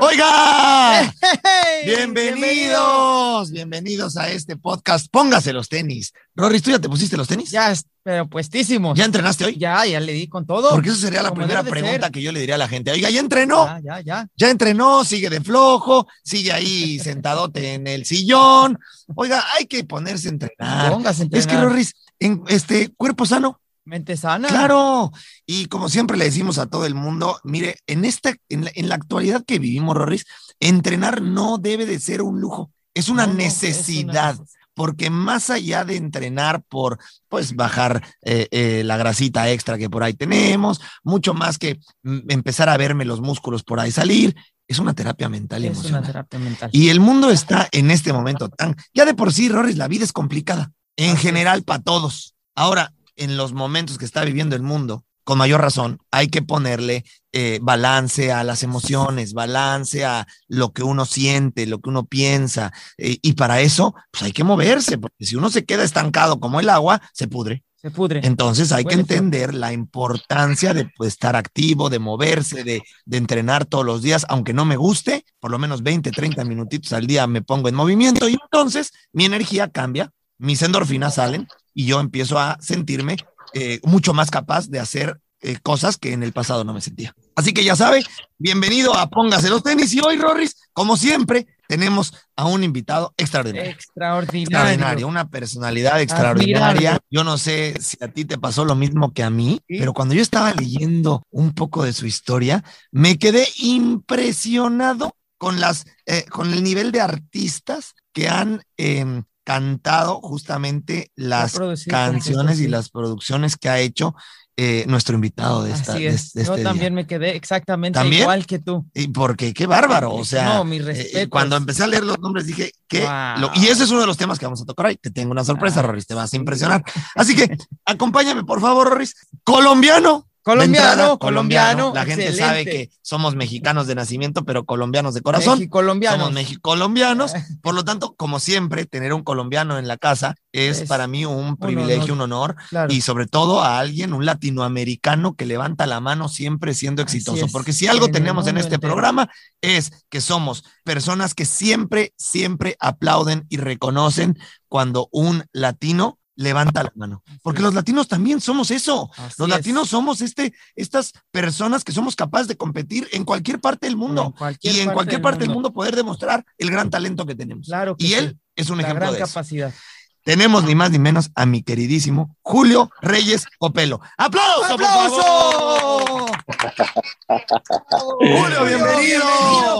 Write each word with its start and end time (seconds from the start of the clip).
Oiga, 0.00 1.12
bienvenidos, 1.84 3.50
bienvenidos 3.50 4.16
a 4.16 4.30
este 4.30 4.56
podcast. 4.56 5.08
Póngase 5.10 5.52
los 5.52 5.68
tenis. 5.68 6.12
Rory, 6.36 6.60
¿tú 6.60 6.70
ya 6.70 6.78
te 6.78 6.88
pusiste 6.88 7.16
los 7.16 7.26
tenis? 7.26 7.50
Ya, 7.50 7.72
pero 8.04 8.28
puestísimos. 8.28 8.96
¿Ya 8.96 9.04
entrenaste 9.04 9.44
hoy? 9.46 9.56
Ya, 9.58 9.84
ya 9.86 9.98
le 9.98 10.12
di 10.12 10.28
con 10.28 10.46
todo. 10.46 10.70
Porque 10.70 10.90
eso 10.90 10.98
sería 10.98 11.22
la 11.22 11.30
Como 11.30 11.40
primera 11.42 11.64
pregunta 11.64 12.06
ser. 12.06 12.12
que 12.12 12.22
yo 12.22 12.30
le 12.30 12.38
diría 12.40 12.54
a 12.54 12.58
la 12.58 12.68
gente. 12.68 12.92
Oiga, 12.92 13.10
¿ya 13.10 13.18
entrenó? 13.18 13.66
Ya, 13.66 13.80
ya, 13.80 14.00
ya. 14.00 14.28
Ya 14.36 14.50
entrenó, 14.50 15.04
sigue 15.04 15.30
de 15.30 15.40
flojo, 15.40 16.06
sigue 16.22 16.52
ahí 16.52 16.98
sentadote 17.02 17.74
en 17.74 17.86
el 17.88 18.04
sillón. 18.04 18.78
Oiga, 19.16 19.44
hay 19.58 19.66
que 19.66 19.82
ponerse 19.82 20.28
a 20.28 20.30
entrenar. 20.30 20.92
Póngase 20.92 21.22
a 21.24 21.26
Es 21.26 21.30
que, 21.30 21.54
entrenar. 21.54 21.64
Rory, 21.70 21.88
en 22.20 22.44
este 22.48 22.90
cuerpo 22.96 23.26
sano, 23.26 23.60
Mente 23.88 24.16
sana. 24.16 24.48
Claro, 24.48 25.10
y 25.46 25.66
como 25.66 25.88
siempre 25.88 26.16
le 26.16 26.26
decimos 26.26 26.58
a 26.58 26.66
todo 26.66 26.84
el 26.84 26.94
mundo, 26.94 27.40
mire, 27.42 27.76
en 27.86 28.04
esta, 28.04 28.34
en 28.48 28.66
la, 28.66 28.70
en 28.74 28.88
la 28.88 28.94
actualidad 28.96 29.44
que 29.44 29.58
vivimos, 29.58 29.96
Rorris, 29.96 30.26
entrenar 30.60 31.22
no 31.22 31.58
debe 31.58 31.86
de 31.86 31.98
ser 31.98 32.22
un 32.22 32.40
lujo, 32.40 32.70
es 32.94 33.08
una 33.08 33.26
No, 33.26 33.32
no, 33.32 33.38
es 33.38 33.38
una 33.38 33.44
necesidad, 33.44 34.38
porque 34.74 35.10
más 35.10 35.50
allá 35.50 35.84
de 35.84 35.96
entrenar 35.96 36.62
por, 36.68 36.98
pues, 37.28 37.56
bajar 37.56 38.04
eh, 38.22 38.46
eh, 38.50 38.82
la 38.84 38.96
grasita 38.96 39.50
extra 39.50 39.78
que 39.78 39.88
por 39.90 40.02
ahí 40.02 40.12
tenemos, 40.12 40.80
mucho 41.02 41.32
más 41.34 41.58
que 41.58 41.80
mm, 42.02 42.30
empezar 42.30 42.68
a 42.68 42.76
verme 42.76 43.04
los 43.04 43.20
músculos 43.20 43.64
por 43.64 43.80
ahí 43.80 43.90
salir, 43.90 44.36
es 44.68 44.78
una 44.78 44.92
terapia 44.92 45.30
mental 45.30 45.64
y 45.64 45.68
Es 45.68 45.70
una 45.70 45.78
emocional. 45.80 46.06
terapia 46.06 46.38
mental. 46.38 46.70
Y 46.74 46.90
el 46.90 47.00
mundo 47.00 47.30
está 47.30 47.68
en 47.72 47.90
este 47.90 48.12
momento 48.12 48.50
tan, 48.50 48.76
ya 48.92 49.06
de 49.06 49.14
por 49.14 49.32
sí, 49.32 49.48
Rorris, 49.48 49.78
la 49.78 49.88
vida 49.88 50.04
es 50.04 50.12
complicada, 50.12 50.72
en 50.96 51.16
general 51.16 51.62
para 51.62 51.82
todos. 51.82 52.34
Ahora, 52.54 52.92
en 53.18 53.36
los 53.36 53.52
momentos 53.52 53.98
que 53.98 54.04
está 54.04 54.24
viviendo 54.24 54.56
el 54.56 54.62
mundo, 54.62 55.04
con 55.28 55.36
mayor 55.36 55.60
razón, 55.60 55.98
hay 56.10 56.28
que 56.28 56.40
ponerle 56.40 57.04
eh, 57.32 57.58
balance 57.60 58.32
a 58.32 58.44
las 58.44 58.62
emociones, 58.62 59.34
balance 59.34 60.02
a 60.06 60.26
lo 60.46 60.72
que 60.72 60.82
uno 60.82 61.04
siente, 61.04 61.66
lo 61.66 61.80
que 61.80 61.90
uno 61.90 62.06
piensa. 62.06 62.72
eh, 62.96 63.18
y 63.20 63.34
para 63.34 63.60
eso, 63.60 63.94
pues 64.10 64.22
hay 64.22 64.32
que 64.32 64.42
moverse, 64.42 64.96
porque 64.96 65.26
si 65.26 65.36
uno 65.36 65.50
se 65.50 65.66
queda 65.66 65.84
estancado 65.84 66.40
como 66.40 66.60
el 66.60 66.70
agua, 66.70 67.02
se 67.12 67.28
pudre. 67.28 67.62
Se 67.76 67.90
pudre. 67.90 68.20
Entonces 68.24 68.72
hay 68.72 68.84
que 68.84 68.94
feo. 68.94 69.00
entender 69.00 69.52
la 69.52 69.74
importancia 69.74 70.72
de 70.72 70.90
pues, 70.96 71.12
estar 71.12 71.36
activo, 71.36 71.90
de 71.90 71.98
moverse, 71.98 72.64
de, 72.64 72.82
de 73.04 73.16
entrenar 73.18 73.66
todos 73.66 73.84
los 73.84 74.00
días, 74.00 74.24
aunque 74.30 74.54
no 74.54 74.64
me 74.64 74.76
guste, 74.76 75.26
por 75.40 75.50
lo 75.50 75.58
menos 75.58 75.82
20, 75.82 76.10
30 76.10 76.42
minutitos 76.44 76.94
al 76.94 77.06
día 77.06 77.26
me 77.26 77.42
pongo 77.42 77.68
en 77.68 77.74
movimiento 77.74 78.30
y 78.30 78.38
entonces 78.42 78.92
mi 79.12 79.26
energía 79.26 79.68
cambia, 79.68 80.10
mis 80.38 80.62
endorfinas 80.62 81.16
salen 81.16 81.48
y 81.74 81.86
yo 81.86 82.00
empiezo 82.00 82.38
a 82.38 82.58
sentirme 82.60 83.16
eh, 83.54 83.80
mucho 83.82 84.14
más 84.14 84.30
capaz 84.30 84.68
de 84.68 84.80
hacer 84.80 85.20
eh, 85.40 85.58
cosas 85.62 85.96
que 85.96 86.12
en 86.12 86.22
el 86.22 86.32
pasado 86.32 86.64
no 86.64 86.72
me 86.74 86.80
sentía. 86.80 87.14
Así 87.36 87.52
que 87.52 87.62
ya 87.62 87.76
sabe, 87.76 88.02
bienvenido 88.38 88.96
a 88.96 89.08
Póngase 89.08 89.48
los 89.48 89.62
tenis 89.62 89.92
y 89.94 90.00
hoy, 90.00 90.16
Rorris, 90.16 90.56
como 90.72 90.96
siempre, 90.96 91.46
tenemos 91.68 92.12
a 92.34 92.46
un 92.46 92.64
invitado 92.64 93.14
extraordinario. 93.16 93.70
Extraordinario. 93.70 94.42
Extraordinario, 94.58 95.06
una 95.06 95.28
personalidad 95.28 96.00
extraordinaria. 96.00 96.68
Admirable. 96.70 97.06
Yo 97.10 97.22
no 97.22 97.38
sé 97.38 97.74
si 97.80 97.96
a 98.02 98.08
ti 98.08 98.24
te 98.24 98.38
pasó 98.38 98.64
lo 98.64 98.74
mismo 98.74 99.12
que 99.12 99.22
a 99.22 99.30
mí, 99.30 99.60
Sí. 99.68 99.78
pero 99.78 99.92
cuando 99.92 100.14
yo 100.14 100.22
estaba 100.22 100.52
leyendo 100.54 101.22
un 101.30 101.52
poco 101.54 101.84
de 101.84 101.92
su 101.92 102.06
historia, 102.06 102.64
me 102.90 103.18
quedé 103.18 103.46
impresionado 103.58 105.14
con 105.36 105.60
las, 105.60 105.84
eh, 106.06 106.24
con 106.28 106.52
el 106.52 106.64
nivel 106.64 106.90
de 106.90 107.00
artistas 107.00 107.94
que 108.12 108.28
han 108.28 108.62
em, 108.76 109.22
cantado 109.48 110.20
justamente 110.20 111.10
las 111.16 111.58
canciones 111.88 112.60
y 112.60 112.68
las 112.68 112.90
producciones 112.90 113.56
que 113.56 113.70
ha 113.70 113.78
hecho 113.80 114.14
eh, 114.58 114.84
nuestro 114.88 115.14
invitado 115.14 115.62
de, 115.62 115.72
esta, 115.72 115.94
Así 115.94 116.04
es. 116.06 116.32
de 116.34 116.44
Yo 116.44 116.50
este 116.52 116.62
día. 116.62 116.70
también 116.70 116.92
me 116.92 117.06
quedé 117.06 117.34
exactamente 117.34 117.98
¿También? 117.98 118.22
igual 118.22 118.44
que 118.44 118.58
tú. 118.58 118.86
Y 118.92 119.08
porque 119.08 119.54
qué 119.54 119.66
bárbaro, 119.66 120.12
o 120.12 120.22
sea, 120.24 120.62
No, 120.62 120.70
eh, 120.70 120.82
respetos. 120.82 121.28
cuando 121.30 121.56
empecé 121.56 121.84
a 121.84 121.86
leer 121.86 122.04
los 122.04 122.18
nombres 122.18 122.44
dije 122.46 122.72
que 122.88 123.00
Wow. 123.06 123.52
y 123.54 123.68
ese 123.68 123.84
es 123.84 123.90
uno 123.90 124.00
de 124.02 124.06
los 124.06 124.18
temas 124.18 124.38
que 124.38 124.44
vamos 124.44 124.60
a 124.60 124.66
tocar 124.66 124.84
hoy. 124.86 124.96
Te 124.96 125.10
tengo 125.10 125.30
una 125.30 125.44
sorpresa, 125.44 125.80
Ah, 125.80 125.84
Roris, 125.84 126.06
te 126.06 126.12
vas 126.14 126.30
a 126.30 126.36
impresionar. 126.36 126.82
Así 127.14 127.34
que 127.34 127.56
acompáñame, 127.86 128.44
por 128.44 128.60
favor, 128.60 128.88
Roris. 128.90 129.14
Colombiano. 129.44 130.28
Colombiano, 130.42 130.90
entrada, 130.90 131.18
colombiano. 131.18 131.92
La 131.94 132.04
gente 132.04 132.28
excelente. 132.28 132.42
sabe 132.42 132.64
que 132.64 132.90
somos 133.02 133.34
mexicanos 133.34 133.86
de 133.86 133.94
nacimiento, 133.94 134.44
pero 134.44 134.64
colombianos 134.64 135.14
de 135.14 135.20
corazón. 135.20 135.58
Mexicolombianos. 135.58 136.20
Somos 136.20 136.32
mexicolombianos. 136.32 137.32
Por 137.62 137.74
lo 137.74 137.84
tanto, 137.84 138.14
como 138.16 138.40
siempre, 138.40 138.86
tener 138.86 139.12
un 139.12 139.22
colombiano 139.22 139.78
en 139.78 139.88
la 139.88 139.98
casa 139.98 140.34
es, 140.52 140.80
Es 140.80 140.88
para 140.88 141.06
mí 141.06 141.24
un 141.24 141.56
privilegio, 141.56 142.14
un 142.14 142.22
honor. 142.22 142.56
Claro. 142.70 142.92
Y 142.92 143.00
sobre 143.02 143.26
todo 143.26 143.62
a 143.62 143.78
alguien, 143.78 144.12
un 144.12 144.24
latinoamericano 144.24 145.34
que 145.34 145.46
levanta 145.46 145.86
la 145.86 146.00
mano 146.00 146.28
siempre 146.28 146.74
siendo 146.74 147.02
exitoso. 147.02 147.46
Porque 147.52 147.72
si 147.72 147.86
algo 147.86 148.06
en 148.06 148.12
tenemos 148.12 148.46
en 148.46 148.56
este 148.56 148.76
entero. 148.76 148.94
programa 148.94 149.30
es 149.60 149.92
que 150.08 150.20
somos 150.20 150.64
personas 150.84 151.34
que 151.34 151.44
siempre, 151.44 152.12
siempre 152.16 152.76
aplauden 152.80 153.46
y 153.48 153.58
reconocen 153.58 154.38
cuando 154.68 155.08
un 155.12 155.44
latino 155.52 156.17
levanta 156.38 156.84
la 156.84 156.92
mano. 156.94 157.22
Porque 157.42 157.60
los 157.62 157.74
latinos 157.74 158.06
también 158.06 158.40
somos 158.40 158.70
eso. 158.70 159.10
Así 159.16 159.34
Los 159.38 159.48
es. 159.48 159.54
latinos 159.56 159.88
somos 159.88 160.20
este, 160.20 160.54
estas 160.76 161.12
personas 161.32 161.82
que 161.82 161.90
somos 161.92 162.14
capaces 162.14 162.46
de 162.48 162.56
competir 162.56 163.08
en 163.12 163.24
cualquier 163.24 163.60
parte 163.60 163.86
del 163.88 163.96
mundo 163.96 164.22
En 164.26 164.32
cualquier 164.32 164.74
y 164.76 164.80
en 164.80 164.90
cualquier 164.92 165.20
parte 165.20 165.40
del 165.40 165.48
mundo. 165.48 165.68
mundo 165.70 165.74
poder 165.74 165.96
demostrar 165.96 166.44
el 166.56 166.70
gran 166.70 166.90
talento 166.90 167.26
que 167.26 167.34
tenemos. 167.34 167.66
Claro 167.66 167.96
que 167.96 168.04
y 168.04 168.08
sí. 168.10 168.14
él 168.14 168.38
es 168.54 168.70
un 168.70 168.76
La 168.78 168.84
ejemplo 168.84 169.06
gran 169.06 169.14
de 169.14 169.18
eso. 169.24 169.26
capacidad. 169.34 169.74
Tenemos 170.22 170.62
ni 170.64 170.74
más 170.74 170.90
ni 170.90 170.98
menos 170.98 171.30
a 171.34 171.44
mi 171.46 171.62
queridísimo 171.62 172.36
Julio 172.42 172.90
Reyes 173.00 173.46
Copelo. 173.58 174.00
¡Aplauso, 174.16 174.76
por 174.76 174.86
favor! 174.86 176.30
Julio, 178.20 178.64
bienvenido. 178.64 179.24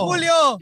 Julio. 0.07 0.57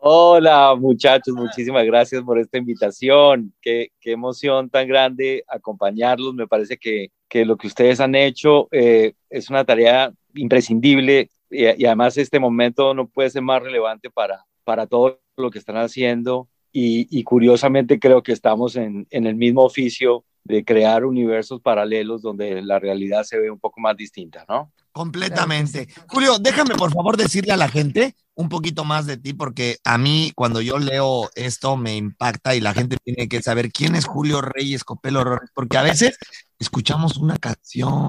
Hola 0.00 0.76
muchachos, 0.78 1.34
muchísimas 1.34 1.84
gracias 1.84 2.22
por 2.22 2.38
esta 2.38 2.58
invitación. 2.58 3.52
Qué, 3.60 3.90
emoción 4.04 4.70
tan 4.70 4.86
grande 4.86 5.44
acompañarlos. 5.48 6.34
Me 6.34 6.46
parece 6.46 6.76
que, 6.76 7.10
que 7.28 7.44
lo 7.44 7.56
que 7.56 7.66
ustedes 7.66 8.00
han 8.00 8.14
hecho 8.14 8.68
eh, 8.70 9.14
es 9.28 9.50
una 9.50 9.64
tarea 9.64 10.12
imprescindible 10.34 11.30
y, 11.50 11.64
y 11.64 11.86
además 11.86 12.16
este 12.16 12.38
momento 12.38 12.94
no 12.94 13.08
puede 13.08 13.30
ser 13.30 13.42
más 13.42 13.62
relevante 13.62 14.08
para, 14.08 14.44
para 14.64 14.86
todo 14.86 15.20
lo 15.36 15.50
que 15.50 15.58
están 15.58 15.76
haciendo. 15.76 16.48
Y, 16.70 17.08
y 17.10 17.24
curiosamente 17.24 17.98
creo 17.98 18.22
que 18.22 18.32
estamos 18.32 18.76
en, 18.76 19.06
en 19.10 19.26
el 19.26 19.34
mismo 19.34 19.64
oficio 19.64 20.24
de 20.44 20.64
crear 20.64 21.04
universos 21.04 21.60
paralelos 21.60 22.22
donde 22.22 22.62
la 22.62 22.78
realidad 22.78 23.24
se 23.24 23.38
ve 23.38 23.50
un 23.50 23.58
poco 23.58 23.80
más 23.80 23.96
distinta, 23.96 24.44
¿no? 24.48 24.72
Completamente. 24.92 25.88
Julio, 26.08 26.38
déjame 26.38 26.74
por 26.74 26.92
favor 26.92 27.16
decirle 27.16 27.52
a 27.52 27.56
la 27.56 27.68
gente 27.68 28.14
un 28.38 28.48
poquito 28.48 28.84
más 28.84 29.04
de 29.04 29.16
ti, 29.16 29.32
porque 29.32 29.78
a 29.82 29.98
mí 29.98 30.30
cuando 30.36 30.60
yo 30.60 30.78
leo 30.78 31.28
esto 31.34 31.76
me 31.76 31.96
impacta 31.96 32.54
y 32.54 32.60
la 32.60 32.72
gente 32.72 32.96
tiene 33.02 33.28
que 33.28 33.42
saber 33.42 33.72
quién 33.72 33.96
es 33.96 34.06
Julio 34.06 34.40
Reyes 34.40 34.84
Copelo, 34.84 35.40
porque 35.54 35.76
a 35.76 35.82
veces 35.82 36.16
escuchamos 36.56 37.16
una 37.16 37.36
canción 37.36 38.08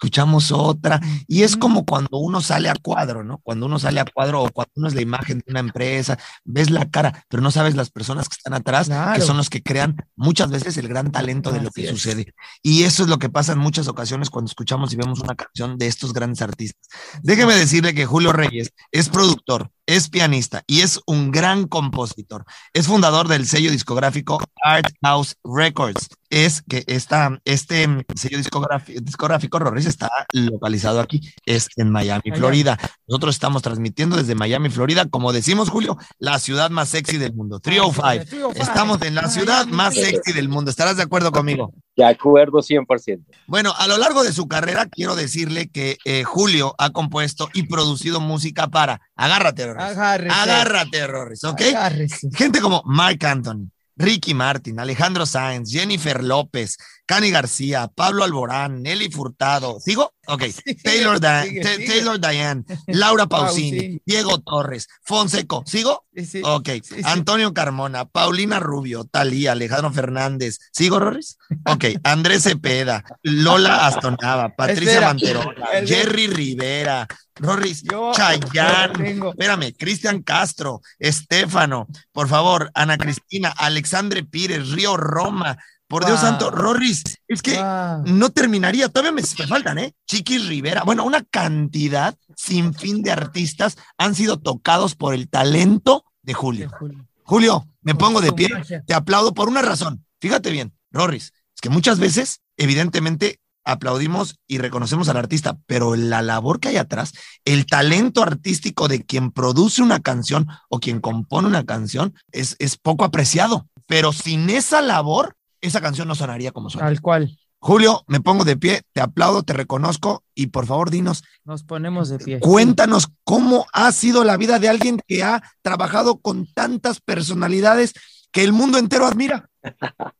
escuchamos 0.00 0.50
otra. 0.50 0.98
Y 1.28 1.42
es 1.42 1.58
como 1.58 1.84
cuando 1.84 2.16
uno 2.18 2.40
sale 2.40 2.70
a 2.70 2.74
cuadro, 2.74 3.22
¿no? 3.22 3.38
Cuando 3.42 3.66
uno 3.66 3.78
sale 3.78 4.00
a 4.00 4.06
cuadro 4.06 4.42
o 4.42 4.50
cuando 4.50 4.72
uno 4.76 4.88
es 4.88 4.94
la 4.94 5.02
imagen 5.02 5.38
de 5.38 5.44
una 5.50 5.60
empresa, 5.60 6.18
ves 6.42 6.70
la 6.70 6.88
cara, 6.90 7.26
pero 7.28 7.42
no 7.42 7.50
sabes 7.50 7.76
las 7.76 7.90
personas 7.90 8.28
que 8.28 8.36
están 8.36 8.54
atrás, 8.54 8.90
que 9.14 9.20
son 9.20 9.36
los 9.36 9.50
que 9.50 9.62
crean 9.62 9.96
muchas 10.16 10.50
veces 10.50 10.78
el 10.78 10.88
gran 10.88 11.12
talento 11.12 11.52
de 11.52 11.60
lo 11.60 11.68
Así 11.68 11.82
que 11.82 11.88
es. 11.88 11.90
sucede. 11.90 12.32
Y 12.62 12.84
eso 12.84 13.02
es 13.02 13.10
lo 13.10 13.18
que 13.18 13.28
pasa 13.28 13.52
en 13.52 13.58
muchas 13.58 13.88
ocasiones 13.88 14.30
cuando 14.30 14.48
escuchamos 14.48 14.90
y 14.92 14.96
vemos 14.96 15.20
una 15.20 15.34
canción 15.34 15.76
de 15.76 15.86
estos 15.86 16.14
grandes 16.14 16.40
artistas. 16.40 16.88
Déjeme 17.22 17.54
decirle 17.54 17.92
que 17.94 18.06
Julio 18.06 18.32
Reyes 18.32 18.72
es 18.92 19.10
productor, 19.10 19.70
es 19.90 20.08
pianista 20.08 20.62
y 20.68 20.82
es 20.82 21.00
un 21.04 21.32
gran 21.32 21.66
compositor. 21.66 22.44
Es 22.72 22.86
fundador 22.86 23.26
del 23.26 23.44
sello 23.44 23.72
discográfico 23.72 24.40
Art 24.62 24.86
House 25.02 25.36
Records. 25.42 26.08
Es 26.28 26.62
que 26.62 26.84
esta, 26.86 27.40
este 27.44 27.88
sello 28.14 28.38
discográfico, 28.38 29.00
discográfico 29.00 29.58
Rorris 29.58 29.86
está 29.86 30.08
localizado 30.32 31.00
aquí, 31.00 31.20
es 31.44 31.68
en 31.74 31.90
Miami. 31.90 32.30
Florida. 32.32 32.78
Nosotros 33.10 33.34
estamos 33.34 33.62
transmitiendo 33.62 34.16
desde 34.16 34.36
Miami, 34.36 34.70
Florida, 34.70 35.04
como 35.04 35.32
decimos, 35.32 35.68
Julio, 35.68 35.98
la 36.20 36.38
ciudad 36.38 36.70
más 36.70 36.90
sexy 36.90 37.18
del 37.18 37.34
mundo. 37.34 37.58
305. 37.58 38.02
305. 38.02 38.52
Estamos 38.62 39.02
en 39.02 39.16
la 39.16 39.28
ciudad 39.28 39.66
más 39.66 39.94
sexy 39.94 40.32
del 40.32 40.48
mundo. 40.48 40.70
¿Estarás 40.70 40.96
de 40.96 41.02
acuerdo 41.02 41.32
conmigo? 41.32 41.72
De 41.96 42.04
acuerdo 42.04 42.58
100%. 42.58 43.24
Bueno, 43.48 43.74
a 43.76 43.88
lo 43.88 43.98
largo 43.98 44.22
de 44.22 44.32
su 44.32 44.46
carrera, 44.46 44.86
quiero 44.86 45.16
decirle 45.16 45.68
que 45.68 45.98
eh, 46.04 46.22
Julio 46.22 46.76
ha 46.78 46.90
compuesto 46.90 47.48
y 47.52 47.64
producido 47.64 48.20
música 48.20 48.68
para 48.68 49.00
Agárrate, 49.16 49.66
Rorris. 49.66 49.98
Agárrate, 50.30 51.06
Rorris, 51.08 51.42
¿ok? 51.42 51.62
Agárrese. 51.62 52.28
Gente 52.32 52.60
como 52.60 52.80
Mark 52.86 53.26
Anthony, 53.26 53.70
Ricky 53.96 54.34
Martin, 54.34 54.78
Alejandro 54.78 55.26
Sáenz, 55.26 55.70
Jennifer 55.70 56.22
López, 56.22 56.78
Cani 57.06 57.32
García, 57.32 57.90
Pablo 57.92 58.22
Alborán, 58.22 58.82
Nelly 58.82 59.10
Furtado. 59.10 59.80
¿Sigo? 59.80 60.14
Ok. 60.30 60.42
Taylor, 60.84 61.20
Di- 61.20 61.48
sigue, 61.48 61.60
Ta- 61.62 61.74
sigue. 61.74 61.86
Taylor 61.86 62.20
Diane, 62.20 62.64
Laura 62.86 63.26
Pausini, 63.28 63.70
Pausini. 63.78 64.02
Diego 64.06 64.38
Torres, 64.40 64.88
Fonseco. 65.02 65.62
¿Sigo? 65.66 66.06
Sí, 66.14 66.26
sí. 66.26 66.42
Ok. 66.44 66.68
Antonio 67.04 67.52
Carmona, 67.54 68.04
Paulina 68.04 68.60
Rubio, 68.60 69.04
Talía, 69.04 69.52
Alejandro 69.52 69.92
Fernández. 69.92 70.58
¿Sigo, 70.72 70.98
Rorris? 70.98 71.38
Ok. 71.66 71.84
Andrés 72.04 72.42
Cepeda, 72.44 73.04
Lola 73.22 73.86
Astonava, 73.86 74.48
Patricia 74.56 74.92
Espera. 74.92 75.06
Manterola, 75.08 75.66
El- 75.72 75.86
Jerry 75.88 76.26
Rivera, 76.26 77.06
Rorris, 77.36 77.82
Yo- 77.82 78.12
Chayanne, 78.14 79.18
Espérame, 79.30 79.72
Cristian 79.76 80.22
Castro, 80.22 80.80
Estefano, 80.98 81.86
por 82.12 82.28
favor, 82.28 82.70
Ana 82.74 82.98
Cristina, 82.98 83.48
Alexandre 83.56 84.24
Pires, 84.24 84.68
Río 84.70 84.96
Roma, 84.96 85.56
por 85.90 86.06
Dios 86.06 86.20
Wow. 86.20 86.30
santo, 86.30 86.50
Rorris, 86.52 87.02
es 87.26 87.42
que 87.42 87.56
Wow. 87.58 88.04
no 88.06 88.30
terminaría, 88.30 88.88
todavía 88.88 89.10
me, 89.12 89.22
me 89.22 89.46
faltan, 89.48 89.76
¿eh? 89.78 89.92
Chiquis 90.06 90.46
Rivera, 90.46 90.84
bueno, 90.84 91.04
una 91.04 91.22
cantidad 91.24 92.16
sin 92.36 92.72
fin 92.72 93.02
de 93.02 93.10
artistas 93.10 93.76
han 93.98 94.14
sido 94.14 94.38
tocados 94.38 94.94
por 94.94 95.12
el 95.14 95.28
talento 95.28 96.04
de 96.22 96.32
Julio. 96.32 96.70
Julio. 96.78 97.06
Julio, 97.24 97.68
me 97.82 97.94
Por 97.94 98.06
pongo 98.06 98.20
de 98.20 98.32
pie, 98.32 98.48
magia. 98.50 98.82
te 98.86 98.94
aplaudo 98.94 99.34
por 99.34 99.48
una 99.48 99.62
razón. 99.62 100.04
Fíjate 100.20 100.50
bien, 100.50 100.72
Rorris, 100.92 101.32
es 101.54 101.60
que 101.60 101.70
muchas 101.70 101.98
veces, 101.98 102.40
evidentemente, 102.56 103.40
aplaudimos 103.64 104.36
y 104.46 104.58
reconocemos 104.58 105.08
al 105.08 105.16
artista, 105.16 105.58
pero 105.66 105.96
la 105.96 106.22
labor 106.22 106.60
que 106.60 106.68
hay 106.68 106.76
atrás, 106.76 107.12
el 107.44 107.66
talento 107.66 108.22
artístico 108.22 108.86
de 108.88 109.04
quien 109.04 109.32
produce 109.32 109.82
una 109.82 110.00
canción 110.00 110.46
o 110.68 110.78
quien 110.80 111.00
compone 111.00 111.48
una 111.48 111.64
canción 111.64 112.14
es, 112.32 112.54
es 112.60 112.76
poco 112.76 113.04
apreciado. 113.04 113.66
Pero 113.86 114.12
sin 114.12 114.50
esa 114.50 114.80
labor, 114.82 115.36
esa 115.60 115.80
canción 115.80 116.08
no 116.08 116.14
sonaría 116.14 116.52
como 116.52 116.70
suena. 116.70 116.86
Tal 116.88 117.00
cual. 117.00 117.38
Julio, 117.62 118.02
me 118.06 118.20
pongo 118.20 118.44
de 118.44 118.56
pie, 118.56 118.80
te 118.94 119.02
aplaudo, 119.02 119.42
te 119.42 119.52
reconozco 119.52 120.24
y 120.34 120.46
por 120.46 120.64
favor 120.66 120.90
dinos, 120.90 121.22
Nos 121.44 121.62
ponemos 121.62 122.08
de 122.08 122.18
pie. 122.18 122.40
Cuéntanos 122.40 123.08
cómo 123.24 123.66
ha 123.74 123.92
sido 123.92 124.24
la 124.24 124.38
vida 124.38 124.58
de 124.58 124.70
alguien 124.70 124.98
que 125.06 125.22
ha 125.22 125.42
trabajado 125.60 126.18
con 126.20 126.46
tantas 126.54 127.00
personalidades 127.00 127.92
que 128.32 128.44
el 128.44 128.52
mundo 128.52 128.78
entero 128.78 129.06
admira. 129.06 129.48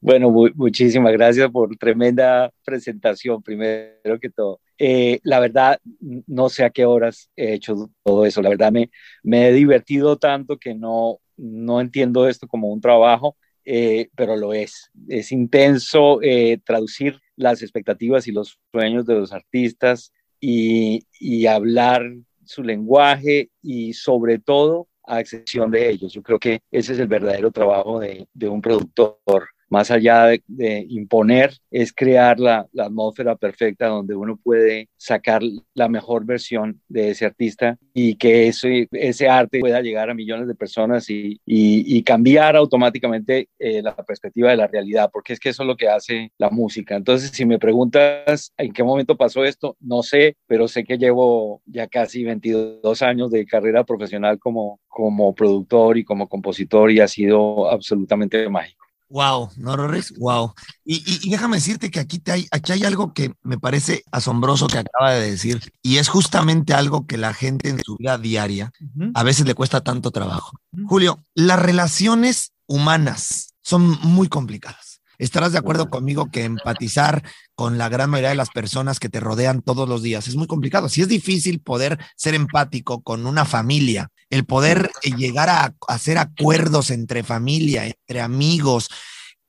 Bueno, 0.00 0.30
mu- 0.30 0.50
muchísimas 0.54 1.12
gracias 1.12 1.50
por 1.50 1.76
tremenda 1.76 2.50
presentación, 2.64 3.42
primero 3.42 4.18
que 4.20 4.30
todo. 4.30 4.60
Eh, 4.78 5.20
la 5.22 5.40
verdad, 5.40 5.78
no 6.26 6.48
sé 6.48 6.64
a 6.64 6.70
qué 6.70 6.84
horas 6.84 7.30
he 7.36 7.54
hecho 7.54 7.90
todo 8.04 8.26
eso. 8.26 8.42
La 8.42 8.48
verdad, 8.50 8.72
me, 8.72 8.90
me 9.22 9.48
he 9.48 9.52
divertido 9.52 10.16
tanto 10.16 10.58
que 10.58 10.74
no, 10.74 11.18
no 11.36 11.80
entiendo 11.80 12.28
esto 12.28 12.46
como 12.48 12.68
un 12.72 12.80
trabajo, 12.80 13.36
eh, 13.66 14.08
pero 14.14 14.36
lo 14.36 14.54
es. 14.54 14.90
Es 15.08 15.32
intenso 15.32 16.20
eh, 16.22 16.58
traducir 16.64 17.20
las 17.34 17.62
expectativas 17.62 18.28
y 18.28 18.32
los 18.32 18.58
sueños 18.70 19.04
de 19.06 19.14
los 19.14 19.32
artistas 19.32 20.12
y, 20.40 21.04
hablar 21.46 22.02
su 22.44 22.62
lenguaje 22.62 23.50
y 23.62 23.92
sobre 23.92 24.38
todo 24.38 24.88
a 25.04 25.20
excepción 25.20 25.70
de 25.70 25.90
ellos. 25.90 26.12
Yo 26.12 26.22
creo 26.22 26.38
que 26.38 26.60
ese 26.70 26.92
es 26.92 26.98
el 27.00 27.08
verdadero 27.08 27.50
trabajo 27.50 28.00
de 28.00 28.48
un 28.48 28.62
productor. 28.62 29.48
Más 29.68 29.90
allá 29.90 30.26
de, 30.26 30.42
de 30.46 30.86
imponer, 30.88 31.54
es 31.70 31.92
crear 31.92 32.38
la, 32.38 32.66
la, 32.72 32.86
atmósfera 32.86 33.36
perfecta 33.36 33.88
donde 33.88 34.14
uno 34.14 34.38
puede 34.42 34.88
sacar 34.96 35.42
la 35.74 35.88
mejor 35.88 36.24
versión 36.24 36.80
de 36.88 37.10
ese 37.10 37.26
artista 37.26 37.76
y 37.92 38.16
que 38.16 38.48
ese, 38.48 38.88
ese 38.92 39.28
arte 39.28 39.60
pueda 39.60 39.80
llegar 39.80 40.08
a 40.08 40.14
millones 40.14 40.46
de 40.46 40.54
personas 40.54 41.10
y, 41.10 41.40
y, 41.44 41.96
y 41.96 42.02
cambiar 42.02 42.56
automáticamente 42.56 43.48
eh, 43.58 43.82
la 43.82 43.96
perspectiva 43.96 44.50
de 44.50 44.56
la 44.56 44.66
realidad, 44.66 45.10
porque 45.12 45.32
es 45.32 45.40
que 45.40 45.48
eso 45.48 45.62
es 45.62 45.66
lo 45.66 45.76
que 45.76 45.88
hace 45.88 46.32
la 46.38 46.50
música. 46.50 46.94
Entonces, 46.96 47.30
si 47.30 47.44
me 47.44 47.58
preguntas 47.58 48.52
en 48.56 48.72
qué 48.72 48.82
momento 48.84 49.16
pasó 49.16 49.44
esto, 49.44 49.76
no 49.80 50.02
sé, 50.02 50.36
pero 50.46 50.68
sé 50.68 50.84
que 50.84 50.98
llevo 50.98 51.62
ya 51.66 51.86
casi 51.88 52.24
22 52.24 53.02
años 53.02 53.30
de 53.30 53.46
carrera 53.46 53.84
profesional 53.84 54.38
como, 54.38 54.80
como 54.88 55.34
productor 55.34 55.98
y 55.98 56.04
como 56.04 56.28
compositor 56.28 56.90
y 56.90 57.00
ha 57.00 57.08
sido 57.08 57.70
absolutamente 57.70 58.48
mágico. 58.48 58.85
Wow, 59.08 59.50
¿no, 59.56 59.76
Rorris? 59.76 60.12
Wow. 60.18 60.52
Y, 60.84 60.96
y, 60.96 61.28
y, 61.28 61.30
déjame 61.30 61.58
decirte 61.58 61.90
que 61.90 62.00
aquí, 62.00 62.18
te 62.18 62.32
hay, 62.32 62.48
aquí 62.50 62.72
hay 62.72 62.84
algo 62.84 63.12
que 63.12 63.32
me 63.42 63.58
parece 63.58 64.02
asombroso 64.10 64.66
que 64.66 64.78
acaba 64.78 65.12
de 65.12 65.30
decir, 65.30 65.60
y 65.80 65.98
es 65.98 66.08
justamente 66.08 66.74
algo 66.74 67.06
que 67.06 67.16
la 67.16 67.32
gente 67.32 67.68
en 67.68 67.80
su 67.84 67.96
vida 67.96 68.18
diaria 68.18 68.72
uh 68.80 68.84
-huh. 68.84 69.12
a 69.14 69.22
veces 69.22 69.46
le 69.46 69.54
cuesta 69.54 69.80
tanto 69.80 70.10
trabajo. 70.10 70.58
Uh 70.72 70.78
-huh. 70.78 70.88
Julio, 70.88 71.20
las 71.34 71.60
relaciones 71.60 72.52
humanas 72.66 73.54
son 73.62 73.98
muy 74.02 74.28
complicadas. 74.28 75.00
Estarás 75.18 75.52
de 75.52 75.58
acuerdo 75.58 75.88
conmigo 75.88 76.30
que 76.30 76.44
empatizar 76.44 77.22
con 77.56 77.78
la 77.78 77.88
gran 77.88 78.10
mayoría 78.10 78.28
de 78.28 78.36
las 78.36 78.50
personas 78.50 79.00
que 79.00 79.08
te 79.08 79.18
rodean 79.18 79.62
todos 79.62 79.88
los 79.88 80.02
días. 80.02 80.28
Es 80.28 80.36
muy 80.36 80.46
complicado. 80.46 80.88
Si 80.88 81.00
es 81.02 81.08
difícil 81.08 81.60
poder 81.60 81.98
ser 82.14 82.34
empático 82.34 83.02
con 83.02 83.26
una 83.26 83.46
familia, 83.46 84.10
el 84.30 84.44
poder 84.44 84.90
llegar 85.02 85.48
a 85.48 85.74
hacer 85.88 86.18
acuerdos 86.18 86.90
entre 86.90 87.24
familia, 87.24 87.86
entre 87.86 88.20
amigos, 88.20 88.90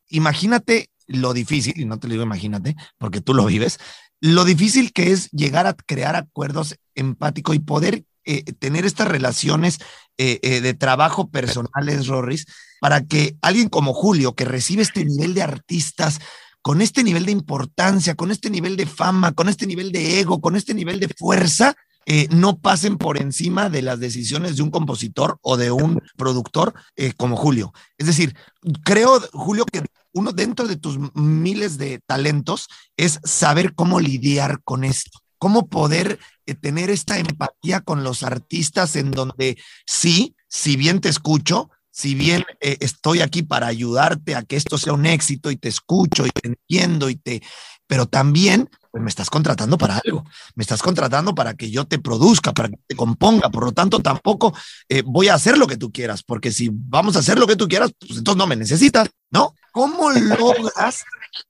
imagínate 0.07 0.89
lo 1.06 1.33
difícil, 1.33 1.74
y 1.75 1.86
no 1.86 2.00
te 2.00 2.07
lo 2.07 2.13
digo 2.13 2.24
imagínate, 2.24 2.75
porque 2.98 3.21
tú 3.21 3.33
lo 3.33 3.45
vives, 3.45 3.77
lo 4.19 4.45
difícil 4.45 4.94
que 4.94 5.12
es 5.12 5.30
llegar 5.31 5.68
a 5.68 5.74
crear 5.74 6.15
acuerdos 6.15 6.75
empáticos 6.95 7.56
y 7.56 7.59
poder 7.59 8.04
eh, 8.25 8.44
tener 8.54 8.86
estas 8.86 9.07
relaciones 9.07 9.80
eh, 10.18 10.40
eh, 10.42 10.61
de 10.61 10.73
trabajo 10.73 11.30
personales, 11.30 12.07
Rorris, 12.07 12.45
para 12.81 13.06
que 13.06 13.37
alguien 13.42 13.69
como 13.69 13.94
Julio, 13.94 14.33
que 14.33 14.45
recibe 14.45 14.81
este 14.81 15.06
nivel 15.06 15.33
de 15.33 15.44
artistas, 15.44 16.19
con 16.68 16.81
este 16.81 17.02
nivel 17.02 17.26
de 17.26 17.31
importancia, 17.31 18.16
con 18.16 18.30
este 18.30 18.50
nivel 18.50 18.76
de 18.76 18.86
fama, 18.86 19.31
con 19.31 19.47
este 19.47 19.66
nivel 19.66 19.94
de 19.94 20.19
ego, 20.19 20.42
con 20.42 20.57
este 20.57 20.74
nivel 20.74 21.00
de 21.00 21.07
fuerza, 21.07 21.78
eh, 22.06 22.28
no 22.30 22.57
pasen 22.57 22.97
por 22.97 23.18
encima 23.21 23.69
de 23.69 23.81
las 23.81 24.02
decisiones 24.02 24.57
de 24.57 24.64
un 24.64 24.69
compositor 24.69 25.40
o 25.44 25.56
de 25.56 25.71
un 25.71 26.02
productor 26.18 26.74
eh, 26.97 27.14
como 27.16 27.38
Julio. 27.38 27.71
Es 27.97 28.07
decir, 28.07 28.36
creo, 28.83 29.21
Julio, 29.31 29.64
que 29.64 29.81
uno 30.12 30.33
dentro 30.33 30.68
de 30.68 30.76
tus 30.76 31.00
miles 31.16 31.78
de 31.78 32.02
talentos 32.06 32.68
es 32.97 33.21
saber 33.24 33.74
cómo 33.74 34.02
lidiar 34.02 34.62
con 34.66 34.83
esto, 34.83 35.21
cómo 35.38 35.69
poder 35.69 36.19
eh, 36.47 36.54
tener 36.54 36.90
esta 36.90 37.18
empatía 37.18 37.80
con 37.80 38.04
los 38.04 38.24
artistas 38.24 38.97
en 38.97 39.12
donde 39.12 39.57
sí, 39.86 40.36
si 40.50 40.76
bien 40.76 41.00
te 41.00 41.07
escucho, 41.07 41.69
si 41.97 42.13
bien 42.13 42.45
eh, 42.61 42.77
estoy 42.80 43.21
aquí 43.21 43.42
para 43.42 43.66
ayudarte 43.66 44.35
a 44.35 44.44
que 44.44 44.56
esto 44.56 44.77
sea 44.77 44.94
un 44.94 45.07
éxito 45.07 45.49
y 45.49 45.57
te 45.57 45.68
escucho 45.68 46.27
y 46.27 46.30
te 46.30 46.49
entiendo 46.49 47.09
y 47.09 47.16
te, 47.16 47.42
pero 47.87 48.06
también 48.06 48.69
pues 48.92 49.01
me 49.01 49.09
estás 49.09 49.31
contratando 49.31 49.80
para 49.80 49.99
algo, 50.06 50.23
me 50.54 50.61
estás 50.61 50.83
contratando 50.83 51.33
para 51.33 51.56
que 51.56 51.71
yo 51.71 51.85
te 51.85 51.97
produzca, 51.97 52.54
para 52.54 52.69
que 52.69 52.77
te 52.85 52.95
componga, 52.95 53.49
por 53.49 53.63
lo 53.63 53.71
tanto 53.71 53.99
tampoco 53.99 54.54
eh, 54.87 55.01
voy 55.04 55.30
a 55.30 55.33
hacer 55.33 55.57
lo 55.57 55.66
que 55.66 55.77
tú 55.77 55.92
quieras, 55.92 56.21
porque 56.21 56.51
si 56.51 56.69
vamos 56.71 57.16
a 57.16 57.19
hacer 57.19 57.39
lo 57.39 57.47
que 57.47 57.56
tú 57.56 57.68
quieras, 57.68 57.92
pues 57.99 58.19
entonces 58.19 58.37
no 58.37 58.45
me 58.45 58.56
necesitas, 58.56 59.09
¿no? 59.31 59.56
¿Cómo 59.78 60.10
logras 60.10 61.04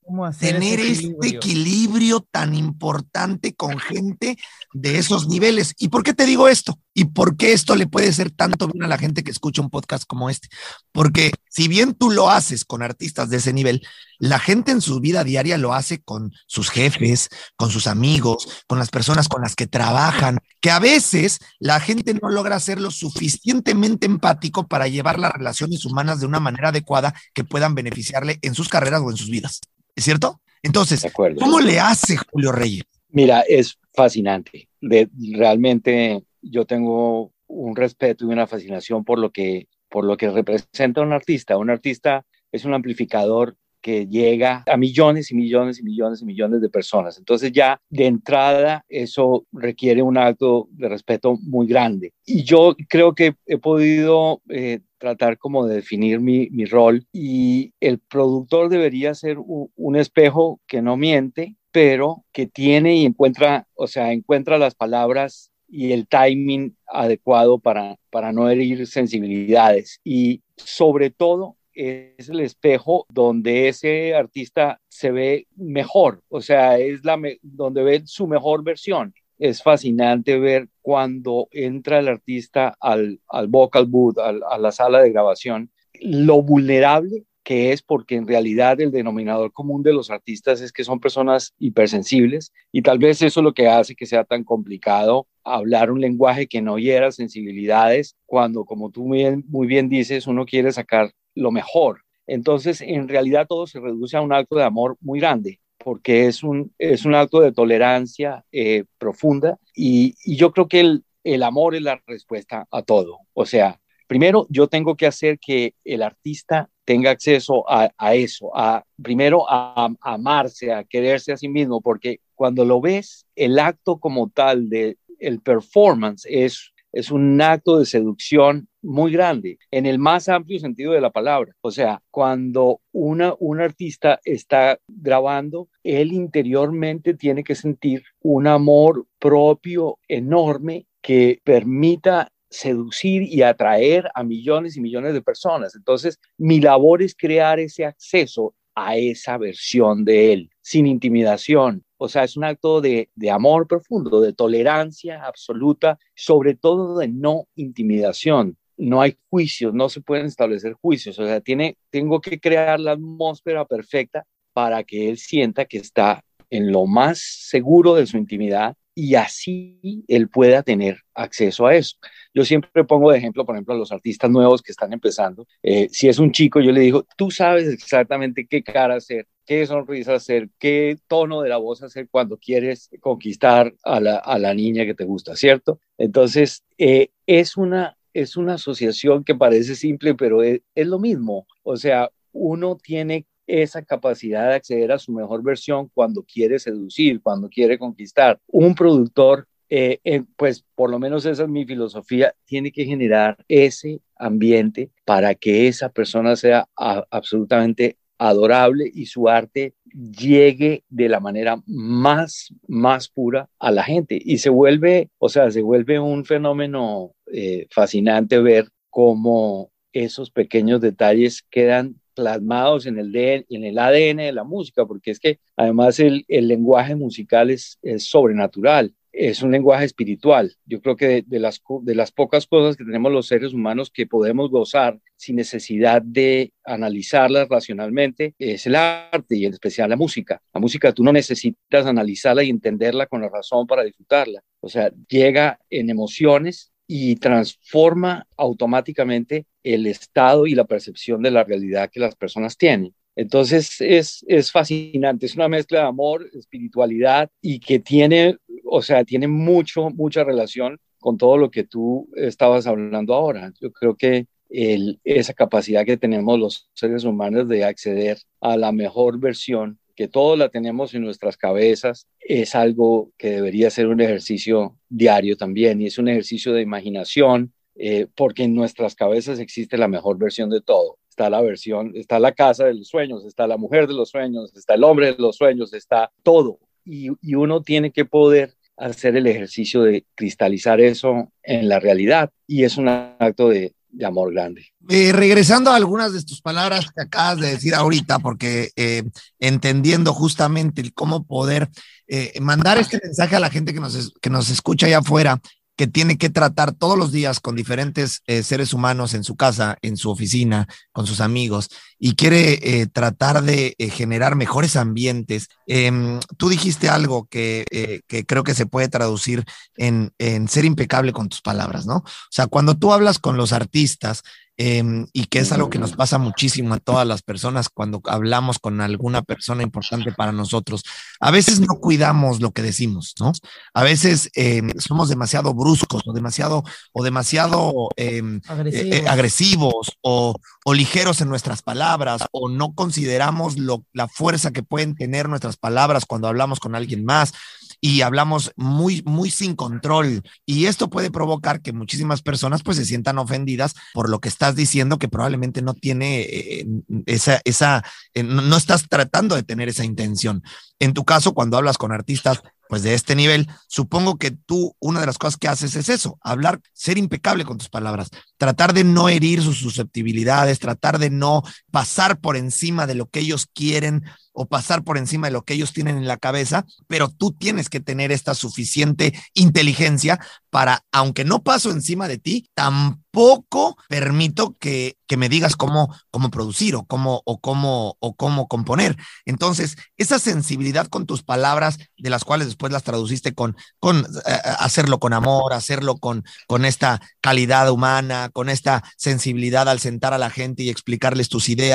¿Cómo 0.04 0.30
tener 0.32 0.82
equilibrio? 0.82 1.18
este 1.22 1.38
equilibrio 1.38 2.28
tan 2.30 2.56
importante 2.56 3.56
con 3.56 3.80
gente 3.80 4.38
de 4.74 4.98
esos 4.98 5.30
niveles? 5.30 5.74
¿Y 5.78 5.88
por 5.88 6.04
qué 6.04 6.14
te 6.14 6.26
digo 6.26 6.50
esto? 6.50 6.78
¿Y 6.94 7.06
por 7.06 7.38
qué 7.38 7.54
esto 7.54 7.78
le 7.78 7.88
puede 7.88 8.12
ser 8.12 8.30
tanto 8.32 8.68
bien 8.68 8.84
a 8.84 8.90
la 8.90 8.98
gente 8.98 9.24
que 9.24 9.32
escucha 9.32 9.62
un 9.62 9.70
podcast 9.70 10.04
como 10.06 10.30
este? 10.30 10.50
Porque 10.92 11.32
si 11.50 11.70
bien 11.70 11.94
tú 11.94 12.12
lo 12.12 12.30
haces 12.30 12.66
con 12.66 12.84
artistas 12.84 13.30
de 13.30 13.38
ese 13.38 13.54
nivel, 13.54 13.82
la 14.20 14.40
gente 14.40 14.72
en 14.72 14.82
su 14.82 15.00
vida 15.00 15.24
diaria 15.24 15.58
lo 15.58 15.74
hace 15.74 16.02
con 16.02 16.32
sus 16.48 16.70
jefes, 16.70 17.30
con 17.56 17.70
sus 17.70 17.88
amigos, 17.88 18.64
con 18.68 18.80
las 18.80 18.90
personas 18.90 19.28
con 19.28 19.42
las 19.42 19.56
que 19.56 19.68
trabajan, 19.68 20.40
que 20.62 20.72
a 20.72 20.80
veces 20.80 21.40
la 21.60 21.80
gente 21.80 22.14
no 22.14 22.30
logra 22.30 22.60
ser 22.60 22.80
lo 22.80 22.92
suficientemente 22.92 24.06
empático 24.06 24.68
para 24.68 24.88
llevar 24.88 25.20
las 25.20 25.32
relaciones 25.32 25.86
humanas 25.86 26.20
de 26.20 26.26
una 26.26 26.40
manera 26.40 26.70
adecuada 26.70 27.14
que 27.34 27.44
puedan 27.44 27.76
beneficiarle 27.76 28.40
en 28.42 28.56
sus 28.56 28.70
carreras 28.70 29.02
o 29.04 29.12
en 29.12 29.18
sus 29.18 29.30
vidas. 29.30 29.62
¿Es 29.96 30.04
cierto? 30.04 30.42
Entonces, 30.64 31.06
¿cómo 31.14 31.60
le 31.60 31.80
hace 31.80 32.18
Julio 32.18 32.52
Reyes? 32.52 32.84
Mira, 33.10 33.42
es 33.42 33.78
fascinante. 33.94 34.70
De, 34.82 35.10
realmente 35.32 36.24
yo 36.42 36.66
tengo 36.66 37.32
un 37.48 37.76
respeto 37.76 38.26
y 38.26 38.28
una 38.28 38.48
fascinación 38.48 39.04
por 39.04 39.20
lo 39.20 39.32
que 39.32 39.68
por 39.90 40.04
lo 40.04 40.18
que 40.18 40.30
representa 40.30 41.02
un 41.02 41.14
artista. 41.14 41.58
Un 41.58 41.70
artista 41.70 42.26
es 42.52 42.66
un 42.66 42.74
amplificador 42.74 43.56
que 43.88 44.06
llega 44.06 44.66
a 44.68 44.76
millones 44.76 45.32
y 45.32 45.36
millones 45.36 45.80
y 45.80 45.84
millones 45.84 46.22
y 46.22 46.26
millones 46.26 46.60
de 46.60 46.68
personas. 46.68 47.18
Entonces 47.18 47.54
ya 47.54 47.80
de 47.90 48.06
entrada 48.06 48.84
eso 48.90 49.46
requiere 49.54 50.02
un 50.02 50.18
acto 50.18 50.68
de 50.72 50.90
respeto 50.90 51.38
muy 51.42 51.68
grande. 51.68 52.12
Y 52.26 52.44
yo 52.44 52.76
creo 52.90 53.16
que 53.16 53.36
he 53.46 53.58
podido 53.58 54.42
eh, 54.50 54.82
tratar 54.98 55.38
como 55.38 55.66
de 55.66 55.76
definir 55.76 56.20
mi, 56.20 56.50
mi, 56.50 56.66
rol 56.66 57.06
y 57.14 57.72
el 57.80 58.00
productor 58.00 58.68
debería 58.68 59.14
ser 59.14 59.40
un, 59.40 59.72
un 59.78 59.96
espejo 59.96 60.60
que 60.68 60.82
no 60.82 60.98
miente, 60.98 61.56
pero 61.72 62.26
que 62.34 62.46
tiene 62.46 62.98
y 62.98 63.06
encuentra, 63.06 63.68
o 63.74 63.88
sea, 63.88 64.12
encuentra 64.12 64.58
las 64.58 64.76
palabras 64.76 65.54
y 65.70 65.94
el 65.94 66.10
timing 66.10 66.76
adecuado 66.88 67.60
para, 67.60 67.96
para 68.10 68.34
no 68.34 68.50
herir 68.50 68.86
sensibilidades. 68.86 70.02
Y 70.04 70.42
sobre 70.58 71.10
todo 71.10 71.57
es 71.78 72.30
el 72.30 72.40
espejo 72.40 73.06
donde 73.10 73.68
ese 73.68 74.16
artista 74.16 74.80
se 74.90 75.12
ve 75.12 75.48
mejor, 75.56 76.24
o 76.30 76.42
sea, 76.42 76.80
es 76.80 77.06
la 77.06 77.20
donde 77.42 77.84
ve 77.84 78.04
su 78.06 78.28
mejor 78.28 78.64
versión. 78.64 79.14
Es 79.38 79.62
fascinante 79.62 80.40
ver 80.40 80.68
cuando 80.82 81.48
entra 81.52 82.00
el 82.00 82.08
artista 82.08 82.76
al, 82.80 83.20
al 83.28 83.48
vocal 83.48 83.86
booth, 83.86 84.18
a 84.18 84.58
la 84.58 84.72
sala 84.72 85.00
de 85.02 85.12
grabación, 85.12 85.72
lo 86.02 86.42
vulnerable 86.42 87.26
que 87.48 87.72
es 87.72 87.82
porque 87.82 88.16
en 88.16 88.28
realidad 88.28 88.82
el 88.82 88.92
denominador 88.92 89.54
común 89.54 89.82
de 89.82 89.94
los 89.94 90.12
artistas 90.12 90.60
es 90.60 90.74
que 90.74 90.84
son 90.84 91.00
personas 91.00 91.54
hipersensibles 91.60 92.52
y 92.74 92.82
tal 92.82 93.00
vez 93.00 93.22
eso 93.22 93.40
es 93.40 93.44
lo 93.46 93.54
que 93.54 93.70
hace 93.70 93.96
que 93.96 94.06
sea 94.06 94.26
tan 94.26 94.44
complicado 94.44 95.28
hablar 95.46 95.90
un 95.90 96.02
lenguaje 96.02 96.48
que 96.48 96.62
no 96.62 96.78
hiera 96.78 97.10
sensibilidades 97.10 98.18
cuando, 98.26 98.66
como 98.66 98.90
tú 98.92 99.08
muy 99.08 99.20
bien, 99.20 99.46
muy 99.48 99.66
bien 99.66 99.88
dices, 99.88 100.28
uno 100.28 100.46
quiere 100.46 100.74
sacar 100.74 101.14
lo 101.38 101.52
mejor. 101.52 102.02
Entonces, 102.26 102.82
en 102.82 103.08
realidad 103.08 103.48
todo 103.48 103.68
se 103.68 103.80
reduce 103.80 104.18
a 104.18 104.22
un 104.22 104.34
acto 104.34 104.56
de 104.56 104.64
amor 104.64 104.98
muy 105.00 105.20
grande 105.20 105.60
porque 105.78 106.28
es 106.28 106.44
un, 106.44 106.74
es 106.78 107.06
un 107.06 107.16
acto 107.16 107.40
de 107.40 107.52
tolerancia 107.52 108.44
eh, 108.52 108.84
profunda 108.98 109.58
y, 109.74 110.16
yo 110.36 110.52
creo 110.52 110.68
que 110.68 110.82
el, 110.82 111.06
el 111.24 111.44
amor 111.44 111.76
es 111.76 111.82
la 111.82 112.02
respuesta 112.06 112.68
a 112.72 112.82
todo. 112.82 113.20
O 113.34 113.46
sea, 113.46 113.80
primero 114.08 114.48
yo 114.50 114.68
tengo 114.68 114.96
que 114.96 115.06
hacer 115.06 115.40
que 115.40 115.76
el 115.84 116.02
artista 116.02 116.70
tenga 116.86 117.12
acceso 117.12 117.66
a, 117.70 118.16
eso, 118.16 118.52
a 118.56 118.84
primero 119.02 119.46
a, 119.50 119.90
amarse, 120.02 120.72
a 120.72 120.86
quererse 120.86 121.34
a 121.34 121.38
sí 121.38 121.50
mismo, 121.50 121.82
porque 121.82 122.22
cuando 122.34 122.64
lo 122.64 122.80
ves, 122.80 123.26
el 123.36 123.60
acto 123.60 124.00
como 124.00 124.30
tal 124.30 124.70
de 124.70 124.98
el 125.20 125.42
performance 125.42 126.26
es, 126.30 126.72
es 126.98 127.12
un 127.12 127.40
acto 127.42 127.78
de 127.78 127.86
seducción 127.86 128.68
muy 128.82 129.12
grande, 129.12 129.60
en 129.70 129.86
el 129.86 130.00
más 130.00 130.30
amplio 130.30 130.60
sentido 130.60 130.94
de 130.94 131.02
la 131.02 131.12
palabra. 131.12 131.54
O 131.62 131.70
sea, 131.70 132.02
cuando 132.10 132.82
una, 132.92 133.36
un 133.40 133.62
artista 133.62 134.20
está 134.24 134.80
grabando, 134.88 135.70
él 135.84 136.12
interiormente 136.12 137.14
tiene 137.14 137.44
que 137.44 137.54
sentir 137.54 138.04
un 138.22 138.48
amor 138.48 139.06
propio 139.20 140.00
enorme 140.08 140.88
que 141.00 141.40
permita 141.44 142.32
seducir 142.50 143.22
y 143.22 143.44
atraer 143.44 144.10
a 144.16 144.24
millones 144.24 144.76
y 144.76 144.82
millones 144.82 145.14
de 145.14 145.22
personas. 145.22 145.76
Entonces, 145.76 146.18
mi 146.38 146.60
labor 146.60 147.04
es 147.04 147.14
crear 147.16 147.60
ese 147.60 147.86
acceso 147.86 148.56
a 148.74 148.98
esa 148.98 149.38
versión 149.38 150.04
de 150.04 150.34
él, 150.34 150.50
sin 150.62 150.88
intimidación. 150.88 151.84
O 151.98 152.08
sea, 152.08 152.24
es 152.24 152.38
un 152.38 152.44
acto 152.44 152.82
de, 152.82 153.10
amor 153.32 153.68
profundo, 153.68 154.22
de 154.22 154.34
tolerancia 154.34 155.24
absoluta, 155.24 155.98
sobre 156.16 156.56
todo 156.56 157.00
de 157.00 157.08
no 157.08 157.48
intimidación. 157.56 158.58
No 158.78 159.02
hay 159.02 159.18
juicios, 159.30 159.74
no 159.74 159.90
se 159.90 160.02
pueden 160.02 160.28
establecer 160.28 160.74
juicios. 160.74 161.18
O 161.20 161.26
sea, 161.26 161.42
tiene, 161.42 161.78
tengo 161.90 162.22
que 162.22 162.40
crear 162.40 162.80
la 162.80 162.92
atmósfera 162.92 163.66
perfecta 163.66 164.26
para 164.54 164.84
que 164.84 165.10
él 165.10 165.18
sienta 165.18 165.66
que 165.66 165.78
está 165.78 166.24
en 166.50 166.72
lo 166.72 166.86
más 166.86 167.20
seguro 167.20 167.96
de 167.96 168.06
su 168.06 168.18
intimidad 168.18 168.76
y 169.00 169.14
así 169.14 170.04
él 170.08 170.28
pueda 170.28 170.64
tener 170.64 170.98
acceso 171.14 171.68
a 171.68 171.76
eso. 171.76 171.98
Yo 172.34 172.44
siempre 172.44 172.84
pongo 172.84 173.12
de 173.12 173.20
ejemplo, 173.20 173.46
por 173.46 173.54
ejemplo, 173.54 173.76
a 173.76 173.78
los 173.78 173.92
artistas 173.92 174.32
nuevos 174.32 174.64
que 174.64 174.72
están 174.72 174.92
empezando. 174.92 175.46
Eh, 175.62 175.88
si 175.92 176.10
es 176.10 176.18
un 176.18 176.32
chico, 176.32 176.60
yo 176.62 176.72
le 176.72 176.82
digo, 176.82 177.06
tú 177.16 177.30
sabes 177.30 177.68
exactamente 177.68 178.48
qué 178.50 178.64
cara 178.64 178.96
hacer, 178.96 179.28
qué 179.46 179.68
sonrisa 179.68 180.16
hacer, 180.16 180.50
qué 180.58 180.98
tono 181.08 181.44
de 181.44 181.50
la 181.50 181.58
voz 181.58 181.84
hacer 181.84 182.08
cuando 182.10 182.40
quieres 182.40 182.90
conquistar 183.00 183.72
a 183.84 184.00
la, 184.00 184.16
a 184.16 184.40
la 184.40 184.56
niña 184.56 184.84
que 184.84 184.96
te 184.96 185.04
gusta, 185.04 185.36
¿cierto? 185.36 185.80
Entonces, 186.00 186.64
eh, 186.80 187.10
es, 187.28 187.56
una, 187.56 188.00
es 188.16 188.36
una 188.36 188.56
asociación 188.56 189.24
que 189.24 189.36
parece 189.36 189.76
simple, 189.76 190.16
pero 190.16 190.42
es, 190.42 190.62
es 190.74 190.88
lo 190.88 190.98
mismo. 190.98 191.46
O 191.62 191.78
sea, 191.78 192.10
uno 192.32 192.78
tiene 192.82 193.28
esa 193.48 193.82
capacidad 193.82 194.50
de 194.50 194.56
acceder 194.56 194.92
a 194.92 195.00
su 195.00 195.12
mejor 195.12 195.42
versión 195.42 195.90
cuando 195.94 196.24
quiere 196.24 196.60
seducir, 196.60 197.22
cuando 197.22 197.50
quiere 197.50 197.80
conquistar. 197.80 198.40
Un 198.48 198.76
productor, 198.76 199.48
eh, 199.70 200.00
eh, 200.04 200.24
pues 200.36 200.66
por 200.76 200.90
lo 200.90 201.00
menos 201.00 201.26
esa 201.26 201.44
es 201.44 201.50
mi 201.50 201.66
filosofía, 201.66 202.34
tiene 202.46 202.72
que 202.72 202.86
generar 202.86 203.38
ese 203.48 204.02
ambiente 204.16 204.92
para 205.06 205.34
que 205.36 205.68
esa 205.68 205.90
persona 205.90 206.36
sea 206.36 206.68
absolutamente 206.76 207.98
adorable 208.18 208.90
y 208.94 209.06
su 209.06 209.30
arte 209.30 209.76
llegue 209.86 210.84
de 210.90 211.10
la 211.10 211.20
manera 211.20 211.62
más, 211.66 212.54
más 212.68 213.10
pura 213.10 213.50
a 213.60 213.72
la 213.72 213.84
gente. 213.84 214.20
Y 214.24 214.40
se 214.40 214.50
vuelve, 214.50 215.10
o 215.20 215.30
sea, 215.30 215.52
se 215.52 215.62
vuelve 215.62 216.00
un 216.00 216.26
fenómeno 216.26 217.14
eh, 217.32 217.68
fascinante 217.72 218.40
ver 218.40 218.70
cómo 218.90 219.72
esos 219.94 220.32
pequeños 220.32 220.82
detalles 220.82 221.44
quedan 221.50 222.00
plasmados 222.18 222.88
en 222.88 222.98
el, 222.98 223.16
en 223.16 223.64
el 223.64 223.78
ADN 223.78 224.18
de 224.18 224.32
la 224.34 224.44
música, 224.44 224.88
porque 224.88 225.12
es 225.12 225.20
que 225.20 225.40
además 225.56 226.00
el, 226.00 226.26
lenguaje 226.28 226.96
musical 226.96 227.52
es, 227.52 227.78
sobrenatural, 228.00 228.96
es 229.12 229.44
un 229.44 229.52
lenguaje 229.52 229.86
espiritual. 229.86 230.56
Yo 230.66 230.82
creo 230.82 230.96
que 230.96 231.24
de, 231.26 231.40
las, 231.40 231.62
de 231.84 231.96
las 231.96 232.12
pocas 232.12 232.48
cosas 232.48 232.76
que 232.76 232.84
tenemos 232.84 233.12
los 233.12 233.28
seres 233.28 233.54
humanos 233.54 233.92
que 233.92 234.08
podemos 234.08 234.50
gozar 234.50 235.00
sin 235.16 235.36
necesidad 235.36 236.02
de 236.02 236.54
analizarlas 236.64 237.48
racionalmente 237.50 238.34
es 238.40 238.66
el 238.66 238.76
arte 238.76 239.36
y 239.36 239.46
en 239.46 239.54
especial 239.54 239.92
la 239.92 239.96
música. 239.96 240.42
La 240.54 240.60
música 240.60 240.92
tú 240.92 241.04
no 241.04 241.14
necesitas 241.14 241.86
analizarla 241.86 242.44
y 242.44 242.50
entenderla 242.50 243.06
con 243.06 243.22
la 243.22 243.30
razón 243.30 243.68
para 243.68 243.84
disfrutarla. 243.84 244.44
O 244.60 244.70
sea, 244.70 244.92
llega 245.08 245.60
en 245.70 245.92
emociones 245.92 246.72
y 246.88 247.18
transforma 247.18 248.26
automáticamente 248.38 249.46
el 249.64 249.88
estado 249.88 250.48
y 250.48 250.56
la 250.56 250.66
percepción 250.66 251.22
de 251.22 251.32
la 251.32 251.44
realidad 251.44 251.90
que 251.92 252.00
las 252.00 252.16
personas 252.16 252.58
tienen. 252.58 252.96
Entonces 253.16 253.82
es, 253.82 254.24
es 254.28 254.52
fascinante, 254.52 255.26
es 255.26 255.36
una 255.36 255.50
mezcla 255.50 255.80
de 255.80 255.88
amor, 255.88 256.30
espiritualidad 256.34 257.30
y 257.42 257.60
que 257.60 257.80
tiene, 257.80 258.38
o 258.64 258.82
sea, 258.82 259.04
tiene 259.04 259.28
mucho, 259.28 259.90
mucha 259.90 260.24
relación 260.24 260.80
con 261.00 261.18
todo 261.18 261.38
lo 261.38 261.52
que 261.52 261.64
tú 261.64 262.08
estabas 262.16 262.68
hablando 262.68 263.14
ahora. 263.14 263.52
Yo 263.60 263.72
creo 263.72 263.96
que 263.96 264.28
esa 264.50 265.34
capacidad 265.34 265.86
que 265.86 265.98
tenemos 265.98 266.40
los 266.40 266.70
seres 266.74 267.04
humanos 267.04 267.50
de 267.50 267.66
acceder 267.66 268.20
a 268.40 268.56
la 268.56 268.72
mejor 268.72 269.20
versión 269.20 269.80
que 269.98 270.08
todos 270.08 270.38
la 270.38 270.50
tenemos 270.50 270.94
en 270.94 271.02
nuestras 271.02 271.38
cabezas, 271.38 272.08
es 272.20 272.54
algo 272.54 273.12
que 273.18 273.32
debería 273.32 273.72
ser 273.72 273.88
un 273.88 274.00
ejercicio 274.00 274.78
diario 274.88 275.36
también 275.36 275.82
y 275.82 275.88
es 275.88 275.98
un 275.98 276.08
ejercicio 276.08 276.54
de 276.54 276.62
imaginación, 276.62 277.52
eh, 277.76 278.06
porque 278.16 278.44
en 278.44 278.54
nuestras 278.54 278.94
cabezas 278.94 279.40
existe 279.40 279.76
la 279.76 279.88
mejor 279.88 280.20
versión 280.20 280.52
de 280.52 280.62
todo. 280.62 281.00
Está 281.10 281.32
la 281.32 281.42
versión, 281.42 281.94
está 281.96 282.20
la 282.20 282.32
casa 282.34 282.66
de 282.66 282.76
los 282.76 282.88
sueños, 282.88 283.26
está 283.26 283.48
la 283.48 283.58
mujer 283.58 283.88
de 283.88 283.96
los 283.96 284.10
sueños, 284.12 284.56
está 284.56 284.76
el 284.76 284.84
hombre 284.84 285.14
de 285.14 285.18
los 285.18 285.36
sueños, 285.36 285.74
está 285.74 286.12
todo. 286.22 286.60
Y, 286.86 287.10
y 287.22 287.34
uno 287.34 287.64
tiene 287.64 287.92
que 287.92 288.06
poder 288.06 288.54
hacer 288.78 289.18
el 289.18 289.26
ejercicio 289.26 289.82
de 289.82 290.06
cristalizar 290.14 290.80
eso 290.80 291.32
en 291.42 291.68
la 291.68 291.80
realidad. 291.80 292.30
Y 292.46 292.66
es 292.66 292.78
un 292.78 292.88
acto 292.88 293.50
de, 293.50 293.74
de 293.90 294.06
amor 294.06 294.34
grande. 294.34 294.68
Eh, 294.90 295.12
regresando 295.12 295.72
a 295.72 295.76
algunas 295.76 296.14
de 296.14 296.24
tus 296.24 296.42
palabras 296.42 296.86
que 296.92 297.02
acabas 297.02 297.40
de 297.40 297.52
decir 297.52 297.76
ahorita, 297.76 298.20
porque 298.20 298.72
eh, 298.76 299.04
entendiendo 299.40 300.14
justamente 300.14 300.92
cómo 300.94 301.26
poder 301.26 301.70
eh, 302.08 302.34
mandar 302.40 302.78
este 302.78 303.00
mensaje 303.04 303.36
a 303.36 303.40
la 303.40 303.50
gente 303.50 303.74
que 303.74 303.80
nos, 303.80 304.14
que 304.22 304.30
nos 304.30 304.50
escucha 304.50 304.86
allá 304.86 305.00
afuera, 305.00 305.42
que 305.78 305.88
tiene 305.88 306.18
que 306.18 306.30
tratar 306.30 306.74
todos 306.74 306.98
los 306.98 307.12
días 307.12 307.40
con 307.40 307.56
diferentes 307.56 308.24
eh, 308.26 308.42
seres 308.42 308.74
humanos 308.74 309.14
en 309.14 309.24
su 309.24 309.36
casa, 309.36 309.78
en 309.84 309.96
su 309.96 310.10
oficina, 310.10 310.68
con 310.92 311.06
sus 311.06 311.22
amigos, 311.22 311.70
y 312.00 312.16
quiere 312.16 312.82
eh, 312.82 312.88
tratar 312.88 313.44
de 313.44 313.76
eh, 313.78 313.90
generar 313.90 314.36
mejores 314.36 314.76
ambientes. 314.76 315.50
Em, 315.68 316.20
tú 316.38 316.50
dijiste 316.50 316.90
algo 316.90 317.28
que, 317.28 318.02
que, 318.08 318.26
creo 318.26 318.44
que 318.44 318.56
se 318.56 318.66
puede 318.66 318.90
traducir 318.90 319.46
en, 319.76 320.12
en 320.18 320.48
ser 320.48 320.66
impecable 320.66 321.14
con 321.14 321.30
tus 321.30 321.42
palabras, 321.42 321.86
¿no? 321.86 321.98
O 321.98 322.32
sea, 322.32 322.48
cuando 322.48 322.76
tú 322.76 322.92
hablas 322.92 323.20
con 323.20 323.38
los 323.38 323.54
artistas, 323.54 324.24
Em, 324.60 325.06
y 325.14 325.26
que 325.26 325.38
es 325.38 325.52
algo 325.52 325.70
que 325.70 325.78
nos 325.78 325.92
pasa 325.92 326.18
muchísimo 326.18 326.74
a 326.74 326.80
todas 326.80 327.06
las 327.06 327.22
personas 327.22 327.70
cuando 327.70 328.02
hablamos 328.06 328.58
con 328.58 328.82
alguna 328.82 329.22
persona 329.22 329.62
importante 329.62 330.12
para 330.12 330.32
nosotros. 330.32 330.82
A 331.20 331.30
veces 331.30 331.60
no 331.60 331.76
cuidamos 331.80 332.42
lo 332.42 332.50
que 332.50 332.64
decimos, 332.64 333.14
¿no? 333.20 333.34
A 333.76 333.84
veces 333.84 334.32
em, 334.34 334.72
somos 334.80 335.10
demasiado 335.10 335.54
bruscos 335.54 336.02
o 336.08 336.12
demasiado, 336.12 336.64
o 336.92 337.04
demasiado 337.04 337.90
em, 337.98 338.38
eh, 338.38 339.04
eh, 339.04 339.06
agresivos, 339.08 339.96
o, 340.02 340.36
o, 340.66 340.74
ligeros 340.74 341.22
en 341.22 341.30
nuestras 341.30 341.62
palabras 341.62 342.24
o 342.32 342.50
no 342.50 342.74
consideramos 342.74 343.60
lo, 343.60 343.86
la 343.94 344.08
fuerza 344.08 344.50
que 344.50 344.64
pueden 344.64 344.96
tener 344.96 345.30
nuestras 345.30 345.58
palabras 345.58 346.06
cuando 346.08 346.28
hablamos 346.28 346.60
con 346.60 346.74
alguien 346.74 347.06
más 347.06 347.32
y 347.80 348.02
hablamos 348.02 348.52
muy, 348.56 349.04
muy 349.06 349.30
sin 349.32 349.56
control. 349.56 350.24
Y 350.46 350.66
esto 350.66 350.90
puede 350.90 351.12
provocar 351.12 351.62
que 351.62 351.74
muchísimas 351.74 352.22
personas 352.22 352.64
pues 352.64 352.78
se 352.78 352.86
sientan 352.86 353.18
ofendidas 353.18 353.76
por 353.94 354.10
lo 354.10 354.20
que 354.20 354.30
estás 354.30 354.56
diciendo 354.56 354.98
que 354.98 355.08
probablemente 355.08 355.62
no 355.62 355.74
tiene 355.74 356.22
eh, 356.22 356.68
esa, 357.06 357.42
esa, 357.46 357.84
eh, 358.14 358.24
no 358.24 358.58
estás 358.58 358.88
tratando 358.90 359.36
de 359.36 359.44
tener 359.44 359.70
esa 359.70 359.86
intención. 359.86 360.44
En 360.80 360.94
tu 360.94 361.06
caso, 361.06 361.34
cuando 361.34 361.58
hablas 361.58 361.78
con 361.78 361.92
artistas 361.92 362.42
pues 362.70 362.84
de 362.84 362.94
este 362.94 363.16
nivel, 363.16 363.48
supongo 363.68 364.18
que 364.18 364.32
tú 364.32 364.76
una 364.80 365.00
de 365.00 365.06
las 365.06 365.18
cosas 365.18 365.38
que 365.38 365.48
haces 365.48 365.76
es 365.76 365.90
eso, 365.90 366.20
hablar, 366.22 366.60
ser 366.74 366.98
impecable 366.98 367.46
con 367.46 367.58
tus 367.58 367.70
palabras, 367.70 368.10
tratar 368.38 368.74
de 368.74 368.84
no 368.84 369.10
herir 369.10 369.42
sus 369.42 369.58
susceptibilidades, 369.58 370.60
tratar 370.60 371.00
de 371.00 371.10
no 371.10 371.44
pasar 371.78 372.20
por 372.20 372.38
encima 372.38 372.88
de 372.88 372.96
lo 372.96 373.06
que 373.06 373.20
ellos 373.20 373.46
quieren 373.54 374.04
o 374.34 374.48
pasar 374.48 374.84
por 374.84 374.98
encima 374.98 375.28
de 375.28 375.34
lo 375.34 375.44
que 375.44 375.54
ellos 375.54 375.74
tienen 375.74 375.98
en 375.98 376.08
la 376.08 376.18
cabeza, 376.18 376.66
pero 376.88 377.10
tú 377.10 377.34
tienes 377.34 377.70
que 377.70 377.80
tener 377.80 378.12
esta 378.12 378.34
suficiente 378.36 379.14
inteligencia 379.34 380.20
para, 380.52 380.86
aunque 380.92 381.26
no 381.26 381.44
paso 381.44 381.72
encima 381.72 382.08
de 382.08 382.20
ti, 382.20 382.48
tampoco 382.54 383.78
permito 383.90 384.56
que, 384.60 384.96
que 385.08 385.18
me 385.18 385.28
digas 385.28 385.56
cómo, 385.56 385.94
cómo 386.12 386.30
producir 386.30 386.76
o 386.76 386.86
cómo, 386.86 387.24
o, 387.26 387.40
cómo, 387.40 387.98
o 388.00 388.16
cómo 388.16 388.48
componer. 388.48 388.96
Entonces, 389.26 389.76
esa 389.98 390.20
sensibilidad 390.20 390.88
con 390.88 391.08
tus 391.08 391.24
palabras, 391.24 391.80
de 391.98 392.10
las 392.12 392.24
cuales 392.24 392.48
después 392.48 392.72
las 392.72 392.84
traduciste 392.84 393.34
con, 393.34 393.58
con 393.80 394.00
eh, 394.00 394.40
hacerlo 394.60 395.00
con 395.00 395.14
amor, 395.14 395.54
hacerlo 395.54 395.98
con, 395.98 396.24
con 396.48 396.64
esta 396.64 397.02
calidad 397.22 397.72
humana, 397.72 398.30
con 398.32 398.50
esta 398.50 398.84
sensibilidad 398.98 399.68
al 399.68 399.80
sentar 399.80 400.14
a 400.14 400.20
la 400.20 400.30
gente 400.30 400.62
y 400.62 400.70
explicarles 400.70 401.28
tus 401.28 401.50
ideas, 401.50 401.67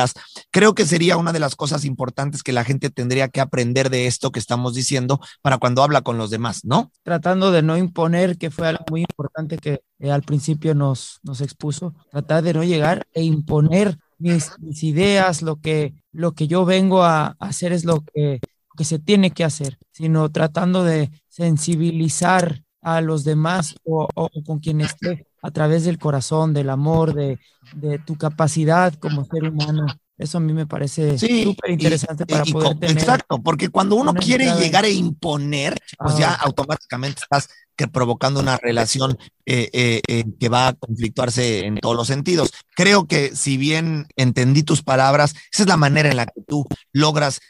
creo 0.51 0.75
que 0.75 0.87
sería 0.87 1.17
una 1.17 1.33
de 1.33 1.41
las 1.41 1.57
cosas 1.57 1.85
importantes 1.85 2.43
que 2.43 2.53
la 2.53 2.65
gente 2.65 2.91
tendría 2.91 3.29
que 3.29 3.41
aprender 3.41 3.91
de 3.91 4.07
esto 4.07 4.31
que 4.31 4.39
estamos 4.39 4.75
diciendo 4.75 5.21
para 5.43 5.59
cuando 5.59 5.83
habla 5.83 6.03
con 6.03 6.19
los 6.19 6.31
demás, 6.31 6.65
¿no? 6.65 6.91
Tratando 7.03 7.53
de 7.53 7.63
no 7.63 7.77
imponer, 7.77 8.39
que 8.39 8.51
fue 8.51 8.69
algo 8.69 8.85
muy 8.91 9.03
importante 9.03 9.59
que 9.59 9.83
eh, 9.99 10.11
al 10.11 10.23
principio 10.23 10.75
nos, 10.75 11.21
nos 11.23 11.41
expuso, 11.41 11.95
tratar 12.11 12.43
de 12.43 12.55
no 12.55 12.65
llegar 12.65 13.07
e 13.13 13.23
imponer 13.23 13.99
mis, 14.19 14.53
mis, 14.61 14.83
ideas, 14.83 15.43
lo 15.43 15.57
que, 15.57 15.95
lo 16.13 16.33
que 16.33 16.47
yo 16.47 16.65
vengo 16.65 17.03
a, 17.03 17.37
hacer 17.41 17.73
es 17.73 17.85
lo 17.85 18.03
que, 18.03 18.41
que 18.77 18.85
se 18.85 18.99
tiene 18.99 19.33
que 19.33 19.45
hacer, 19.45 19.79
sino 19.91 20.31
tratando 20.31 20.85
de 20.85 21.11
sensibilizar 21.29 22.63
a 22.81 23.01
los 23.01 23.25
demás 23.25 23.75
o, 23.85 24.09
o, 24.15 24.29
con 24.45 24.59
quien 24.59 24.81
esté 24.81 25.27
a 25.43 25.51
través 25.51 25.85
del 25.85 25.99
corazón, 25.99 26.55
del 26.55 26.71
amor, 26.71 27.15
de, 27.15 27.39
de 27.75 27.99
tu 27.99 28.17
capacidad 28.17 28.95
como 28.95 29.25
ser 29.25 29.45
humano 29.45 29.87
eso 30.23 30.39
a 30.39 30.41
mí 30.41 30.53
me 30.53 30.67
parece 30.67 31.19
súper 31.19 31.71
interesante 31.71 32.27
para 32.27 32.45
poder 32.45 32.79
tener. 32.79 32.97
Exacto, 32.97 33.43
porque 33.43 33.71
cuando 33.71 33.97
uno 33.97 34.15
quiere 34.15 34.55
llegar 34.55 34.85
a 34.85 34.89
imponer, 34.89 35.77
pues 35.99 36.17
ya 36.17 36.35
automáticamente 36.35 37.23
estás 37.23 37.49
que 37.77 37.89
provocando 37.89 38.41
una 38.41 38.57
relación 38.57 39.19
eh, 39.47 39.71
eh, 39.73 40.01
eh, 40.07 40.25
que 40.39 40.49
va 40.49 40.69
a 40.69 40.73
conflictuarse 40.75 41.67
en 41.67 41.77
todos 41.79 41.97
los 41.97 42.07
sentidos. 42.07 42.53
Creo 42.77 43.07
que 43.07 43.35
si 43.35 43.57
bien 43.57 44.07
entendí 44.17 44.63
tus 44.63 44.83
palabras, 44.83 45.35
esa 45.53 45.65
es 45.65 45.69
la 45.69 45.77
manera 45.77 46.11
en 46.11 46.17
la 46.17 46.27
que 46.27 46.43
tú 46.47 46.67
logras 46.93 47.41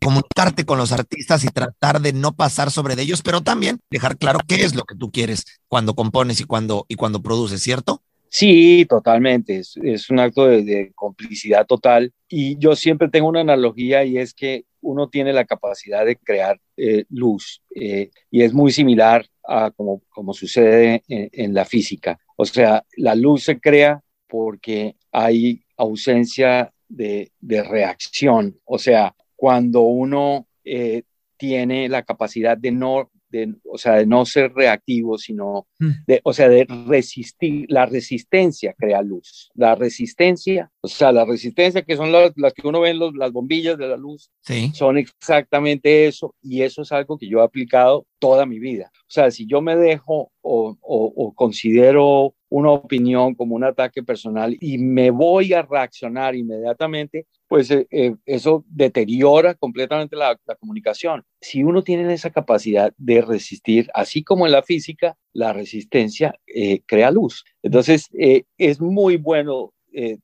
comunicarte 0.00 0.64
con 0.64 0.78
los 0.78 0.92
artistas 0.92 1.44
y 1.44 1.48
tratar 1.48 2.00
de 2.00 2.12
no 2.12 2.34
pasar 2.34 2.70
sobre 2.70 3.00
ellos, 3.00 3.22
pero 3.22 3.40
también 3.40 3.80
dejar 3.90 4.16
claro 4.18 4.40
qué 4.46 4.64
es 4.64 4.74
lo 4.74 4.84
que 4.84 4.94
tú 4.94 5.10
quieres 5.10 5.44
cuando 5.68 5.94
compones 5.94 6.40
y 6.40 6.44
cuando, 6.44 6.86
y 6.88 6.94
cuando 6.96 7.22
produces, 7.22 7.62
¿cierto? 7.62 8.02
Sí, 8.30 8.86
totalmente. 8.88 9.58
Es, 9.58 10.10
un 10.10 10.18
acto 10.20 10.46
de, 10.46 10.92
complicidad 10.94 11.66
total. 11.66 12.12
Y 12.28 12.58
yo 12.58 12.76
siempre 12.76 13.08
tengo 13.08 13.28
una 13.28 13.40
analogía 13.40 14.04
y 14.04 14.18
es 14.18 14.34
que 14.34 14.64
uno 14.80 15.08
tiene 15.08 15.32
la 15.32 15.44
capacidad 15.44 16.04
de 16.04 16.16
crear 16.16 16.60
eh, 16.76 17.04
luz 17.10 17.62
eh, 17.74 18.10
y 18.30 18.42
es 18.42 18.52
muy 18.52 18.72
similar 18.72 19.26
a 19.44 19.70
como, 19.70 20.02
sucede 20.34 21.02
en, 21.08 21.54
la 21.54 21.64
física. 21.64 22.18
O 22.36 22.44
sea, 22.44 22.84
la 22.96 23.14
luz 23.14 23.44
se 23.44 23.58
crea 23.58 24.02
porque 24.26 24.96
hay 25.10 25.62
ausencia 25.76 26.72
de, 26.88 27.30
reacción. 27.40 28.58
O 28.64 28.78
sea, 28.78 29.14
cuando 29.36 29.82
uno 29.82 30.46
eh, 30.64 31.04
tiene 31.38 31.88
la 31.88 32.02
capacidad 32.02 32.58
de 32.58 32.72
no 32.72 33.10
de, 33.30 33.54
o 33.64 33.78
sea, 33.78 33.94
de 33.94 34.06
no 34.06 34.24
ser 34.24 34.52
reactivo, 34.52 35.18
sino, 35.18 35.66
mm. 35.78 35.90
de, 36.06 36.20
o 36.24 36.32
sea, 36.32 36.48
de 36.48 36.66
resistir, 36.86 37.66
la 37.68 37.86
resistencia 37.86 38.74
crea 38.76 39.02
luz. 39.02 39.50
La 39.54 39.74
resistencia, 39.74 40.70
o 40.80 40.88
sea, 40.88 41.12
la 41.12 41.24
resistencia 41.24 41.82
que 41.82 41.96
son 41.96 42.12
las, 42.12 42.32
las 42.36 42.52
que 42.52 42.66
uno 42.66 42.80
ve 42.80 42.90
en 42.90 42.98
los, 42.98 43.14
las 43.14 43.32
bombillas 43.32 43.78
de 43.78 43.88
la 43.88 43.96
luz, 43.96 44.30
son 44.72 44.98
exactamente 44.98 46.06
eso, 46.06 46.34
y 46.42 46.62
eso 46.62 46.82
es 46.82 46.92
algo 46.92 47.18
que 47.18 47.28
yo 47.28 47.40
he 47.40 47.44
aplicado 47.44 48.06
toda 48.18 48.46
mi 48.46 48.58
vida. 48.58 48.90
O 48.94 49.10
sea, 49.10 49.30
si 49.30 49.46
yo 49.46 49.60
me 49.60 49.76
dejo 49.76 50.32
o, 50.40 50.76
o, 50.80 51.34
considero 51.34 52.34
una 52.50 52.70
opinión 52.70 53.34
como 53.34 53.54
un 53.54 53.64
ataque 53.64 54.02
personal 54.02 54.56
y 54.60 54.78
me 54.78 55.10
voy 55.10 55.52
a 55.52 55.62
reaccionar 55.62 56.34
inmediatamente, 56.34 57.26
pues 57.46 57.70
eh, 57.70 57.86
eh, 57.90 58.14
eso 58.26 58.64
deteriora 58.68 59.54
completamente 59.54 60.16
la, 60.16 60.38
comunicación. 60.60 61.24
Si 61.40 61.62
uno 61.62 61.82
tiene 61.82 62.12
esa 62.12 62.30
capacidad 62.30 62.92
de 62.96 63.22
resistir, 63.22 63.88
así 63.94 64.22
como 64.22 64.46
en 64.46 64.52
la 64.52 64.62
física, 64.62 65.16
la 65.32 65.52
resistencia 65.52 66.38
eh, 66.46 66.82
crea 66.86 67.10
luz. 67.10 67.44
Entonces, 67.62 68.08
es 68.12 68.80
muy 68.80 69.16
bueno 69.16 69.72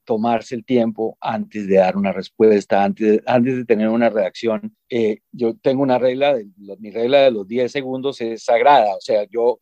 tomarse 0.04 0.54
el 0.54 0.64
tiempo 0.64 1.16
antes 1.20 1.66
de 1.66 1.76
dar 1.76 1.96
una 1.96 2.12
respuesta, 2.12 2.84
antes 2.84 3.10
de, 3.10 3.22
antes 3.26 3.56
de 3.56 3.64
tener 3.64 3.88
una 3.88 4.08
reacción. 4.08 4.76
yo 5.32 5.56
tengo 5.56 5.82
una 5.82 5.98
regla, 5.98 6.34
de, 6.34 6.46
mi 6.78 6.90
regla 6.90 7.22
de 7.22 7.32
los 7.32 7.48
10 7.48 7.72
segundos 7.72 8.20
es 8.20 8.44
sagrada, 8.44 8.94
o 8.94 9.00
sea, 9.00 9.24
yo, 9.28 9.60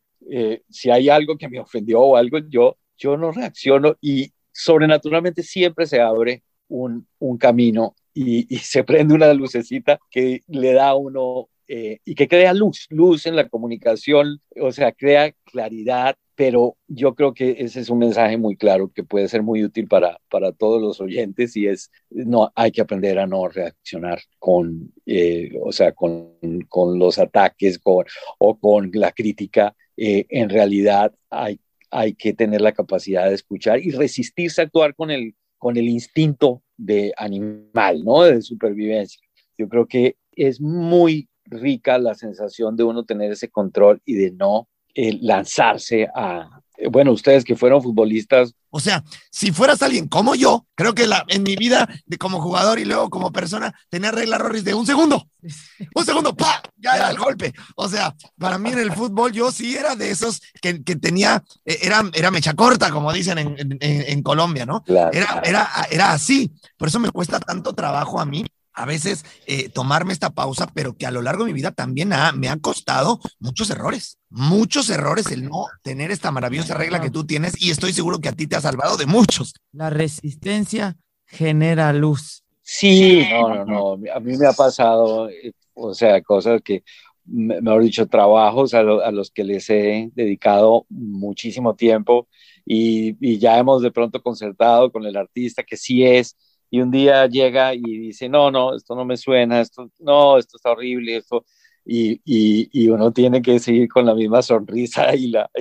si 0.69 0.89
hay 0.89 1.09
algo 1.09 1.37
que 1.37 1.49
me 1.49 1.59
ofendió 1.59 2.01
o 2.01 2.15
algo, 2.15 2.39
yo, 2.49 2.77
yo 2.97 3.17
no 3.17 3.31
reacciono 3.31 3.97
y 4.01 4.31
sobrenaturalmente 4.51 5.43
siempre 5.43 5.85
se 5.85 5.99
abre 5.99 6.43
un, 6.67 7.07
un 7.19 7.37
camino 7.37 7.95
y, 8.13 8.43
se 8.57 8.83
prende 8.83 9.13
una 9.13 9.33
lucecita 9.33 9.99
que 10.09 10.41
le 10.47 10.73
da 10.73 10.89
a 10.89 10.95
uno 10.95 11.49
eh, 11.67 11.99
y 12.05 12.15
que 12.15 12.27
crea 12.27 12.53
luz, 12.53 12.87
luz 12.89 13.25
en 13.25 13.35
la 13.35 13.47
comunicación, 13.47 14.41
o 14.59 14.71
sea, 14.71 14.91
crea 14.91 15.33
claridad, 15.45 16.15
pero 16.35 16.77
yo 16.87 17.15
creo 17.15 17.33
que 17.33 17.55
ese 17.59 17.79
es 17.79 17.89
un 17.89 17.99
mensaje 17.99 18.37
muy 18.37 18.55
claro 18.55 18.91
que 18.93 19.03
puede 19.03 19.27
ser 19.27 19.43
muy 19.43 19.63
útil 19.63 19.87
para, 19.87 20.19
para 20.29 20.51
todos 20.51 20.81
los 20.81 20.99
oyentes 20.99 21.55
y 21.55 21.67
es, 21.67 21.91
no, 22.09 22.51
hay 22.55 22.71
que 22.71 22.81
aprender 22.81 23.19
a 23.19 23.27
no 23.27 23.47
reaccionar 23.47 24.19
con, 24.39 24.91
eh, 25.05 25.51
o 25.61 25.71
sea, 25.71 25.93
con, 25.93 26.33
con, 26.67 26.99
los 26.99 27.17
ataques 27.19 27.79
con, 27.79 28.05
o 28.39 28.57
con 28.59 28.89
la 28.93 29.11
crítica. 29.11 29.75
Eh, 29.97 30.25
en 30.29 30.49
realidad 30.49 31.13
hay, 31.29 31.59
hay 31.91 32.13
que 32.13 32.33
tener 32.33 32.61
la 32.61 32.71
capacidad 32.71 33.27
de 33.27 33.35
escuchar 33.35 33.79
y 33.79 33.91
resistirse 33.91 34.61
a 34.61 34.65
actuar 34.65 34.95
con 34.95 35.11
el, 35.11 35.35
con 35.57 35.77
el 35.77 35.87
instinto 35.87 36.63
de 36.77 37.13
animal, 37.17 38.03
¿no? 38.03 38.23
De 38.23 38.41
supervivencia. 38.41 39.21
Yo 39.57 39.69
creo 39.69 39.87
que 39.87 40.17
es 40.31 40.59
muy 40.59 41.29
rica 41.45 41.97
la 41.99 42.15
sensación 42.15 42.75
de 42.75 42.83
uno 42.83 43.05
tener 43.05 43.31
ese 43.31 43.49
control 43.49 44.01
y 44.05 44.15
de 44.15 44.31
no 44.31 44.67
eh, 44.95 45.17
lanzarse 45.21 46.07
a, 46.15 46.62
bueno, 46.89 47.11
ustedes 47.11 47.43
que 47.43 47.55
fueron 47.55 47.81
futbolistas. 47.81 48.53
O 48.69 48.79
sea, 48.79 49.03
si 49.29 49.51
fueras 49.51 49.81
alguien 49.81 50.07
como 50.07 50.35
yo, 50.35 50.65
creo 50.75 50.95
que 50.95 51.07
la, 51.07 51.23
en 51.27 51.43
mi 51.43 51.55
vida 51.55 51.87
de 52.05 52.17
como 52.17 52.41
jugador 52.41 52.79
y 52.79 52.85
luego 52.85 53.09
como 53.09 53.31
persona, 53.31 53.73
tenía 53.89 54.11
regla 54.11 54.37
Rorris 54.37 54.63
de 54.63 54.73
un 54.73 54.85
segundo. 54.85 55.27
Un 55.95 56.05
segundo, 56.05 56.33
¡pa! 56.35 56.61
Ya 56.77 56.95
era 56.95 57.09
el 57.09 57.17
golpe. 57.17 57.53
O 57.75 57.89
sea, 57.89 58.15
para 58.37 58.57
mí 58.57 58.71
en 58.71 58.79
el 58.79 58.93
fútbol 58.93 59.33
yo 59.33 59.51
sí 59.51 59.75
era 59.75 59.93
de 59.95 60.09
esos 60.09 60.41
que, 60.61 60.73
tenía, 60.95 61.43
eh, 61.65 61.79
era, 61.81 62.01
era 62.13 62.31
mecha 62.31 62.53
corta, 62.53 62.89
como 62.91 63.11
dicen 63.11 63.37
en, 63.59 64.23
Colombia, 64.23 64.65
¿no? 64.65 64.83
era, 64.87 65.41
era, 65.43 65.69
era 65.91 66.13
así. 66.13 66.49
Por 66.77 66.87
eso 66.87 66.99
me 66.99 67.11
cuesta 67.11 67.41
tanto 67.41 67.73
trabajo 67.73 68.21
a 68.21 68.25
mí 68.25 68.45
a 68.73 68.85
veces 68.85 69.25
eh, 69.45 69.69
tomarme 69.69 70.13
esta 70.13 70.31
pausa, 70.31 70.67
pero 70.73 70.95
que 70.95 71.05
a 71.05 71.11
lo 71.11 71.21
largo 71.21 71.43
de 71.43 71.51
mi 71.51 71.55
vida 71.55 71.71
también 71.71 72.11
me 72.35 72.49
ha 72.49 72.57
costado 72.57 73.19
muchos 73.39 73.69
errores, 73.69 74.17
muchos 74.29 74.89
errores 74.89 75.27
el 75.31 75.45
no 75.45 75.65
tener 75.83 76.11
esta 76.11 76.31
maravillosa 76.31 76.73
regla 76.73 77.01
que 77.01 77.11
tú 77.11 77.25
tienes 77.25 77.61
y 77.61 77.71
estoy 77.71 77.93
seguro 77.93 78.19
que 78.19 78.29
a 78.29 78.33
ti 78.33 78.47
te 78.47 78.55
ha 78.55 78.61
salvado 78.61 78.97
de 78.97 79.05
muchos. 79.05 79.53
La 79.71 79.89
resistencia 79.89 80.97
genera 81.25 81.93
luz. 81.93 82.43
Sí, 82.61 83.25
no, 83.29 83.65
no, 83.65 83.65
no, 83.65 84.11
a 84.13 84.19
mí 84.19 84.37
me 84.37 84.47
ha 84.47 84.53
pasado, 84.53 85.29
o 85.73 85.93
sea, 85.93 86.21
cosas 86.21 86.61
que, 86.63 86.83
mejor 87.25 87.83
dicho, 87.83 88.07
trabajos 88.07 88.73
a, 88.73 88.79
a 88.79 89.11
los 89.11 89.31
que 89.31 89.43
les 89.43 89.69
he 89.69 90.09
dedicado 90.15 90.85
muchísimo 90.89 91.75
tiempo 91.75 92.27
y, 92.65 93.17
y 93.19 93.37
ya 93.37 93.57
hemos 93.57 93.81
de 93.81 93.91
pronto 93.91 94.21
concertado 94.21 94.91
con 94.91 95.05
el 95.05 95.17
artista 95.17 95.63
que 95.63 95.75
sí 95.75 96.05
es 96.05 96.37
y 96.73 96.81
un 96.81 96.89
día 96.89 97.27
llega 97.27 97.75
y 97.75 97.81
dice, 97.83 98.27
no, 98.27 98.49
no, 98.49 98.75
esto 98.75 98.95
no 98.95 99.05
me 99.05 99.15
suena, 99.15 99.61
esto, 99.61 99.91
no, 99.99 100.39
esto 100.39 100.57
está 100.57 100.71
horrible, 100.71 101.17
esto, 101.17 101.45
y, 101.85 102.13
y, 102.25 102.67
y 102.71 102.89
uno 102.89 103.13
tiene 103.13 103.43
que 103.43 103.59
seguir 103.59 103.87
con 103.87 104.07
la 104.07 104.15
misma 104.15 104.41
sonrisa 104.41 105.13
y 105.15 105.27
la, 105.27 105.51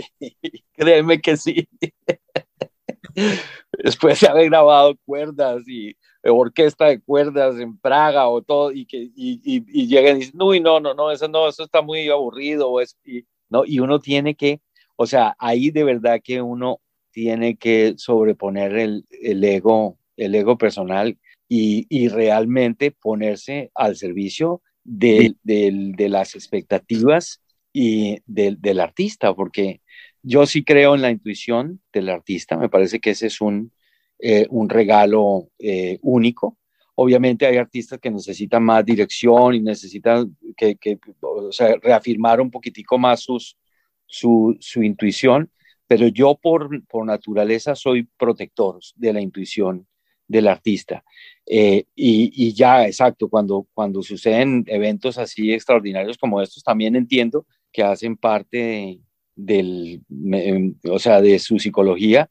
créeme 0.73 1.21
que 1.21 1.37
sí. 1.37 1.69
Después 3.85 4.21
de 4.21 4.29
haber 4.29 4.47
grabado 4.49 4.97
cuerdas 5.05 5.69
y 5.69 5.95
orquesta 6.25 6.87
de 6.87 7.03
cuerdas 7.03 7.59
en 7.59 7.77
Praga 7.77 8.29
o 8.29 8.41
todo, 8.41 8.73
y 8.73 8.87
que 8.87 8.97
y, 8.97 9.13
y, 9.45 9.65
y 9.69 9.89
llegan 9.89 10.17
y 10.17 10.21
dicen, 10.21 10.41
uy, 10.41 10.61
no, 10.61 10.81
no, 10.81 10.95
no, 10.95 11.11
eso 11.11 11.29
no, 11.29 11.47
eso 11.47 11.65
está 11.65 11.83
muy 11.83 12.09
aburrido, 12.09 12.71
o 12.71 12.81
es, 12.81 12.97
y, 13.05 13.27
¿no? 13.51 13.67
y 13.67 13.81
uno 13.81 14.01
tiene 14.01 14.35
que, 14.35 14.63
o 14.97 15.05
sea, 15.07 15.37
ahí 15.39 15.71
de 15.71 15.85
verdad 15.85 16.23
que 16.25 16.41
uno 16.41 16.81
tiene 17.11 17.59
que 17.59 17.97
sobreponer 17.99 18.79
el, 18.79 19.05
el 19.11 19.45
ego 19.45 19.99
el 20.17 20.35
ego 20.35 20.59
personal 20.59 21.19
y, 21.49 22.09
realmente 22.09 22.93
ponerse 22.93 23.71
al 23.75 23.97
servicio 23.97 24.63
de, 24.85 25.35
las 26.09 26.35
expectativas 26.35 27.43
y 27.73 28.21
del, 28.27 28.81
artista, 28.81 29.35
porque 29.35 29.83
yo 30.23 30.47
sí 30.47 30.65
creo 30.65 30.95
en 30.95 31.03
la 31.03 31.11
intuición 31.11 31.83
del 31.93 32.09
artista, 32.09 32.57
me 32.57 32.71
parece 32.71 33.01
que 33.01 33.11
ese 33.11 33.27
es 33.27 33.41
un, 33.41 33.73
eh, 34.19 34.47
un 34.51 34.69
regalo 34.69 35.49
eh, 35.59 35.99
único. 36.03 36.59
Obviamente 36.95 37.47
hay 37.47 37.57
artistas 37.57 37.99
que 37.99 38.11
necesitan 38.11 38.63
más 38.63 38.85
dirección 38.85 39.55
y 39.55 39.61
necesitan 39.61 40.37
que, 40.57 40.79
reafirmar 41.83 42.41
un 42.41 42.51
poquitico 42.51 42.99
más 42.99 43.21
sus, 43.21 43.59
su, 44.07 44.57
su 44.61 44.83
intuición, 44.83 45.51
pero 45.87 46.07
yo 46.09 46.39
por, 46.41 46.83
por 46.87 47.05
naturaleza 47.05 47.75
soy 47.75 48.09
protector 48.17 48.79
de 48.97 49.13
la 49.13 49.21
intuición 49.21 49.87
del 50.27 50.49
artista. 50.49 51.05
Eh, 51.47 51.85
y, 51.95 52.53
ya, 52.55 52.87
exacto, 52.87 53.29
cuando, 53.29 53.67
cuando 53.75 54.03
suceden 54.03 54.65
eventos 54.69 55.19
así 55.19 55.53
extraordinarios 55.53 56.19
como 56.19 56.41
estos, 56.41 56.63
también 56.63 56.97
entiendo 56.97 57.47
que 57.73 57.83
hacen 57.83 58.17
parte 58.17 59.01
del, 59.35 60.03
o 60.89 60.99
sea, 60.99 61.21
de 61.21 61.39
su 61.39 61.59
psicología 61.59 62.31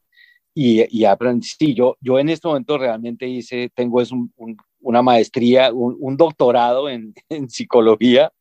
y, 0.54 0.82
y 0.90 1.06
Sí, 1.42 1.74
yo, 1.74 1.96
yo 2.00 2.18
en 2.18 2.28
este 2.28 2.48
momento 2.48 2.78
realmente 2.78 3.26
hice, 3.26 3.70
tengo 3.74 4.00
es 4.00 4.10
una 4.80 5.02
maestría, 5.02 5.72
un, 5.72 6.16
doctorado 6.16 6.88
en, 6.88 7.14
psicología 7.48 8.32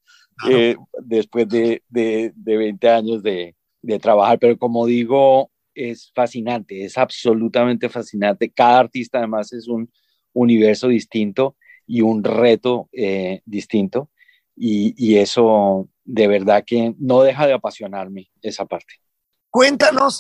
eh, 0.49 0.75
después 1.03 1.47
de, 1.47 1.83
de, 1.89 2.33
20 2.35 2.89
años 2.89 3.23
de, 3.23 3.55
de 3.81 3.99
trabajar, 3.99 4.39
pero 4.39 4.57
como 4.57 4.85
digo, 4.85 5.51
es 5.89 6.12
fascinante, 6.13 6.84
es 6.84 6.98
absolutamente 6.98 7.89
fascinante. 7.89 8.52
Cada 8.52 8.80
artista 8.80 9.17
además 9.17 9.52
es 9.54 9.67
un 9.67 9.91
universo 10.34 10.88
distinto 10.88 11.56
y 11.88 12.02
un 12.02 12.24
reto 12.24 12.89
eh, 12.94 13.41
distinto. 13.46 14.10
Y, 14.56 15.15
eso 15.15 15.89
de 16.04 16.28
verdad 16.28 16.63
que 16.65 16.94
no 17.00 17.24
deja 17.24 17.48
de 17.48 17.54
apasionarme 17.54 18.30
esa 18.41 18.65
parte. 18.65 18.94
Cuéntanos 19.50 20.17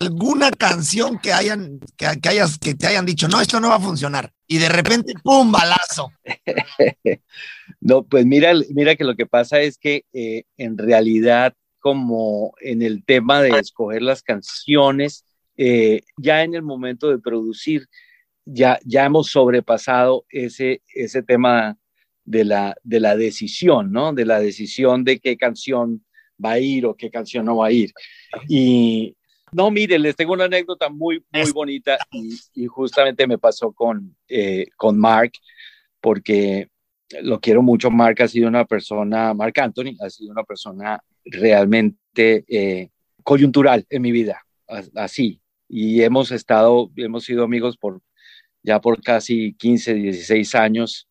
alguna 0.00 0.50
canción 0.50 1.18
que 1.18 1.32
hayan 1.32 1.78
que, 1.96 2.06
hayas 2.28 2.58
que 2.58 2.74
te 2.74 2.88
hayan 2.88 3.06
dicho 3.06 3.28
no 3.28 3.40
esto 3.40 3.58
no 3.60 3.68
va 3.68 3.76
a 3.76 3.80
funcionar 3.80 4.32
y 4.46 4.58
de 4.58 4.68
repente 4.68 5.14
pum 5.22 5.50
balazo. 5.52 6.10
no 7.80 8.02
pues 8.02 8.26
mira 8.26 8.52
mira 8.74 8.96
que 8.96 9.04
lo 9.04 9.14
que 9.14 9.26
pasa 9.26 9.60
es 9.60 9.78
que 9.78 10.04
eh, 10.12 10.44
en 10.58 10.76
realidad 10.76 11.54
como 11.80 12.54
en 12.60 12.82
el 12.82 13.04
tema 13.04 13.42
de 13.42 13.50
escoger 13.58 14.02
las 14.02 14.22
canciones, 14.22 15.24
eh, 15.56 16.02
ya 16.16 16.42
en 16.42 16.54
el 16.54 16.62
momento 16.62 17.10
de 17.10 17.18
producir, 17.18 17.86
ya, 18.44 18.78
ya 18.84 19.04
hemos 19.04 19.30
sobrepasado 19.30 20.24
ese, 20.30 20.82
ese 20.94 21.22
tema 21.22 21.76
de 22.24 22.44
la, 22.44 22.76
de 22.84 23.00
la 23.00 23.16
decisión, 23.16 23.92
¿no? 23.92 24.12
De 24.12 24.24
la 24.24 24.40
decisión 24.40 25.04
de 25.04 25.18
qué 25.18 25.36
canción 25.36 26.04
va 26.42 26.52
a 26.52 26.58
ir 26.60 26.86
o 26.86 26.94
qué 26.94 27.10
canción 27.10 27.46
no 27.46 27.56
va 27.56 27.66
a 27.66 27.72
ir. 27.72 27.92
Y 28.48 29.16
no, 29.52 29.70
mire, 29.70 29.98
les 29.98 30.14
tengo 30.16 30.32
una 30.32 30.44
anécdota 30.44 30.88
muy, 30.88 31.24
muy 31.32 31.52
bonita 31.52 31.98
y, 32.12 32.66
justamente 32.66 33.26
me 33.26 33.38
pasó 33.38 33.72
con, 33.72 34.16
eh, 34.28 34.66
con 34.76 34.98
Mark, 34.98 35.32
porque 36.00 36.68
lo 37.22 37.40
quiero 37.40 37.62
mucho. 37.62 37.90
Mark 37.90 38.22
ha 38.22 38.28
sido 38.28 38.48
una 38.48 38.64
persona, 38.64 39.34
Mark 39.34 39.58
Anthony 39.60 39.96
ha 40.00 40.08
sido 40.08 40.30
una 40.30 40.44
persona 40.44 41.02
realmente 41.24 42.44
eh, 42.48 42.90
coyuntural 43.22 43.86
en 43.90 44.02
mi 44.02 44.12
vida, 44.12 44.44
así. 44.94 45.40
Y 45.68 46.02
hemos 46.02 46.32
estado, 46.32 46.90
hemos 46.96 47.24
sido 47.24 47.44
amigos 47.44 47.76
por 47.76 48.00
ya 48.62 48.80
por 48.80 49.02
casi 49.02 49.54
15, 49.54 49.94
16 49.94 50.54
años, 50.54 51.08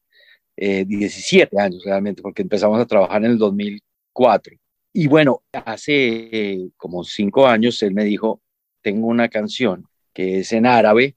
17 0.56 1.56
eh, 1.56 1.60
años 1.60 1.84
realmente, 1.84 2.22
porque 2.22 2.44
empezamos 2.44 2.80
a 2.80 2.86
trabajar 2.86 3.24
en 3.24 3.32
el 3.32 3.38
2004. 3.38 4.56
Y 4.94 5.08
bueno, 5.08 5.42
hace 5.52 6.30
eh, 6.32 6.70
como 6.78 7.04
cinco 7.04 7.48
años 7.48 7.82
él 7.82 7.94
me 7.94 8.04
dijo, 8.04 8.42
tengo 8.82 9.08
una 9.08 9.30
canción 9.30 9.88
que 10.14 10.40
es 10.40 10.52
en 10.52 10.66
árabe, 10.66 11.16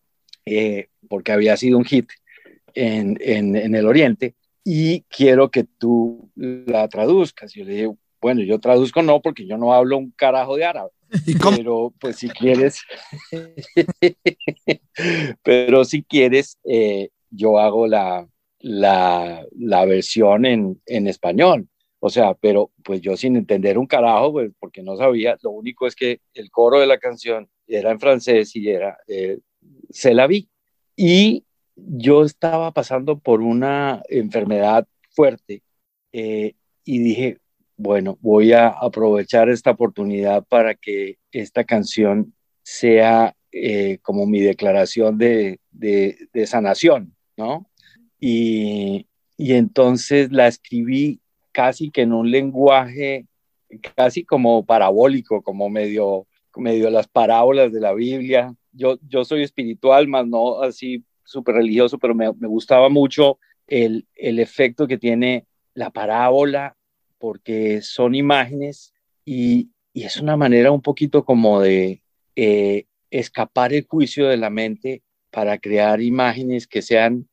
porque 1.09 1.33
había 1.33 1.57
sido 1.57 1.79
un 1.79 1.85
hit 1.85 2.11
en, 2.75 3.19
en, 3.21 3.57
en, 3.57 3.75
el 3.75 3.87
Oriente, 3.87 4.35
y 4.65 5.03
quiero 5.03 5.51
que 5.51 5.65
tú 5.65 6.31
la 6.37 6.89
traduzcas. 6.89 7.53
Yo 7.53 7.65
le 7.65 7.73
dije, 7.73 7.91
bueno, 8.23 8.43
yo 8.43 8.61
traduzco 8.61 9.03
no 9.03 9.21
porque 9.21 9.47
yo 9.47 9.59
no 9.59 9.75
hablo 9.75 9.99
un 9.99 10.13
carajo 10.13 10.57
de 10.57 10.65
árabe. 10.65 10.91
Pero 11.59 11.93
pues 12.01 12.17
si 12.17 12.31
quieres, 12.31 12.81
pero 15.43 15.85
si 15.85 16.03
quieres, 16.05 16.59
eh, 16.65 17.11
yo 17.29 17.59
hago 17.59 17.87
la, 17.87 18.27
la, 18.61 19.45
la 19.59 19.85
versión 19.85 20.47
en, 20.47 20.81
en, 20.87 21.07
español. 21.07 21.69
O 22.01 22.09
sea, 22.09 22.33
pero 22.33 22.71
pues 22.83 23.03
yo 23.03 23.15
sin 23.19 23.37
entender 23.37 23.77
un 23.77 23.87
carajo, 23.87 24.33
pues 24.33 24.53
porque 24.59 24.83
no 24.83 24.97
sabía, 24.97 25.37
lo 25.43 25.51
único 25.51 25.87
es 25.87 25.95
que 25.95 26.23
el 26.33 26.51
coro 26.51 26.81
de 26.81 26.87
la 26.87 26.99
canción 26.99 27.51
era 27.67 27.91
en 27.91 28.01
francés 28.01 28.57
y 28.57 28.71
era 28.71 28.97
eh, 29.07 29.39
Se 29.91 30.15
la 30.15 30.27
vi. 30.27 30.49
Y 30.97 31.45
yo 31.77 32.25
estaba 32.25 32.73
pasando 32.73 33.19
por 33.19 33.43
una 33.43 34.03
enfermedad 34.09 34.87
fuerte 35.11 35.63
eh, 36.13 36.55
y 36.85 36.99
dije, 37.01 37.42
bueno, 37.83 38.17
voy 38.21 38.53
a 38.53 38.69
aprovechar 38.69 39.49
esta 39.51 39.73
oportunidad 39.73 40.45
para 40.45 40.75
que 40.75 41.19
esta 41.33 41.65
canción 41.65 42.33
sea 42.63 43.35
eh, 43.51 43.99
como 44.03 44.25
mi 44.25 44.41
declaración 44.41 45.19
de, 45.19 45.59
sanación, 46.47 47.15
¿no? 47.37 47.69
Y, 48.21 49.07
entonces 49.37 50.31
la 50.31 50.47
escribí 50.47 51.21
casi 51.51 51.91
que 51.91 52.03
en 52.03 52.13
un 52.13 52.31
lenguaje 52.31 53.27
casi 53.97 54.25
como 54.25 54.65
parabólico, 54.65 55.43
como 55.43 55.69
medio, 55.69 56.27
las 56.91 57.09
parábolas 57.09 57.73
de 57.73 57.81
la 57.81 57.93
Biblia. 57.93 58.55
Yo, 58.73 58.99
soy 59.25 59.43
espiritual, 59.43 60.07
más 60.07 60.27
no 60.27 60.63
así 60.63 61.05
súper 61.25 61.57
religioso, 61.57 61.99
pero 61.99 62.15
me, 62.15 62.31
gustaba 62.31 62.89
mucho 62.89 63.41
el 63.67 64.07
efecto 64.15 64.87
que 64.87 64.99
tiene 64.99 65.47
la 65.75 65.91
parábola 65.91 66.77
porque 67.23 67.83
son 67.83 68.17
imágenes 68.17 68.93
y, 69.25 69.71
es 69.95 70.17
una 70.17 70.37
manera 70.37 70.73
un 70.73 70.83
poquito 70.83 71.25
como 71.25 71.61
de 71.61 72.03
eh, 72.35 72.87
escapar 73.11 73.73
el 73.73 73.87
juicio 73.87 74.27
de 74.27 74.39
la 74.39 74.51
mente 74.51 75.05
para 75.31 75.59
crear 75.59 76.01
imágenes 76.01 76.67
que 76.67 76.83
sean, 76.83 77.29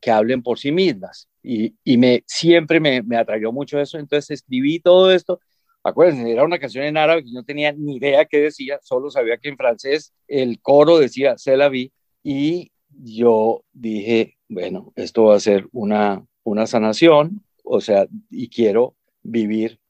que 0.00 0.10
hablen 0.10 0.42
por 0.42 0.58
sí 0.58 0.72
mismas. 0.72 1.28
Y, 1.44 1.76
me, 1.96 2.24
siempre 2.26 2.80
me, 2.80 3.02
me 3.02 3.16
atrayó 3.16 3.52
mucho 3.52 3.78
eso, 3.78 3.98
entonces 3.98 4.30
escribí 4.40 4.80
todo 4.80 5.12
esto. 5.12 5.38
Acuérdense, 5.84 6.28
era 6.28 6.42
una 6.42 6.58
canción 6.58 6.84
en 6.84 6.96
árabe 6.96 7.22
que 7.22 7.30
no 7.30 7.44
tenía 7.44 7.70
ni 7.70 7.98
idea 7.98 8.24
qué 8.24 8.40
decía, 8.40 8.80
solo 8.82 9.10
sabía 9.10 9.38
que 9.38 9.50
en 9.50 9.56
francés 9.56 10.12
el 10.26 10.60
coro 10.60 10.98
decía 10.98 11.38
Se 11.38 11.56
la 11.56 11.68
vi 11.68 11.92
y 12.24 12.72
yo 12.88 13.62
dije, 13.72 14.38
bueno, 14.48 14.92
esto 14.96 15.26
va 15.26 15.36
a 15.36 15.40
ser 15.40 15.68
una, 15.70 16.26
una 16.42 16.66
sanación, 16.66 17.44
o 17.62 17.80
sea, 17.80 18.08
y 18.28 18.48
quiero 18.48 18.96
vivir, 19.22 19.80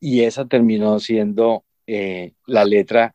y 0.00 0.22
esa 0.22 0.46
terminó 0.46 0.98
siendo 1.00 1.64
eh, 1.86 2.34
la 2.46 2.64
letra 2.64 3.14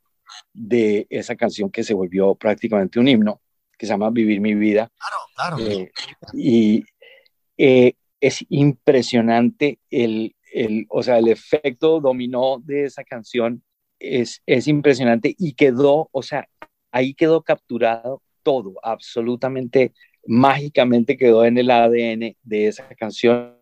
de 0.54 1.08
esa 1.10 1.36
canción 1.36 1.70
que 1.70 1.84
se 1.84 1.94
volvió 1.94 2.36
prácticamente 2.36 3.00
un 3.00 3.08
himno, 3.08 3.42
que 3.78 3.86
se 3.86 3.94
llama 3.94 4.10
Vivir 4.10 4.40
mi 4.42 4.56
vida. 4.56 4.92
Claro, 4.98 5.58
claro. 5.58 5.72
Eh, 5.72 5.92
y, 6.34 6.84
eh, 7.58 7.94
es 8.20 8.46
impresionante 8.50 9.80
el, 9.90 10.36
el, 10.54 10.86
o 10.90 11.02
sea, 11.04 11.18
el 11.18 11.28
efecto 11.28 12.00
dominó 12.00 12.62
de 12.64 12.86
esa 12.86 13.04
canción 13.04 13.64
es, 14.00 14.42
es 14.46 14.68
impresionante 14.68 15.36
y 15.38 15.54
quedó, 15.54 16.10
o 16.12 16.22
sea, 16.22 16.48
ahí 16.92 17.14
quedó 17.14 17.42
capturado 17.42 18.22
todo, 18.44 18.76
absolutamente 18.84 19.94
mágicamente 20.26 21.18
quedó 21.18 21.46
en 21.46 21.58
el 21.58 21.72
ADN 21.72 22.36
de 22.44 22.68
esa 22.68 22.88
canción 22.90 23.58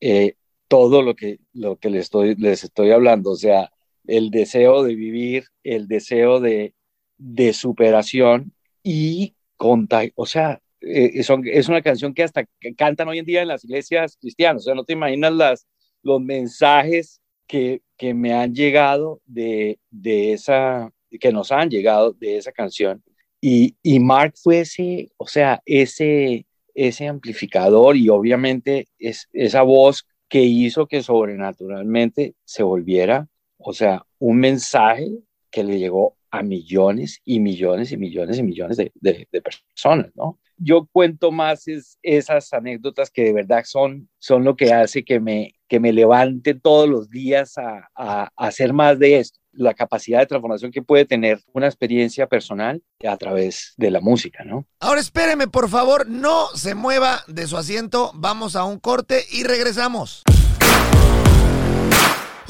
eh, 0.00 0.34
todo 0.70 1.02
lo 1.02 1.16
que, 1.16 1.40
lo 1.52 1.78
que 1.80 1.90
les, 1.90 2.02
estoy, 2.04 2.36
les 2.36 2.62
estoy 2.62 2.92
hablando, 2.92 3.32
o 3.32 3.36
sea, 3.36 3.72
el 4.06 4.30
deseo 4.30 4.84
de 4.84 4.94
vivir, 4.94 5.46
el 5.64 5.88
deseo 5.88 6.38
de, 6.38 6.74
de 7.18 7.52
superación 7.52 8.54
y 8.84 9.34
contar, 9.56 10.12
o 10.14 10.26
sea, 10.26 10.62
eh, 10.80 11.10
es 11.14 11.68
una 11.68 11.82
canción 11.82 12.14
que 12.14 12.22
hasta 12.22 12.44
cantan 12.76 13.08
hoy 13.08 13.18
en 13.18 13.26
día 13.26 13.42
en 13.42 13.48
las 13.48 13.64
iglesias 13.64 14.16
cristianas, 14.16 14.62
o 14.62 14.64
sea, 14.66 14.76
no 14.76 14.84
te 14.84 14.92
imaginas 14.92 15.32
las, 15.32 15.66
los 16.04 16.20
mensajes 16.20 17.20
que, 17.48 17.82
que 17.96 18.14
me 18.14 18.32
han 18.32 18.54
llegado 18.54 19.20
de, 19.26 19.80
de 19.90 20.34
esa, 20.34 20.92
que 21.18 21.32
nos 21.32 21.50
han 21.50 21.68
llegado 21.68 22.12
de 22.12 22.36
esa 22.36 22.52
canción. 22.52 23.02
Y, 23.40 23.74
y 23.82 23.98
Mark 23.98 24.34
fue 24.40 24.60
ese, 24.60 25.10
o 25.16 25.26
sea, 25.26 25.60
ese, 25.66 26.46
ese 26.74 27.08
amplificador 27.08 27.96
y 27.96 28.08
obviamente 28.08 28.86
es, 29.00 29.28
esa 29.32 29.62
voz 29.62 30.06
que 30.30 30.42
hizo 30.44 30.86
que 30.86 31.02
sobrenaturalmente 31.02 32.36
se 32.44 32.62
volviera, 32.62 33.28
o 33.58 33.74
sea, 33.74 34.06
un 34.20 34.38
mensaje 34.38 35.10
que 35.50 35.64
le 35.64 35.78
llegó 35.78 36.16
a 36.30 36.44
millones 36.44 37.20
y 37.24 37.40
millones 37.40 37.90
y 37.90 37.96
millones 37.96 38.38
y 38.38 38.44
millones 38.44 38.76
de, 38.76 39.28
personas, 39.42 40.12
¿no? 40.14 40.38
Yo 40.56 40.88
cuento 40.92 41.32
más 41.32 41.66
es, 41.66 41.98
esas 42.02 42.52
anécdotas 42.52 43.10
que 43.10 43.24
de 43.24 43.32
verdad 43.32 43.64
son, 43.64 44.08
son 44.18 44.44
lo 44.44 44.54
que 44.54 44.72
hace 44.72 45.04
que 45.04 45.18
me, 45.18 45.54
que 45.66 45.80
me 45.80 45.92
levante 45.92 46.54
todos 46.54 46.88
los 46.88 47.10
días 47.10 47.58
a, 47.58 47.90
a 47.96 48.30
hacer 48.36 48.72
más 48.72 49.00
de 49.00 49.18
esto 49.18 49.39
la 49.52 49.74
capacidad 49.74 50.20
de 50.20 50.26
transformación 50.26 50.70
que 50.70 50.82
puede 50.82 51.04
tener 51.04 51.40
una 51.52 51.66
experiencia 51.66 52.26
personal 52.26 52.82
a 53.06 53.16
través 53.16 53.74
de 53.76 53.90
la 53.90 54.00
música, 54.00 54.44
¿no? 54.44 54.66
Ahora 54.78 55.00
espéreme, 55.00 55.48
por 55.48 55.68
favor, 55.68 56.08
no 56.08 56.48
se 56.54 56.74
mueva 56.74 57.22
de 57.26 57.46
su 57.46 57.56
asiento, 57.56 58.12
vamos 58.14 58.56
a 58.56 58.64
un 58.64 58.78
corte 58.78 59.24
y 59.30 59.44
regresamos. 59.44 60.22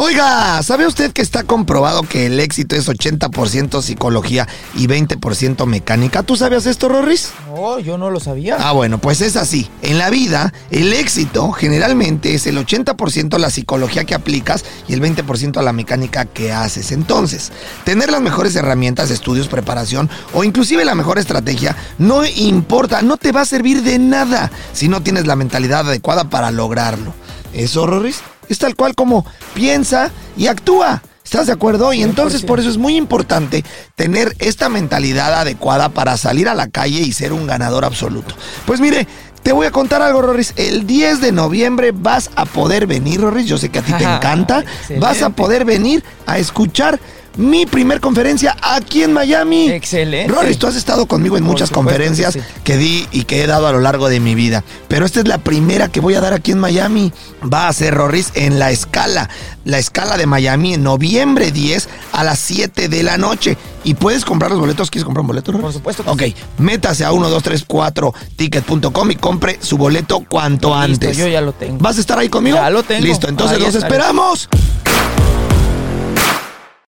Oiga, 0.02 0.62
¿sabe 0.62 0.86
usted 0.86 1.12
que 1.12 1.20
está 1.20 1.42
comprobado 1.42 2.04
que 2.04 2.24
el 2.24 2.40
éxito 2.40 2.74
es 2.74 2.88
80% 2.88 3.82
psicología 3.82 4.48
y 4.74 4.86
20% 4.86 5.66
mecánica? 5.66 6.22
¿Tú 6.22 6.36
sabías 6.36 6.64
esto, 6.64 6.88
Rorris? 6.88 7.32
No, 7.54 7.78
yo 7.80 7.98
no 7.98 8.08
lo 8.08 8.18
sabía. 8.18 8.56
Ah, 8.58 8.72
bueno, 8.72 8.96
pues 8.96 9.20
es 9.20 9.36
así. 9.36 9.68
En 9.82 9.98
la 9.98 10.08
vida, 10.08 10.54
el 10.70 10.94
éxito 10.94 11.52
generalmente 11.52 12.34
es 12.34 12.46
el 12.46 12.56
80% 12.56 13.36
la 13.36 13.50
psicología 13.50 14.06
que 14.06 14.14
aplicas 14.14 14.64
y 14.88 14.94
el 14.94 15.02
20% 15.02 15.62
la 15.62 15.74
mecánica 15.74 16.24
que 16.24 16.50
haces. 16.50 16.92
Entonces, 16.92 17.52
tener 17.84 18.10
las 18.10 18.22
mejores 18.22 18.56
herramientas, 18.56 19.10
estudios, 19.10 19.48
preparación 19.48 20.08
o 20.32 20.44
inclusive 20.44 20.86
la 20.86 20.94
mejor 20.94 21.18
estrategia 21.18 21.76
no 21.98 22.24
importa, 22.24 23.02
no 23.02 23.18
te 23.18 23.32
va 23.32 23.42
a 23.42 23.44
servir 23.44 23.82
de 23.82 23.98
nada 23.98 24.50
si 24.72 24.88
no 24.88 25.02
tienes 25.02 25.26
la 25.26 25.36
mentalidad 25.36 25.86
adecuada 25.86 26.30
para 26.30 26.50
lograrlo. 26.50 27.12
¿Eso, 27.52 27.86
Rorris? 27.86 28.22
Es 28.50 28.58
tal 28.58 28.76
cual 28.76 28.94
como 28.94 29.24
piensa 29.54 30.10
y 30.36 30.48
actúa. 30.48 31.02
¿Estás 31.24 31.46
de 31.46 31.52
acuerdo? 31.52 31.92
Y 31.92 32.02
entonces 32.02 32.42
por 32.42 32.58
eso 32.58 32.68
es 32.68 32.76
muy 32.76 32.96
importante 32.96 33.64
tener 33.94 34.34
esta 34.40 34.68
mentalidad 34.68 35.32
adecuada 35.34 35.88
para 35.88 36.16
salir 36.16 36.48
a 36.48 36.56
la 36.56 36.66
calle 36.68 37.00
y 37.02 37.12
ser 37.12 37.32
un 37.32 37.46
ganador 37.46 37.84
absoluto. 37.84 38.34
Pues 38.66 38.80
mire, 38.80 39.06
te 39.44 39.52
voy 39.52 39.66
a 39.66 39.70
contar 39.70 40.02
algo, 40.02 40.22
Rorris. 40.22 40.52
El 40.56 40.88
10 40.88 41.20
de 41.20 41.30
noviembre 41.30 41.92
vas 41.92 42.30
a 42.34 42.46
poder 42.46 42.88
venir, 42.88 43.20
Rorris. 43.20 43.46
Yo 43.46 43.58
sé 43.58 43.68
que 43.68 43.78
a 43.78 43.82
ti 43.82 43.92
te 43.92 44.02
encanta. 44.16 44.64
vas 44.98 45.22
a 45.22 45.30
poder 45.30 45.64
venir 45.64 46.02
a 46.26 46.38
escuchar 46.38 46.98
mi 47.36 47.66
primer 47.66 48.00
conferencia 48.00 48.56
aquí 48.62 49.02
en 49.02 49.12
Miami. 49.12 49.70
Excelente. 49.70 50.32
Rory, 50.32 50.56
tú 50.56 50.66
has 50.66 50.76
estado 50.76 51.06
conmigo 51.06 51.36
en 51.36 51.44
muchas 51.44 51.70
conferencias 51.70 52.38
que, 52.64 52.76
di 52.76 53.06
y 53.12 53.24
que 53.24 53.42
he 53.42 53.46
dado 53.46 53.66
a 53.66 53.72
lo 53.72 53.80
largo 53.80 54.08
de 54.08 54.20
mi 54.20 54.34
vida. 54.34 54.64
Pero 54.88 55.06
esta 55.06 55.20
es 55.20 55.28
la 55.28 55.38
primera 55.38 55.88
que 55.88 56.00
voy 56.00 56.14
a 56.14 56.20
dar 56.20 56.32
aquí 56.32 56.52
en 56.52 56.58
Miami. 56.58 57.12
Va 57.42 57.68
a 57.68 57.72
ser 57.72 57.94
Rorris 57.94 58.32
en 58.34 58.58
la 58.58 58.70
escala. 58.70 59.30
La 59.64 59.78
escala 59.78 60.16
de 60.16 60.26
Miami 60.26 60.74
en 60.74 60.82
noviembre 60.82 61.52
10 61.52 61.88
a 62.12 62.24
las 62.24 62.38
7 62.40 62.88
de 62.88 63.02
la 63.02 63.16
noche. 63.16 63.56
Y 63.84 63.94
puedes 63.94 64.24
comprar 64.24 64.50
los 64.50 64.60
boletos. 64.60 64.90
¿Quieres 64.90 65.04
comprar 65.04 65.22
un 65.22 65.28
boleto, 65.28 65.52
Por 65.52 65.72
supuesto. 65.72 66.02
ok, 66.06 66.22
métase 66.58 67.04
a 67.04 67.12
1234ticket.com 67.12 69.10
y 69.10 69.16
compre 69.16 69.58
su 69.62 69.78
boleto 69.78 70.24
cuanto 70.28 70.74
antes. 70.74 71.16
Yo 71.16 71.28
ya 71.28 71.40
lo 71.40 71.52
tengo. 71.52 71.78
¿Vas 71.78 71.96
a 71.96 72.00
estar 72.00 72.18
ahí 72.18 72.28
conmigo? 72.28 72.56
Ya 72.56 72.68
lo 72.70 72.82
tengo. 72.82 73.06
Listo, 73.06 73.28
entonces 73.28 73.58
los 73.58 73.74
esperamos. 73.74 74.48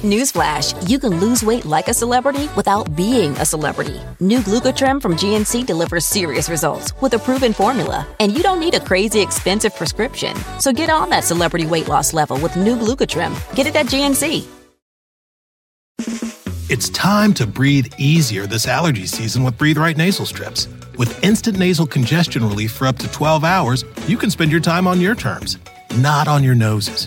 Newsflash, 0.00 0.88
you 0.88 0.98
can 0.98 1.20
lose 1.20 1.44
weight 1.44 1.66
like 1.66 1.88
a 1.88 1.92
celebrity 1.92 2.48
without 2.56 2.96
being 2.96 3.32
a 3.32 3.44
celebrity. 3.44 4.00
New 4.18 4.38
Glucotrim 4.38 5.00
from 5.00 5.14
GNC 5.14 5.66
delivers 5.66 6.06
serious 6.06 6.48
results 6.48 6.94
with 7.02 7.12
a 7.12 7.18
proven 7.18 7.52
formula, 7.52 8.06
and 8.18 8.32
you 8.32 8.42
don't 8.42 8.60
need 8.60 8.72
a 8.72 8.80
crazy 8.80 9.20
expensive 9.20 9.76
prescription. 9.76 10.34
So 10.58 10.72
get 10.72 10.88
on 10.88 11.10
that 11.10 11.24
celebrity 11.24 11.66
weight 11.66 11.86
loss 11.86 12.14
level 12.14 12.38
with 12.38 12.56
new 12.56 12.76
Glucotrim. 12.76 13.34
Get 13.54 13.66
it 13.66 13.76
at 13.76 13.86
GNC. 13.86 14.46
It's 16.70 16.88
time 16.88 17.34
to 17.34 17.46
breathe 17.46 17.92
easier 17.98 18.46
this 18.46 18.66
allergy 18.66 19.04
season 19.04 19.42
with 19.42 19.58
Breathe 19.58 19.76
Right 19.76 19.98
nasal 19.98 20.24
strips. 20.24 20.66
With 20.96 21.22
instant 21.22 21.58
nasal 21.58 21.86
congestion 21.86 22.42
relief 22.42 22.72
for 22.72 22.86
up 22.86 22.96
to 23.00 23.12
12 23.12 23.44
hours, 23.44 23.84
you 24.06 24.16
can 24.16 24.30
spend 24.30 24.50
your 24.50 24.62
time 24.62 24.86
on 24.86 24.98
your 24.98 25.14
terms, 25.14 25.58
not 25.96 26.26
on 26.26 26.42
your 26.42 26.54
noses. 26.54 27.06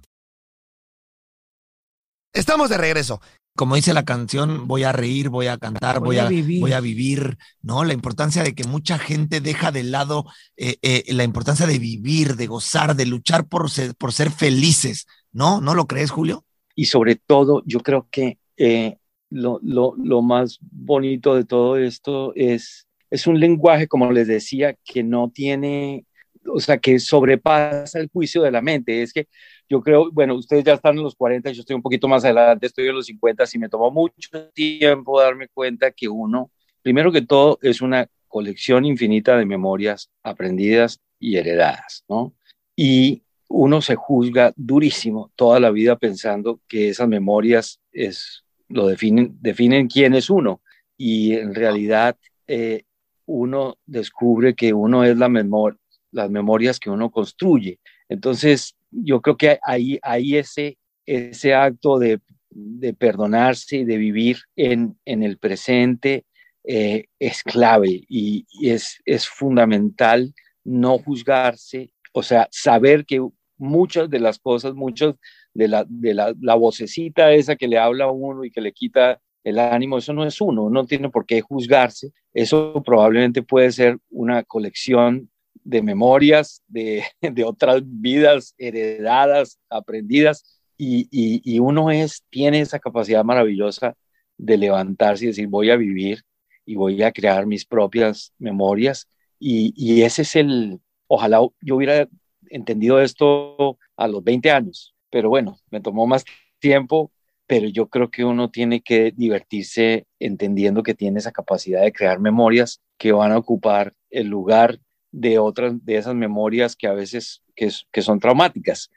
Estamos 2.33 2.69
de 2.69 2.77
regreso. 2.77 3.21
Como 3.55 3.75
dice 3.75 3.93
la 3.93 4.05
canción, 4.05 4.65
voy 4.67 4.83
a 4.83 4.93
reír, 4.93 5.29
voy 5.29 5.47
a 5.47 5.57
cantar, 5.57 5.99
voy, 5.99 6.15
Voy 6.15 6.17
a, 6.19 6.25
a 6.25 6.29
vivir. 6.29 6.61
voy 6.61 6.71
a 6.71 6.79
vivir, 6.79 7.37
¿no? 7.61 7.83
La 7.83 7.93
importancia 7.93 8.43
de 8.43 8.55
que 8.55 8.63
mucha 8.63 8.97
gente 8.97 9.41
deja 9.41 9.71
de 9.73 9.83
lado 9.83 10.25
eh, 10.55 10.77
eh, 10.81 11.03
la 11.13 11.25
importancia 11.25 11.67
de 11.67 11.77
vivir, 11.77 12.37
de 12.37 12.47
gozar, 12.47 12.95
de 12.95 13.05
luchar 13.05 13.47
por 13.47 13.69
ser, 13.69 13.93
por 13.95 14.13
ser 14.13 14.31
felices, 14.31 15.05
¿no? 15.33 15.59
¿No 15.59 15.73
lo 15.75 15.85
crees, 15.85 16.11
Julio? 16.11 16.45
y 16.75 16.85
sobre 16.85 17.15
todo 17.15 17.63
yo 17.65 17.81
creo 17.81 18.07
que 18.09 18.37
eh, 18.57 18.97
lo, 19.29 19.59
lo, 19.61 19.93
lo, 19.97 20.21
más 20.21 20.59
bonito 20.61 21.35
de 21.35 21.45
todo 21.45 21.77
esto 21.77 22.33
es, 22.35 22.87
es 23.09 23.27
un 23.27 23.39
lenguaje, 23.39 23.87
como 23.87 24.11
les 24.11 24.27
decía, 24.27 24.75
que 24.83 25.03
no 25.03 25.29
tiene, 25.29 26.05
o 26.45 26.59
sea, 26.59 26.77
que 26.77 26.99
sobrepasa 26.99 27.99
el 27.99 28.09
juicio 28.09 28.41
de 28.41 28.51
la 28.51 28.61
mente. 28.61 29.01
Es 29.01 29.13
que 29.13 29.27
yo 29.69 29.81
creo, 29.81 30.11
bueno, 30.11 30.35
ustedes 30.35 30.63
ya 30.63 30.73
están 30.73 30.97
en 30.97 31.03
los 31.03 31.15
40, 31.15 31.51
yo 31.51 31.61
estoy 31.61 31.75
un 31.75 31.81
poquito 31.81 32.07
más 32.07 32.23
adelante, 32.25 32.67
estoy 32.67 32.87
en 32.87 32.95
los 32.95 33.05
50, 33.05 33.43
y 33.53 33.57
me 33.59 33.69
tomó 33.69 33.91
mucho 33.91 34.49
tiempo 34.53 35.21
darme 35.21 35.47
cuenta 35.47 35.91
que 35.91 36.07
uno, 36.07 36.51
primero 36.81 37.11
que 37.11 37.21
todo, 37.21 37.57
es 37.61 37.81
una 37.81 38.07
colección 38.27 38.85
infinita 38.85 39.37
de 39.37 39.45
memorias 39.45 40.09
aprendidas 40.23 40.99
y 41.19 41.37
heredadas, 41.37 42.03
¿no? 42.09 42.33
Y 42.75 43.23
uno 43.47 43.81
se 43.81 43.95
juzga 43.95 44.53
durísimo 44.55 45.31
toda 45.35 45.59
la 45.59 45.71
vida 45.71 45.97
pensando 45.97 46.61
que 46.67 46.89
esas 46.89 47.07
memorias 47.07 47.79
es, 47.91 48.43
lo 48.69 48.87
definen, 48.87 49.37
definen 49.41 49.87
quién 49.87 50.13
es 50.13 50.29
uno. 50.29 50.61
Y 50.97 51.33
en 51.33 51.53
realidad 51.53 52.17
eh, 52.47 52.83
uno 53.25 53.77
descubre 53.85 54.55
que 54.55 54.73
uno 54.73 55.03
es 55.03 55.17
la 55.17 55.29
memoria, 55.29 55.77
las 56.11 56.29
memorias 56.29 56.79
que 56.79 56.89
uno 56.89 57.09
construye. 57.09 57.79
Entonces, 58.09 58.75
yo 58.91 59.21
creo 59.21 59.37
que 59.37 59.59
ahí, 59.63 59.99
ahí 60.01 60.37
ese, 60.37 60.77
ese 61.05 61.53
acto 61.53 61.97
de, 61.99 62.19
de 62.49 62.93
perdonarse 62.93 63.77
y 63.77 63.85
de 63.85 63.97
vivir 63.97 64.37
en, 64.55 64.97
en 65.05 65.23
el 65.23 65.37
presente 65.37 66.25
eh, 66.63 67.05
es 67.17 67.41
clave 67.41 68.03
y, 68.07 68.45
es, 68.61 69.01
es 69.05 69.27
fundamental 69.27 70.33
no 70.63 70.99
juzgarse, 70.99 71.91
o 72.13 72.21
sea, 72.21 72.47
saber 72.51 73.05
que 73.05 73.25
muchas 73.57 74.09
de 74.11 74.19
las 74.19 74.37
cosas, 74.37 74.75
muchas 74.75 75.15
de 75.55 75.67
la, 75.67 75.85
de 75.89 76.13
la, 76.13 76.35
la 76.39 76.53
vocecita 76.53 77.31
esa 77.31 77.55
que 77.55 77.67
le 77.67 77.79
habla 77.79 78.05
a 78.05 78.11
uno 78.11 78.43
y 78.43 78.51
que 78.51 78.61
le 78.61 78.73
quita 78.73 79.19
el 79.43 79.57
ánimo, 79.57 79.97
eso 79.97 80.13
no 80.13 80.23
es 80.23 80.39
uno, 80.39 80.69
no 80.69 80.85
tiene 80.85 81.09
por 81.09 81.25
qué 81.25 81.41
juzgarse, 81.41 82.11
eso 82.33 82.83
probablemente 82.85 83.41
puede 83.41 83.71
ser 83.71 83.97
una 84.11 84.43
colección 84.43 85.31
de 85.63 85.81
memorias 85.81 86.61
de, 86.67 87.03
de 87.21 87.43
otras 87.43 87.81
vidas 87.83 88.53
heredadas, 88.57 89.59
aprendidas, 89.69 90.59
y, 90.77 91.07
y, 91.11 91.59
uno 91.59 91.91
es, 91.91 92.23
tiene 92.31 92.59
esa 92.59 92.79
capacidad 92.79 93.23
maravillosa 93.23 93.95
de 94.39 94.57
levantarse 94.57 95.25
y 95.25 95.27
decir, 95.27 95.47
voy 95.47 95.69
a 95.69 95.75
vivir 95.75 96.23
y 96.65 96.75
voy 96.75 97.03
a 97.03 97.11
crear 97.11 97.45
mis 97.45 97.65
propias 97.65 98.33
memorias, 98.39 99.07
y, 99.37 99.73
y 99.75 100.01
ese 100.01 100.23
es 100.23 100.35
el, 100.35 100.79
ojalá 101.05 101.39
yo 101.61 101.75
hubiera 101.75 102.07
entendido 102.49 102.99
esto 102.99 103.77
a 103.95 104.07
los 104.07 104.23
20 104.23 104.49
años, 104.49 104.95
pero 105.11 105.29
bueno, 105.29 105.59
me 105.69 105.81
tomó 105.81 106.07
más 106.07 106.25
tiempo 106.57 107.11
pero 107.51 107.67
yo 107.67 107.89
creo 107.89 108.09
que 108.09 108.23
uno 108.23 108.49
tiene 108.49 108.79
que 108.79 109.11
divertirse 109.11 110.07
entendiendo 110.19 110.83
que 110.83 110.93
tiene 110.93 111.19
esa 111.19 111.33
capacidad 111.33 111.81
de 111.81 111.91
crear 111.91 112.17
memorias 112.17 112.79
que 112.97 113.11
van 113.11 113.33
a 113.33 113.37
ocupar 113.37 113.93
el 114.09 114.27
lugar 114.27 114.79
de 115.11 115.39
otras 115.39 115.73
de 115.85 115.97
esas 115.97 116.15
memorias 116.15 116.75
que 116.75 116.87
a 116.87 116.93
veces 116.93 117.41
que, 117.55 117.69
que 117.91 118.01
son 118.01 118.19
traumáticas. 118.19 118.89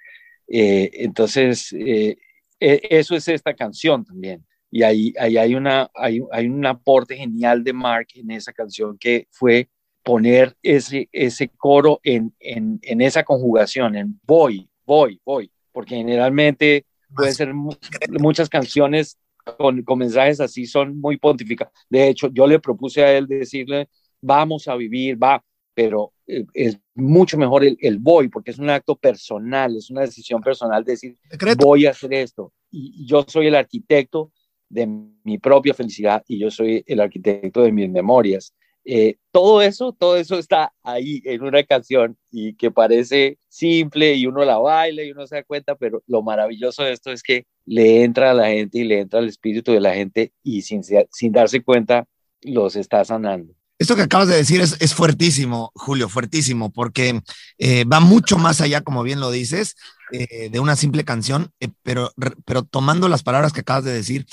Eh, 0.48 0.90
entonces, 0.94 1.72
eh, 1.72 2.16
e, 2.60 2.80
eso 2.90 3.14
es 3.16 3.28
esta 3.28 3.54
canción 3.54 4.04
también. 4.04 4.44
Y 4.70 4.82
ahí, 4.82 5.14
ahí 5.18 5.36
hay, 5.36 5.54
una, 5.54 5.90
hay, 5.94 6.20
hay, 6.32 6.48
un 6.48 6.66
aporte 6.66 7.16
genial 7.16 7.62
de 7.62 7.72
Mark 7.72 8.08
en 8.14 8.30
esa 8.32 8.52
canción 8.52 8.98
que 8.98 9.28
fue 9.30 9.68
poner 10.02 10.56
ese, 10.62 11.08
ese 11.12 11.48
coro 11.48 12.00
en, 12.02 12.34
en, 12.40 12.80
en 12.82 13.00
esa 13.00 13.22
conjugación, 13.22 13.96
en 13.96 14.20
voy, 14.26 14.68
voy, 14.84 15.20
voy, 15.24 15.50
porque 15.72 15.96
generalmente 15.96 16.84
puede 17.14 17.32
ser 17.32 17.54
muchas 17.54 18.48
canciones 18.48 19.16
con, 19.56 19.82
con, 19.82 19.98
mensajes 19.98 20.40
así 20.40 20.66
son 20.66 20.98
muy 20.98 21.16
pontificados. 21.16 21.72
De 21.88 22.08
hecho, 22.08 22.28
yo 22.32 22.46
le 22.46 22.58
propuse 22.58 23.04
a 23.04 23.16
él 23.16 23.26
decirle, 23.26 23.88
vamos 24.20 24.66
a 24.68 24.74
vivir, 24.74 25.22
va, 25.22 25.42
pero 25.74 26.12
eh, 26.26 26.44
es 26.54 26.78
mucho 26.94 27.36
mejor 27.36 27.64
el, 27.64 27.76
el, 27.80 27.98
voy, 27.98 28.28
porque 28.28 28.52
es 28.52 28.58
un 28.58 28.70
acto 28.70 28.96
personal, 28.96 29.76
es 29.76 29.90
una 29.90 30.02
decisión 30.02 30.40
personal 30.40 30.84
decir, 30.84 31.16
voy 31.58 31.86
a 31.86 31.90
hacer 31.90 32.14
esto. 32.14 32.52
Y 32.70 33.06
yo 33.06 33.24
soy 33.26 33.48
el 33.48 33.54
arquitecto 33.54 34.32
de 34.68 34.86
mi 35.22 35.38
propia 35.38 35.74
felicidad 35.74 36.24
y 36.26 36.38
yo 36.38 36.50
soy 36.50 36.82
el 36.86 37.00
arquitecto 37.00 37.62
de 37.62 37.72
mis 37.72 37.90
memorias. 37.90 38.54
Eh, 38.86 39.16
todo 39.30 39.62
eso, 39.62 39.92
todo 39.92 40.16
eso 40.16 40.38
está 40.38 40.74
ahí 40.82 41.22
en 41.24 41.42
una 41.42 41.62
canción 41.62 42.18
y 42.30 42.54
que 42.54 42.70
parece 42.70 43.38
simple 43.48 44.14
y 44.14 44.26
uno 44.26 44.44
la 44.44 44.58
baila 44.58 45.02
y 45.02 45.12
uno 45.12 45.26
se 45.26 45.36
da 45.36 45.42
cuenta, 45.42 45.74
pero 45.74 46.02
lo 46.06 46.22
maravilloso 46.22 46.82
de 46.82 46.92
esto 46.92 47.10
es 47.10 47.22
que 47.22 47.46
le 47.64 48.04
entra 48.04 48.32
a 48.32 48.34
la 48.34 48.48
gente 48.48 48.78
y 48.78 48.84
le 48.84 49.00
entra 49.00 49.20
al 49.20 49.28
espíritu 49.28 49.72
de 49.72 49.80
la 49.80 49.94
gente 49.94 50.32
y 50.42 50.62
sin, 50.62 50.82
sin 50.82 51.32
darse 51.32 51.62
cuenta 51.62 52.06
los 52.42 52.76
está 52.76 53.04
sanando. 53.04 53.54
Esto 53.84 53.96
que 53.96 54.00
acabas 54.02 54.28
de 54.28 54.36
decir 54.36 54.62
es, 54.62 54.94
fuertísimo, 54.94 55.70
Julio, 55.74 56.08
fuertísimo, 56.08 56.72
porque 56.72 57.20
eh, 57.58 57.84
va 57.84 58.00
mucho 58.00 58.38
más 58.38 58.62
allá, 58.62 58.80
como 58.80 59.02
bien 59.02 59.20
lo 59.20 59.30
dices, 59.30 59.76
eh, 60.10 60.48
de 60.48 60.58
una 60.58 60.74
simple 60.74 61.04
canción, 61.04 61.50
eh, 61.60 61.68
pero, 61.82 62.10
pero 62.46 62.62
tomando 62.62 63.10
las 63.10 63.22
palabras 63.22 63.52
que 63.52 63.60
acabas 63.60 63.84
de 63.84 63.92
decir, 63.92 64.24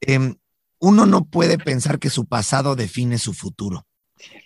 em, 0.00 0.34
uno 0.80 1.06
no 1.06 1.24
puede 1.24 1.56
pensar 1.56 2.00
que 2.00 2.10
su 2.10 2.26
pasado 2.26 2.74
define 2.74 3.18
su 3.18 3.32
futuro. 3.32 3.86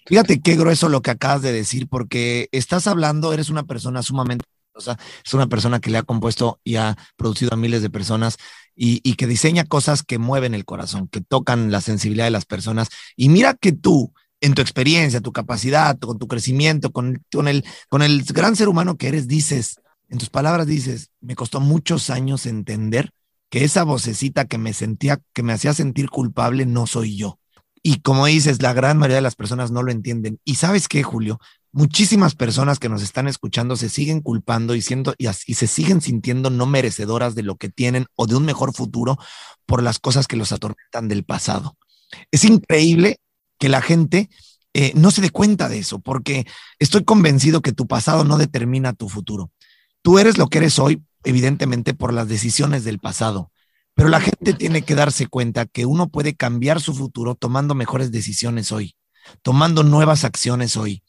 Fíjate 0.04 0.42
qué 0.42 0.56
grueso 0.56 0.90
lo 0.90 1.00
que 1.00 1.12
acabas 1.12 1.40
de 1.40 1.52
decir, 1.52 1.88
porque 1.88 2.50
estás 2.52 2.86
hablando, 2.86 3.32
eres 3.32 3.48
una 3.48 3.62
persona 3.62 4.02
sumamente 4.02 4.44
es 5.24 5.34
una 5.34 5.46
persona 5.46 5.80
que 5.80 5.90
le 5.90 5.98
ha 5.98 6.02
compuesto 6.02 6.60
y 6.64 6.76
ha 6.76 6.96
producido 7.16 7.52
a 7.52 7.56
miles 7.56 7.80
de 7.82 7.90
personas 7.90 8.36
y, 8.74 9.00
y, 9.02 9.14
que 9.14 9.26
diseña 9.26 9.64
cosas 9.64 10.02
que 10.02 10.18
mueven 10.18 10.54
el 10.54 10.64
corazón, 10.64 11.08
que 11.08 11.20
tocan 11.20 11.70
la 11.70 11.82
sensibilidad 11.82 12.24
de 12.24 12.30
las 12.30 12.46
personas. 12.46 12.88
Y 13.14 13.28
mira 13.28 13.54
que 13.54 13.72
tú, 13.72 14.14
en 14.40 14.54
tu 14.54 14.62
experiencia, 14.62 15.20
tu 15.20 15.32
capacidad, 15.32 15.98
con 15.98 16.18
tu 16.18 16.26
crecimiento, 16.26 16.92
con, 16.92 17.22
con, 17.32 17.48
el, 17.48 17.64
con 17.88 18.02
el 18.02 18.22
gran 18.24 18.56
ser 18.56 18.68
humano 18.68 18.96
que 18.96 19.08
eres, 19.08 19.28
dices, 19.28 19.80
en 20.08 20.18
tus 20.18 20.30
palabras 20.30 20.66
dices, 20.66 21.10
me 21.20 21.36
costó 21.36 21.60
muchos 21.60 22.10
años 22.10 22.46
entender 22.46 23.12
que 23.48 23.64
esa 23.64 23.84
vocecita 23.84 24.46
que 24.46 24.58
me 24.58 24.72
sentía, 24.72 25.20
que 25.32 25.42
me 25.42 25.52
hacía 25.52 25.74
sentir 25.74 26.08
culpable, 26.08 26.66
no 26.66 26.86
soy 26.86 27.16
yo. 27.16 27.38
Y 27.82 28.00
como 28.00 28.26
dices, 28.26 28.62
la 28.62 28.72
gran 28.72 28.98
mayoría 28.98 29.16
de 29.16 29.22
las 29.22 29.36
personas 29.36 29.70
no 29.70 29.82
lo 29.82 29.90
entienden. 29.90 30.38
Y 30.44 30.56
sabes 30.56 30.86
qué, 30.86 31.02
Julio, 31.02 31.40
muchísimas 31.72 32.34
personas 32.34 32.78
que 32.78 32.88
nos 32.88 33.02
están 33.02 33.26
escuchando 33.26 33.76
se 33.76 33.88
siguen 33.88 34.20
culpando 34.20 34.74
y, 34.74 34.82
siendo, 34.82 35.14
y, 35.16 35.28
y, 35.28 35.54
se 35.54 35.66
siguen 35.66 36.00
sintiendo 36.00 36.50
no 36.50 36.66
merecedoras 36.66 37.34
de 37.34 37.42
lo 37.42 37.56
que 37.56 37.68
tienen 37.68 38.06
o 38.16 38.26
de 38.26 38.36
un 38.36 38.44
mejor 38.44 38.74
futuro 38.74 39.18
por 39.66 39.82
las 39.82 39.98
cosas 39.98 40.26
que 40.26 40.36
los 40.36 40.52
atormentan 40.52 41.08
del 41.08 41.24
pasado. 41.24 41.76
Es 42.30 42.44
increíble 42.44 43.20
que 43.60 43.68
la 43.68 43.82
gente 43.82 44.28
eh, 44.72 44.92
no 44.96 45.10
se 45.12 45.20
dé 45.20 45.30
cuenta 45.30 45.68
de 45.68 45.78
eso, 45.78 46.00
porque 46.00 46.46
estoy 46.80 47.04
convencido 47.04 47.60
que 47.60 47.72
tu 47.72 47.86
pasado 47.86 48.24
no 48.24 48.38
determina 48.38 48.94
tu 48.94 49.08
futuro. 49.08 49.52
Tú 50.02 50.18
eres 50.18 50.38
lo 50.38 50.48
que 50.48 50.58
eres 50.58 50.78
hoy, 50.78 51.02
evidentemente, 51.22 51.94
por 51.94 52.12
las 52.12 52.26
decisiones 52.26 52.82
del 52.82 52.98
pasado. 52.98 53.52
Pero 53.94 54.08
la 54.08 54.20
gente 54.20 54.54
tiene 54.54 54.82
que 54.82 54.94
darse 54.94 55.26
cuenta 55.26 55.66
que 55.66 55.84
uno 55.84 56.08
puede 56.08 56.34
cambiar 56.34 56.80
su 56.80 56.94
futuro 56.94 57.34
tomando 57.34 57.74
mejores 57.74 58.10
decisiones 58.10 58.72
hoy, 58.72 58.94
tomando 59.42 59.82
nuevas 59.82 60.24
acciones 60.24 60.76
hoy. 60.76 61.02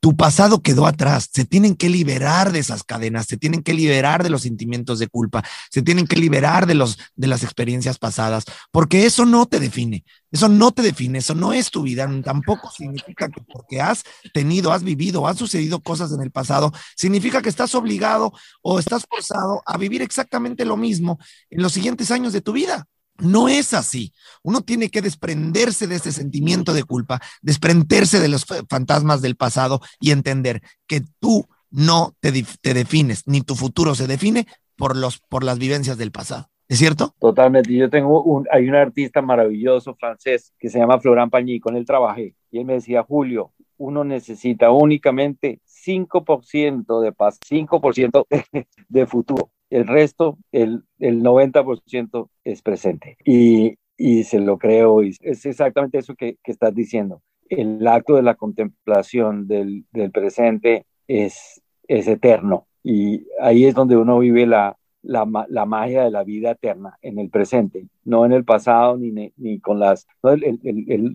Tu 0.00 0.16
pasado 0.16 0.60
quedó 0.60 0.86
atrás, 0.86 1.30
se 1.32 1.44
tienen 1.44 1.76
que 1.76 1.88
liberar 1.88 2.52
de 2.52 2.58
esas 2.58 2.84
cadenas, 2.84 3.26
se 3.26 3.36
tienen 3.36 3.62
que 3.62 3.72
liberar 3.72 4.22
de 4.22 4.30
los 4.30 4.42
sentimientos 4.42 4.98
de 4.98 5.08
culpa, 5.08 5.42
se 5.70 5.82
tienen 5.82 6.06
que 6.06 6.16
liberar 6.16 6.66
de, 6.66 6.74
los, 6.74 6.98
de 7.16 7.26
las 7.26 7.42
experiencias 7.42 7.98
pasadas, 7.98 8.44
porque 8.70 9.06
eso 9.06 9.24
no 9.24 9.46
te 9.46 9.60
define, 9.60 10.04
eso 10.30 10.48
no 10.48 10.72
te 10.72 10.82
define, 10.82 11.18
eso 11.18 11.34
no 11.34 11.52
es 11.52 11.70
tu 11.70 11.82
vida, 11.82 12.06
tampoco 12.22 12.70
significa 12.70 13.28
que 13.28 13.40
porque 13.40 13.80
has 13.80 14.02
tenido, 14.34 14.72
has 14.72 14.82
vivido, 14.82 15.26
han 15.26 15.36
sucedido 15.36 15.80
cosas 15.80 16.12
en 16.12 16.20
el 16.20 16.30
pasado, 16.30 16.72
significa 16.96 17.40
que 17.40 17.48
estás 17.48 17.74
obligado 17.74 18.32
o 18.60 18.78
estás 18.78 19.06
forzado 19.08 19.62
a 19.64 19.78
vivir 19.78 20.02
exactamente 20.02 20.64
lo 20.64 20.76
mismo 20.76 21.18
en 21.48 21.62
los 21.62 21.72
siguientes 21.72 22.10
años 22.10 22.32
de 22.32 22.42
tu 22.42 22.52
vida. 22.52 22.86
No 23.18 23.48
es 23.48 23.74
así. 23.74 24.12
Uno 24.42 24.62
tiene 24.62 24.88
que 24.88 25.02
desprenderse 25.02 25.86
de 25.86 25.96
ese 25.96 26.12
sentimiento 26.12 26.72
de 26.72 26.82
culpa, 26.82 27.20
desprenderse 27.42 28.20
de 28.20 28.28
los 28.28 28.44
fantasmas 28.68 29.22
del 29.22 29.36
pasado 29.36 29.80
y 30.00 30.10
entender 30.10 30.62
que 30.86 31.02
tú 31.20 31.46
no 31.70 32.14
te, 32.20 32.32
te 32.60 32.74
defines, 32.74 33.22
ni 33.26 33.40
tu 33.40 33.54
futuro 33.54 33.94
se 33.94 34.06
define 34.06 34.46
por, 34.76 34.96
los, 34.96 35.20
por 35.20 35.44
las 35.44 35.58
vivencias 35.58 35.96
del 35.96 36.10
pasado. 36.10 36.48
¿Es 36.66 36.78
cierto? 36.78 37.14
Totalmente. 37.20 37.74
Yo 37.74 37.90
tengo 37.90 38.22
un, 38.22 38.46
hay 38.50 38.68
un 38.68 38.74
artista 38.74 39.20
maravilloso 39.20 39.94
francés 39.94 40.52
que 40.58 40.70
se 40.70 40.78
llama 40.78 40.98
Florent 40.98 41.30
Pagny, 41.30 41.60
con 41.60 41.76
él 41.76 41.84
trabajé. 41.84 42.34
Y 42.50 42.58
él 42.58 42.64
me 42.64 42.74
decía, 42.74 43.02
Julio, 43.02 43.52
uno 43.76 44.02
necesita 44.02 44.70
únicamente 44.70 45.60
5% 45.66 47.00
de 47.00 47.12
paz, 47.12 47.38
5% 47.48 48.26
de 48.88 49.06
futuro 49.06 49.50
el 49.74 49.88
resto, 49.88 50.38
el, 50.52 50.84
el 51.00 51.20
90% 51.20 52.28
es 52.44 52.62
presente. 52.62 53.16
Y, 53.24 53.76
y, 53.96 54.22
se 54.22 54.38
lo 54.38 54.56
creo, 54.56 55.02
y 55.02 55.16
es 55.20 55.44
exactamente 55.46 55.98
eso 55.98 56.14
que, 56.14 56.38
que, 56.44 56.52
estás 56.52 56.72
diciendo. 56.72 57.22
El 57.48 57.84
acto 57.88 58.14
de 58.14 58.22
la 58.22 58.36
contemplación 58.36 59.48
del, 59.48 59.84
del 59.90 60.12
presente 60.12 60.86
es, 61.08 61.60
es 61.88 62.06
eterno. 62.06 62.68
Y 62.84 63.26
ahí 63.40 63.64
es 63.64 63.74
donde 63.74 63.96
uno 63.96 64.20
vive 64.20 64.46
la, 64.46 64.76
la, 65.02 65.26
la, 65.48 65.66
magia 65.66 66.04
de 66.04 66.10
la 66.12 66.22
vida 66.22 66.52
eterna 66.52 66.96
en 67.02 67.18
el 67.18 67.28
presente, 67.28 67.88
no 68.04 68.24
en 68.24 68.32
el 68.32 68.44
pasado 68.44 68.96
ni, 68.96 69.32
ni 69.36 69.58
con, 69.58 69.80
las, 69.80 70.06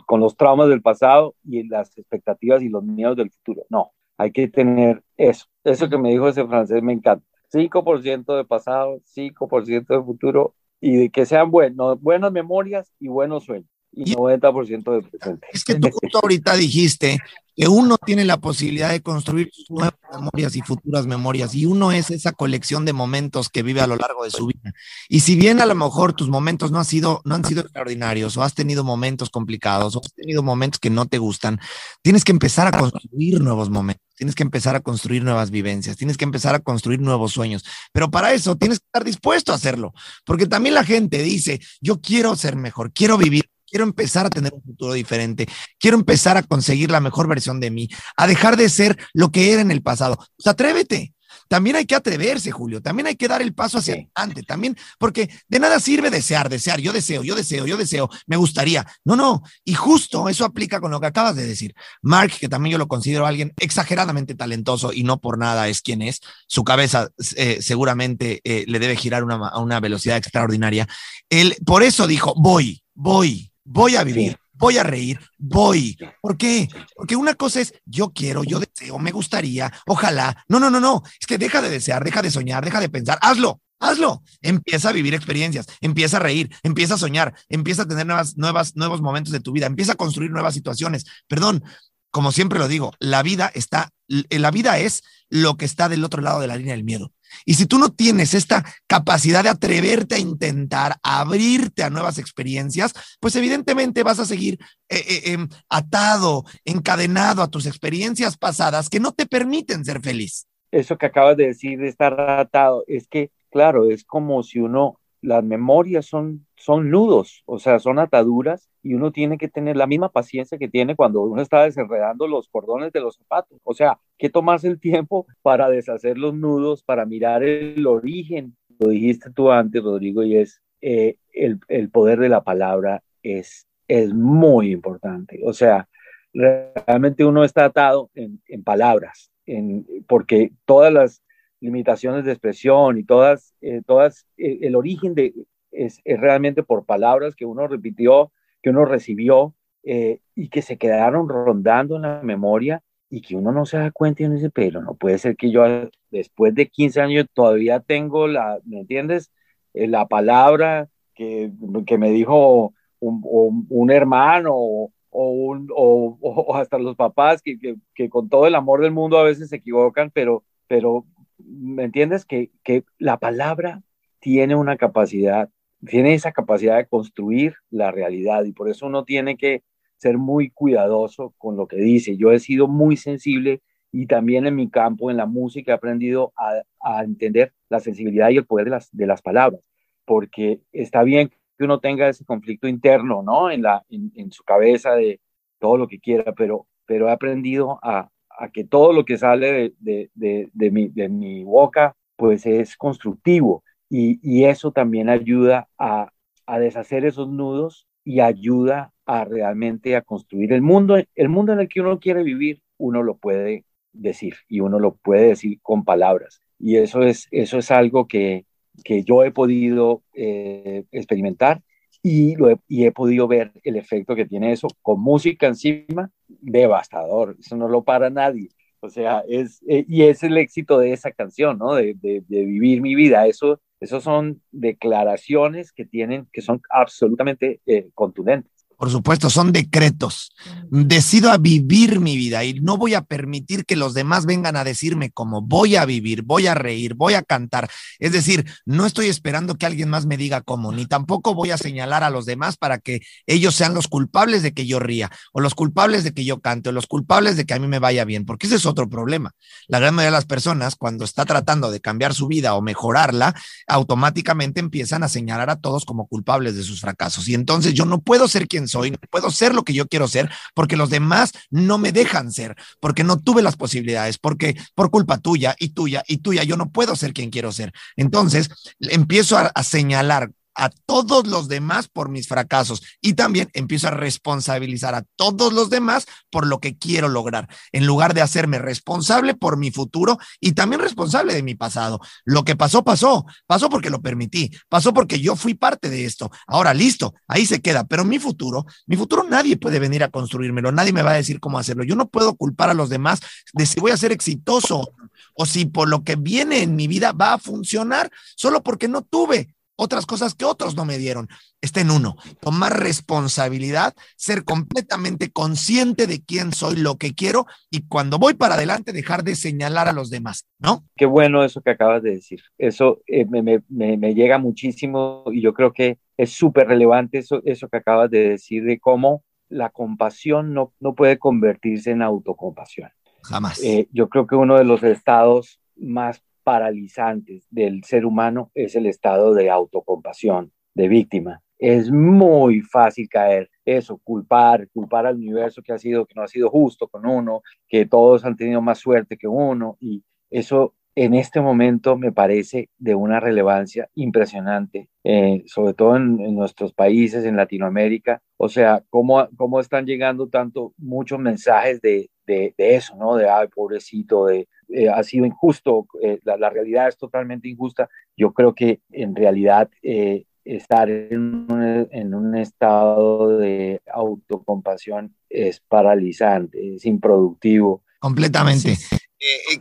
con 0.05 0.19
los 0.19 0.35
traumas 0.35 0.67
del 0.67 0.81
pasado 0.81 1.33
y 1.45 1.65
las 1.65 1.97
expectativas 1.97 2.61
y 2.61 2.67
los 2.67 2.83
miedos 2.83 3.15
del 3.15 3.31
futuro. 3.31 3.65
No, 3.69 3.93
hay 4.17 4.31
que 4.31 4.49
tener 4.49 5.01
eso. 5.15 5.45
Eso 5.63 5.89
que 5.89 5.97
me 5.97 6.09
dijo 6.09 6.27
ese 6.27 6.45
francés 6.45 6.83
me 6.83 6.91
encanta. 6.91 7.28
5% 7.51 8.35
de 8.35 8.45
pasado, 8.45 9.01
5% 9.15 9.87
de 9.87 10.03
futuro 10.03 10.55
y 10.81 10.95
de 10.95 11.09
que 11.09 11.25
sean 11.25 11.51
buenos, 11.51 12.01
buenas 12.01 12.31
memorias 12.31 12.91
y 12.99 13.07
buenos 13.07 13.45
sueños 13.45 13.69
y 13.91 14.15
90% 14.15 14.91
de 14.91 15.01
presente. 15.01 15.47
Es 15.51 15.63
que 15.63 15.75
tú 15.75 15.89
justo 15.91 16.19
ahorita 16.21 16.55
dijiste 16.55 17.19
que 17.55 17.67
uno 17.67 17.97
tiene 17.97 18.23
la 18.23 18.37
posibilidad 18.37 18.89
de 18.89 19.01
construir 19.01 19.49
sus 19.51 19.69
nuevas 19.69 19.93
memorias 20.13 20.55
y 20.55 20.61
futuras 20.61 21.07
memorias, 21.07 21.53
y 21.55 21.65
uno 21.65 21.91
es 21.91 22.09
esa 22.09 22.31
colección 22.31 22.85
de 22.85 22.93
momentos 22.93 23.49
que 23.49 23.63
vive 23.63 23.81
a 23.81 23.87
lo 23.87 23.97
largo 23.97 24.23
de 24.23 24.31
su 24.31 24.47
vida. 24.47 24.71
Y 25.09 25.19
si 25.21 25.35
bien 25.35 25.59
a 25.59 25.65
lo 25.65 25.75
mejor 25.75 26.13
tus 26.13 26.29
momentos 26.29 26.71
no 26.71 26.79
han 26.79 26.85
sido, 26.85 27.21
no 27.25 27.35
han 27.35 27.43
sido 27.43 27.61
extraordinarios, 27.61 28.37
o 28.37 28.43
has 28.43 28.53
tenido 28.53 28.85
momentos 28.85 29.29
complicados, 29.29 29.95
o 29.95 29.99
has 29.99 30.13
tenido 30.13 30.41
momentos 30.41 30.79
que 30.79 30.89
no 30.89 31.05
te 31.07 31.17
gustan, 31.17 31.59
tienes 32.01 32.23
que 32.23 32.31
empezar 32.31 32.73
a 32.73 32.79
construir 32.79 33.41
nuevos 33.41 33.69
momentos, 33.69 34.05
tienes 34.19 34.35
que 34.35 34.43
empezar 34.43 34.75
a 34.75 34.81
construir 34.81 35.23
nuevas 35.23 35.49
vivencias, 35.49 35.95
tienes 35.95 36.17
que 36.17 36.25
empezar 36.25 36.53
a 36.53 36.59
construir 36.59 36.99
nuevos 36.99 37.31
sueños. 37.31 37.63
Pero 37.93 38.11
para 38.11 38.33
eso 38.33 38.57
tienes 38.57 38.79
que 38.79 38.85
estar 38.85 39.05
dispuesto 39.05 39.53
a 39.53 39.55
hacerlo, 39.55 39.93
porque 40.25 40.45
también 40.45 40.75
la 40.75 40.83
gente 40.83 41.23
dice, 41.23 41.61
yo 41.79 42.01
quiero 42.01 42.35
ser 42.35 42.57
mejor, 42.57 42.91
quiero 42.91 43.17
vivir 43.17 43.49
quiero 43.69 43.85
empezar 43.85 44.25
a 44.25 44.31
tener 44.31 44.51
un 44.51 44.63
futuro 44.63 44.93
diferente, 44.93 45.47
quiero 45.77 45.95
empezar 45.95 46.37
a 46.37 46.41
conseguir 46.41 46.89
la 46.89 46.99
mejor 46.99 47.27
versión 47.27 47.59
de 47.59 47.69
mí, 47.69 47.87
a 48.17 48.25
dejar 48.25 48.57
de 48.57 48.67
ser 48.67 48.97
lo 49.13 49.31
que 49.31 49.53
era 49.53 49.61
en 49.61 49.69
el 49.69 49.83
pasado. 49.83 50.17
Pues 50.35 50.47
atrévete. 50.47 51.13
También 51.49 51.75
hay 51.75 51.85
que 51.85 51.95
atreverse, 51.95 52.51
Julio. 52.51 52.81
También 52.81 53.07
hay 53.07 53.15
que 53.15 53.27
dar 53.27 53.41
el 53.41 53.53
paso 53.53 53.79
hacia 53.79 53.95
adelante. 54.13 54.43
También, 54.43 54.77
porque 54.99 55.29
de 55.47 55.59
nada 55.59 55.79
sirve 55.79 56.11
desear, 56.11 56.47
desear. 56.47 56.79
Yo 56.79 56.93
deseo, 56.93 57.23
yo 57.23 57.35
deseo, 57.35 57.65
yo 57.65 57.75
deseo. 57.75 58.09
Me 58.27 58.37
gustaría. 58.37 58.85
No, 59.03 59.15
no. 59.15 59.41
Y 59.65 59.73
justo 59.73 60.29
eso 60.29 60.45
aplica 60.45 60.79
con 60.79 60.91
lo 60.91 61.01
que 61.01 61.07
acabas 61.07 61.35
de 61.35 61.47
decir. 61.47 61.73
Mark, 62.03 62.31
que 62.39 62.47
también 62.47 62.73
yo 62.73 62.77
lo 62.77 62.87
considero 62.87 63.25
alguien 63.25 63.51
exageradamente 63.57 64.35
talentoso 64.35 64.93
y 64.93 65.03
no 65.03 65.19
por 65.19 65.39
nada 65.39 65.67
es 65.67 65.81
quien 65.81 66.03
es. 66.03 66.21
Su 66.47 66.63
cabeza 66.63 67.09
eh, 67.35 67.57
seguramente 67.61 68.41
eh, 68.43 68.65
le 68.67 68.77
debe 68.77 68.95
girar 68.95 69.23
una, 69.23 69.47
a 69.47 69.59
una 69.59 69.79
velocidad 69.79 70.17
extraordinaria. 70.17 70.87
Él 71.29 71.55
por 71.65 71.81
eso 71.81 72.05
dijo: 72.05 72.35
Voy, 72.37 72.83
voy, 72.93 73.51
voy 73.63 73.95
a 73.95 74.03
vivir, 74.03 74.37
voy 74.59 74.77
a 74.77 74.83
reír, 74.83 75.19
voy. 75.37 75.97
¿Por 76.21 76.37
qué? 76.37 76.67
Porque 76.95 77.15
una 77.15 77.33
cosa 77.33 77.61
es 77.61 77.73
yo 77.85 78.11
quiero, 78.11 78.43
yo 78.43 78.59
deseo, 78.59 78.99
me 78.99 79.11
gustaría, 79.11 79.71
ojalá. 79.87 80.43
No, 80.47 80.59
no, 80.59 80.69
no, 80.69 80.79
no. 80.79 81.01
Es 81.19 81.25
que 81.25 81.37
deja 81.37 81.61
de 81.61 81.69
desear, 81.69 82.03
deja 82.03 82.21
de 82.21 82.29
soñar, 82.29 82.63
deja 82.63 82.79
de 82.79 82.89
pensar. 82.89 83.17
Hazlo, 83.21 83.61
hazlo. 83.79 84.21
Empieza 84.41 84.89
a 84.89 84.91
vivir 84.91 85.13
experiencias, 85.15 85.65
empieza 85.79 86.17
a 86.17 86.19
reír, 86.19 86.53
empieza 86.61 86.95
a 86.95 86.97
soñar, 86.97 87.33
empieza 87.47 87.83
a 87.83 87.87
tener 87.87 88.05
nuevas, 88.05 88.37
nuevas, 88.37 88.75
nuevos 88.75 89.01
momentos 89.01 89.31
de 89.31 89.39
tu 89.39 89.53
vida, 89.53 89.65
empieza 89.65 89.93
a 89.93 89.95
construir 89.95 90.29
nuevas 90.29 90.53
situaciones. 90.53 91.05
Perdón, 91.27 91.63
como 92.11 92.31
siempre 92.31 92.59
lo 92.59 92.67
digo, 92.67 92.91
la 92.99 93.23
vida 93.23 93.49
está, 93.53 93.91
la 94.07 94.51
vida 94.51 94.77
es 94.77 95.03
lo 95.29 95.55
que 95.55 95.65
está 95.65 95.87
del 95.87 96.03
otro 96.03 96.21
lado 96.21 96.41
de 96.41 96.47
la 96.47 96.57
línea 96.57 96.73
del 96.73 96.83
miedo. 96.83 97.13
Y 97.45 97.55
si 97.55 97.65
tú 97.65 97.77
no 97.77 97.89
tienes 97.89 98.33
esta 98.33 98.63
capacidad 98.87 99.43
de 99.43 99.49
atreverte 99.49 100.15
a 100.15 100.19
intentar 100.19 100.97
abrirte 101.03 101.83
a 101.83 101.89
nuevas 101.89 102.17
experiencias, 102.17 102.93
pues 103.19 103.35
evidentemente 103.35 104.03
vas 104.03 104.19
a 104.19 104.25
seguir 104.25 104.59
eh, 104.89 105.03
eh, 105.07 105.21
em, 105.33 105.47
atado, 105.69 106.43
encadenado 106.65 107.41
a 107.41 107.49
tus 107.49 107.65
experiencias 107.65 108.37
pasadas 108.37 108.89
que 108.89 108.99
no 108.99 109.11
te 109.11 109.25
permiten 109.25 109.85
ser 109.85 110.01
feliz. 110.01 110.47
Eso 110.71 110.97
que 110.97 111.07
acabas 111.07 111.37
de 111.37 111.47
decir 111.47 111.79
de 111.79 111.87
estar 111.87 112.19
atado, 112.19 112.83
es 112.87 113.07
que, 113.07 113.31
claro, 113.49 113.89
es 113.89 114.03
como 114.03 114.43
si 114.43 114.59
uno, 114.59 114.98
las 115.21 115.43
memorias 115.43 116.05
son, 116.05 116.45
son 116.55 116.89
nudos, 116.89 117.43
o 117.45 117.59
sea, 117.59 117.79
son 117.79 117.99
ataduras 117.99 118.69
y 118.81 118.93
uno 118.93 119.11
tiene 119.11 119.37
que 119.37 119.49
tener 119.49 119.75
la 119.75 119.87
misma 119.87 120.09
paciencia 120.09 120.57
que 120.57 120.69
tiene 120.69 120.95
cuando 120.95 121.21
uno 121.21 121.41
está 121.41 121.63
desenredando 121.63 122.27
los 122.27 122.47
cordones 122.47 122.93
de 122.93 123.01
los 123.01 123.17
zapatos. 123.17 123.59
O 123.63 123.73
sea, 123.73 123.99
que 124.17 124.29
tomarse 124.29 124.67
el 124.67 124.79
tiempo 124.79 125.27
para 125.41 125.69
deshacer 125.69 126.17
los 126.17 126.33
nudos, 126.33 126.83
para 126.83 127.05
mirar 127.05 127.43
el 127.43 127.85
origen. 127.85 128.55
Lo 128.79 128.89
dijiste 128.89 129.31
tú 129.31 129.51
antes, 129.51 129.83
Rodrigo, 129.83 130.23
y 130.23 130.37
es 130.37 130.61
eh, 130.81 131.17
el, 131.33 131.59
el, 131.67 131.89
poder 131.89 132.19
de 132.19 132.29
la 132.29 132.43
palabra 132.43 133.03
es, 133.21 133.67
es 133.87 134.13
muy 134.13 134.71
importante. 134.71 135.41
O 135.45 135.51
sea, 135.51 135.89
realmente 136.33 137.25
uno 137.25 137.43
está 137.43 137.65
atado 137.65 138.09
en, 138.13 138.41
en 138.47 138.63
palabras, 138.63 139.31
en, 139.45 139.85
porque 140.07 140.51
todas 140.65 140.93
las 140.93 141.21
limitaciones 141.61 142.25
de 142.25 142.31
expresión 142.31 142.97
y 142.97 143.03
todas, 143.03 143.53
eh, 143.61 143.81
todas 143.85 144.25
eh, 144.37 144.59
el 144.61 144.75
origen 144.75 145.15
de, 145.15 145.33
es, 145.71 145.99
es 146.03 146.19
realmente 146.19 146.63
por 146.63 146.85
palabras 146.85 147.35
que 147.35 147.45
uno 147.45 147.67
repitió 147.67 148.31
que 148.61 148.69
uno 148.69 148.85
recibió 148.85 149.55
eh, 149.83 150.19
y 150.35 150.49
que 150.49 150.61
se 150.61 150.77
quedaron 150.77 151.29
rondando 151.29 151.95
en 151.95 152.03
la 152.03 152.21
memoria 152.21 152.83
y 153.09 153.21
que 153.21 153.35
uno 153.35 153.51
no 153.51 153.65
se 153.65 153.77
da 153.77 153.91
cuenta 153.91 154.23
y 154.23 154.25
uno 154.27 154.35
dice, 154.35 154.49
pero 154.49 154.81
no 154.81 154.95
puede 154.95 155.17
ser 155.17 155.35
que 155.35 155.51
yo 155.51 155.63
después 156.11 156.53
de 156.53 156.67
15 156.67 157.01
años 157.01 157.25
todavía 157.33 157.79
tengo 157.79 158.27
la, 158.27 158.59
¿me 158.65 158.81
entiendes? 158.81 159.31
Eh, 159.73 159.87
la 159.87 160.07
palabra 160.07 160.89
que, 161.15 161.51
que, 161.85 161.97
me 161.97 162.11
dijo 162.11 162.73
un, 162.99 163.65
un, 163.69 163.91
hermano 163.91 164.51
o, 164.53 164.91
un, 165.11 165.69
o, 165.75 166.17
o, 166.21 166.55
hasta 166.55 166.77
los 166.77 166.95
papás 166.95 167.41
que, 167.41 167.57
que, 167.57 167.75
que, 167.95 168.09
con 168.09 168.29
todo 168.29 168.47
el 168.47 168.55
amor 168.55 168.81
del 168.81 168.91
mundo 168.91 169.17
a 169.17 169.23
veces 169.23 169.49
se 169.49 169.57
equivocan, 169.57 170.11
pero, 170.11 170.43
pero 170.67 171.05
¿me 171.49 171.83
entiendes? 171.83 172.25
Que, 172.25 172.51
que 172.63 172.83
la 172.97 173.17
palabra 173.17 173.83
tiene 174.19 174.55
una 174.55 174.77
capacidad 174.77 175.49
tiene 175.85 176.13
esa 176.13 176.31
capacidad 176.31 176.77
de 176.77 176.87
construir 176.87 177.55
la 177.69 177.91
realidad 177.91 178.43
y 178.43 178.51
por 178.51 178.69
eso 178.69 178.87
uno 178.87 179.05
tiene 179.05 179.37
que 179.37 179.63
ser 179.97 180.17
muy 180.17 180.49
cuidadoso 180.49 181.33
con 181.37 181.57
lo 181.57 181.67
que 181.67 181.77
dice. 181.77 182.17
Yo 182.17 182.31
he 182.31 182.39
sido 182.39 182.67
muy 182.67 182.97
sensible 182.97 183.61
y 183.91 184.05
también 184.05 184.45
en 184.45 184.55
mi 184.55 184.69
campo, 184.69 185.09
en 185.09 185.17
la 185.17 185.25
música, 185.25 185.71
he 185.71 185.75
aprendido 185.75 186.33
a, 186.35 187.03
entender 187.03 187.53
la 187.69 187.79
sensibilidad 187.79 188.29
y 188.29 188.37
el 188.37 188.45
poder 188.45 188.65
de 188.65 188.71
las, 188.71 188.89
de 188.91 189.07
las 189.07 189.21
palabras, 189.21 189.61
porque 190.05 190.61
está 190.71 191.03
bien 191.03 191.29
que 191.57 191.63
uno 191.63 191.79
tenga 191.79 192.07
ese 192.07 192.23
conflicto 192.23 192.67
interno, 192.67 193.23
¿no? 193.23 193.51
En, 193.51 193.63
la, 193.63 193.83
en, 193.89 194.31
su 194.31 194.43
cabeza 194.43 194.93
de 194.93 195.19
todo 195.59 195.77
lo 195.77 195.87
que 195.87 195.99
quiera, 195.99 196.33
pero, 196.33 196.67
pero 196.85 197.09
he 197.09 197.11
aprendido 197.11 197.79
a, 197.83 198.09
a 198.39 198.49
que 198.49 198.63
todo 198.63 198.93
lo 198.93 199.05
que 199.05 199.17
sale 199.17 199.73
de, 199.79 200.09
de, 200.15 200.49
de, 200.53 200.71
mi, 200.71 200.87
de 200.87 201.09
mi 201.09 201.43
boca, 201.43 201.95
pues 202.15 202.45
es 202.45 202.77
constructivo 202.77 203.63
y, 203.89 204.45
eso 204.45 204.71
también 204.71 205.09
ayuda 205.09 205.67
a, 205.77 206.11
deshacer 206.59 207.05
esos 207.05 207.29
nudos 207.29 207.87
y 208.03 208.21
ayuda 208.21 208.91
a 209.05 209.23
realmente 209.25 209.95
a 209.95 210.01
construir 210.01 210.53
el 210.53 210.61
mundo, 210.61 210.97
el 211.15 211.29
mundo 211.29 211.53
en 211.53 211.59
el 211.59 211.69
que 211.69 211.81
uno 211.81 211.99
quiere 211.99 212.23
vivir, 212.23 212.61
uno 212.77 213.03
lo 213.03 213.17
puede 213.17 213.65
decir 213.93 214.35
y 214.47 214.61
uno 214.61 214.79
lo 214.79 214.95
puede 214.95 215.27
decir 215.27 215.59
con 215.61 215.83
palabras. 215.83 216.41
Y 216.57 216.77
eso 216.77 217.03
es, 217.03 217.27
eso 217.31 217.57
es 217.59 217.71
algo 217.71 218.07
que, 218.07 218.45
que 218.83 219.03
yo 219.03 219.23
he 219.23 219.31
podido 219.31 220.03
eh, 220.13 220.85
experimentar 220.91 221.61
y, 222.01 222.35
he, 222.69 222.91
podido 222.91 223.27
ver 223.27 223.51
el 223.63 223.75
efecto 223.75 224.15
que 224.15 224.25
tiene 224.25 224.51
eso 224.51 224.67
con 224.81 225.01
música 225.01 225.47
encima, 225.47 226.11
devastador, 226.27 227.35
eso 227.39 227.57
no 227.57 227.67
lo 227.67 227.83
para 227.83 228.09
nadie. 228.09 228.49
O 228.81 228.89
sea, 228.89 229.23
es, 229.27 229.61
eh, 229.67 229.85
y 229.87 230.03
es 230.03 230.23
el 230.23 230.37
éxito 230.37 230.79
de 230.79 230.93
esa 230.93 231.11
canción, 231.11 231.57
¿no? 231.57 231.75
De, 231.75 231.95
vivir 232.29 232.81
mi 232.81 232.95
vida. 232.95 233.27
Eso, 233.27 233.61
esas 233.79 234.03
son 234.03 234.41
declaraciones 234.51 235.73
que 235.73 235.85
tienen, 235.85 236.27
que 236.31 236.41
son 236.41 236.61
absolutamente 236.69 237.61
eh, 237.65 237.89
contundentes. 237.93 238.58
Por 238.79 238.89
supuesto, 238.89 239.29
son 239.29 239.51
decretos. 239.51 240.31
Decido 240.71 241.31
a 241.31 241.37
vivir 241.37 241.99
mi 241.99 242.15
vida 242.15 242.45
y 242.45 242.61
no 242.61 242.77
voy 242.77 242.93
a 242.93 243.01
permitir 243.01 243.65
que 243.65 243.75
los 243.75 243.93
demás 243.93 244.25
vengan 244.25 244.55
a 244.55 244.63
decirme 244.63 245.11
cómo 245.11 245.41
voy 245.41 245.75
a 245.75 245.83
vivir, 245.83 246.21
voy 246.21 246.47
a 246.47 246.53
reír, 246.53 246.93
voy 246.93 247.15
a 247.15 247.21
cantar. 247.21 247.69
Es 247.99 248.13
decir, 248.13 248.49
no 248.65 248.85
estoy 248.85 249.07
esperando 249.07 249.55
que 249.55 249.65
alguien 249.65 249.89
más 249.89 250.05
me 250.05 250.15
diga 250.15 250.39
cómo, 250.39 250.71
ni 250.71 250.85
tampoco 250.85 251.35
voy 251.35 251.51
a 251.51 251.57
señalar 251.57 252.05
a 252.05 252.09
los 252.09 252.25
demás 252.25 252.55
para 252.55 252.77
que 252.77 253.01
ellos 253.27 253.53
sean 253.53 253.73
los 253.73 253.89
culpables 253.89 254.43
de 254.43 254.53
que 254.53 254.65
yo 254.65 254.79
ría, 254.79 255.11
o 255.33 255.41
los 255.41 255.55
culpables 255.55 256.05
de 256.05 256.13
que 256.13 256.23
yo 256.23 256.39
cante, 256.39 256.69
o 256.69 256.71
los 256.71 256.87
culpables 256.87 257.35
de 257.35 257.45
que 257.45 257.55
a 257.55 257.59
mí 257.59 257.67
me 257.67 257.79
vaya 257.79 258.05
bien, 258.05 258.23
porque 258.23 258.47
ese 258.47 258.55
es 258.55 258.65
otro 258.65 258.87
problema. 258.87 259.33
La 259.67 259.79
gran 259.79 259.93
mayoría 259.93 260.11
de 260.11 260.17
las 260.19 260.25
personas, 260.25 260.77
cuando 260.77 261.03
está 261.03 261.25
tratando 261.25 261.69
de 261.69 261.81
cambiar 261.81 262.13
su 262.13 262.27
vida 262.27 262.55
o 262.55 262.61
mejorarla, 262.61 263.35
automáticamente 263.67 264.61
empiezan 264.61 265.03
a 265.03 265.09
señalar 265.09 265.49
a 265.49 265.57
todos 265.57 265.83
como 265.83 266.07
culpables 266.07 266.55
de 266.55 266.63
sus 266.63 266.79
fracasos. 266.79 267.27
Y 267.27 267.33
entonces 267.33 267.73
yo 267.73 267.83
no 267.83 267.99
puedo 267.99 268.29
ser 268.29 268.47
quien 268.47 268.68
soy, 268.69 268.91
no 268.91 268.97
puedo 269.09 269.29
ser 269.31 269.53
lo 269.53 269.63
que 269.63 269.73
yo 269.73 269.87
quiero 269.87 270.07
ser, 270.07 270.29
porque 270.53 270.77
los 270.77 270.89
demás 270.89 271.31
no 271.49 271.77
me 271.77 271.91
dejan 271.91 272.31
ser, 272.31 272.55
porque 272.79 273.03
no 273.03 273.19
tuve 273.19 273.41
las 273.41 273.57
posibilidades, 273.57 274.17
porque 274.17 274.55
por 274.75 274.89
culpa 274.89 275.17
tuya 275.17 275.55
y 275.59 275.69
tuya 275.69 276.03
y 276.07 276.17
tuya, 276.17 276.43
yo 276.43 276.55
no 276.55 276.69
puedo 276.69 276.95
ser 276.95 277.13
quien 277.13 277.29
quiero 277.29 277.51
ser. 277.51 277.73
Entonces, 277.95 278.49
empiezo 278.79 279.37
a, 279.37 279.51
señalar 279.63 280.31
a 280.59 280.69
todos 280.85 281.25
los 281.25 281.47
demás 281.47 281.87
por 281.87 282.09
mis 282.09 282.27
fracasos 282.27 282.83
y 283.01 283.13
también 283.13 283.49
empiezo 283.53 283.87
a 283.87 283.91
responsabilizar 283.91 284.93
a 284.93 285.05
todos 285.15 285.53
los 285.53 285.69
demás 285.69 286.05
por 286.29 286.45
lo 286.45 286.59
que 286.59 286.77
quiero 286.77 287.07
lograr, 287.07 287.47
en 287.71 287.87
lugar 287.87 288.13
de 288.13 288.21
hacerme 288.21 288.59
responsable 288.59 289.33
por 289.35 289.57
mi 289.57 289.71
futuro 289.71 290.17
y 290.39 290.51
también 290.51 290.81
responsable 290.81 291.33
de 291.33 291.43
mi 291.43 291.55
pasado. 291.55 292.01
Lo 292.25 292.43
que 292.43 292.57
pasó, 292.57 292.83
pasó, 292.83 293.25
pasó 293.47 293.69
porque 293.69 293.89
lo 293.89 294.01
permití, 294.01 294.51
pasó 294.67 294.93
porque 294.93 295.21
yo 295.21 295.37
fui 295.37 295.53
parte 295.53 295.89
de 295.89 296.05
esto. 296.05 296.29
Ahora, 296.45 296.73
listo, 296.73 297.13
ahí 297.27 297.45
se 297.45 297.61
queda, 297.61 297.85
pero 297.85 298.03
mi 298.03 298.19
futuro, 298.19 298.65
mi 298.85 298.97
futuro 298.97 299.23
nadie 299.23 299.55
puede 299.55 299.79
venir 299.79 300.03
a 300.03 300.09
construírmelo, 300.09 300.73
nadie 300.73 300.91
me 300.91 301.03
va 301.03 301.11
a 301.11 301.15
decir 301.15 301.39
cómo 301.39 301.57
hacerlo. 301.57 301.85
Yo 301.85 301.95
no 301.95 302.09
puedo 302.09 302.35
culpar 302.35 302.69
a 302.69 302.73
los 302.73 302.89
demás 302.89 303.21
de 303.53 303.65
si 303.65 303.79
voy 303.79 303.91
a 303.91 303.97
ser 303.97 304.11
exitoso 304.11 304.93
o 305.33 305.45
si 305.45 305.65
por 305.65 305.87
lo 305.87 306.03
que 306.03 306.17
viene 306.17 306.61
en 306.63 306.75
mi 306.75 306.87
vida 306.87 307.13
va 307.13 307.33
a 307.33 307.39
funcionar 307.39 308.11
solo 308.35 308.61
porque 308.61 308.89
no 308.89 309.03
tuve 309.03 309.55
otras 309.79 310.05
cosas 310.05 310.35
que 310.35 310.43
otros 310.43 310.75
no 310.75 310.83
me 310.83 310.97
dieron. 310.97 311.29
Está 311.61 311.79
en 311.79 311.89
uno, 311.89 312.17
tomar 312.41 312.79
responsabilidad, 312.79 313.93
ser 314.17 314.43
completamente 314.43 315.31
consciente 315.31 316.05
de 316.05 316.21
quién 316.21 316.51
soy, 316.51 316.75
lo 316.75 316.97
que 316.97 317.15
quiero 317.15 317.45
y 317.71 317.87
cuando 317.87 318.19
voy 318.19 318.33
para 318.33 318.55
adelante 318.55 318.91
dejar 318.91 319.23
de 319.23 319.35
señalar 319.35 319.87
a 319.87 319.93
los 319.93 320.09
demás, 320.09 320.47
¿no? 320.59 320.83
Qué 320.97 321.05
bueno 321.05 321.45
eso 321.45 321.61
que 321.61 321.71
acabas 321.71 322.03
de 322.03 322.11
decir. 322.11 322.41
Eso 322.57 323.01
eh, 323.07 323.25
me, 323.25 323.41
me, 323.41 323.63
me, 323.69 324.13
llega 324.13 324.37
muchísimo 324.37 325.23
y 325.31 325.41
yo 325.41 325.53
creo 325.53 325.71
que 325.71 325.97
es 326.17 326.31
súper 326.31 326.67
relevante 326.67 327.19
eso, 327.19 327.41
eso 327.45 327.69
que 327.69 327.77
acabas 327.77 328.11
de 328.11 328.29
decir 328.29 328.65
de 328.65 328.79
cómo 328.79 329.23
la 329.47 329.69
compasión 329.69 330.53
no, 330.53 330.73
no 330.81 330.93
puede 330.93 331.17
convertirse 331.17 331.91
en 331.91 332.01
autocompasión. 332.01 332.89
Jamás. 333.23 333.63
Eh, 333.63 333.87
yo 333.93 334.09
creo 334.09 334.27
que 334.27 334.35
uno 334.35 334.57
de 334.57 334.65
los 334.65 334.83
estados 334.83 335.61
más 335.77 336.21
paralizantes 336.49 337.45
del 337.51 337.83
ser 337.83 338.07
humano 338.07 338.49
es 338.55 338.75
el 338.75 338.87
estado 338.87 339.35
de 339.35 339.51
autocompasión, 339.51 340.51
de 340.73 340.87
víctima. 340.87 341.43
Es 341.59 341.91
muy 341.91 342.61
fácil 342.61 343.07
caer 343.07 343.51
eso, 343.63 343.99
culpar, 344.03 344.67
culpar 344.69 345.05
al 345.05 345.17
universo 345.17 345.61
que 345.61 345.73
ha 345.73 345.77
sido, 345.77 346.07
que 346.07 346.15
no 346.15 346.23
ha 346.23 346.27
sido 346.27 346.49
justo 346.49 346.87
con 346.87 347.05
uno, 347.05 347.43
que 347.67 347.85
todos 347.85 348.25
han 348.25 348.35
tenido 348.35 348.61
más 348.61 348.79
suerte 348.79 349.15
que 349.15 349.27
uno 349.27 349.77
y 349.79 350.03
eso 350.31 350.73
en 350.95 351.13
este 351.13 351.39
momento 351.39 351.95
me 351.95 352.11
parece 352.11 352.71
de 352.79 352.95
una 352.95 353.19
relevancia 353.19 353.87
impresionante, 353.93 354.89
eh, 355.03 355.43
sobre 355.45 355.75
todo 355.75 355.97
en, 355.97 356.17
nuestros 356.33 356.73
países, 356.73 357.25
en 357.25 357.37
Latinoamérica. 357.37 358.23
O 358.37 358.49
sea, 358.49 358.83
cómo, 358.89 359.29
cómo 359.37 359.59
están 359.59 359.85
llegando 359.85 360.29
tanto 360.29 360.73
muchos 360.77 361.19
mensajes 361.19 361.79
de, 361.79 362.09
de, 362.25 362.55
eso, 362.57 362.95
¿no? 362.95 363.15
De, 363.15 363.29
ay, 363.29 363.49
pobrecito, 363.49 364.25
de, 364.25 364.47
eh, 364.71 364.89
ha 364.89 365.01
sido 365.03 365.25
injusto, 365.25 365.87
eh, 366.01 366.19
la, 366.23 366.49
realidad 366.49 366.87
es 366.87 366.97
totalmente 366.97 367.47
injusta. 367.47 367.89
Yo 368.15 368.33
creo 368.33 368.53
que 368.53 368.81
en 368.91 369.15
realidad 369.15 369.69
eh, 369.81 370.25
estar 370.45 370.89
en 370.89 371.45
un, 371.49 371.87
en 371.91 372.13
un, 372.13 372.37
estado 372.37 373.37
de 373.37 373.81
autocompasión 373.91 375.15
es 375.29 375.59
paralizante, 375.67 376.75
es 376.75 376.85
improductivo. 376.85 377.83
Completamente. 377.99 378.77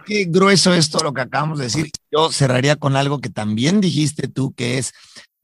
qué 0.07 0.27
grueso 0.27 0.75
esto 0.75 1.03
lo 1.03 1.15
que 1.15 1.23
acabamos 1.23 1.59
de 1.59 1.65
decir. 1.65 1.91
Yo 2.13 2.31
cerraría 2.31 2.77
con 2.77 2.95
algo 2.95 3.21
que 3.21 3.31
también 3.31 3.81
dijiste 3.81 4.29
tú, 4.29 4.53
que 4.53 4.79
es 4.79 4.93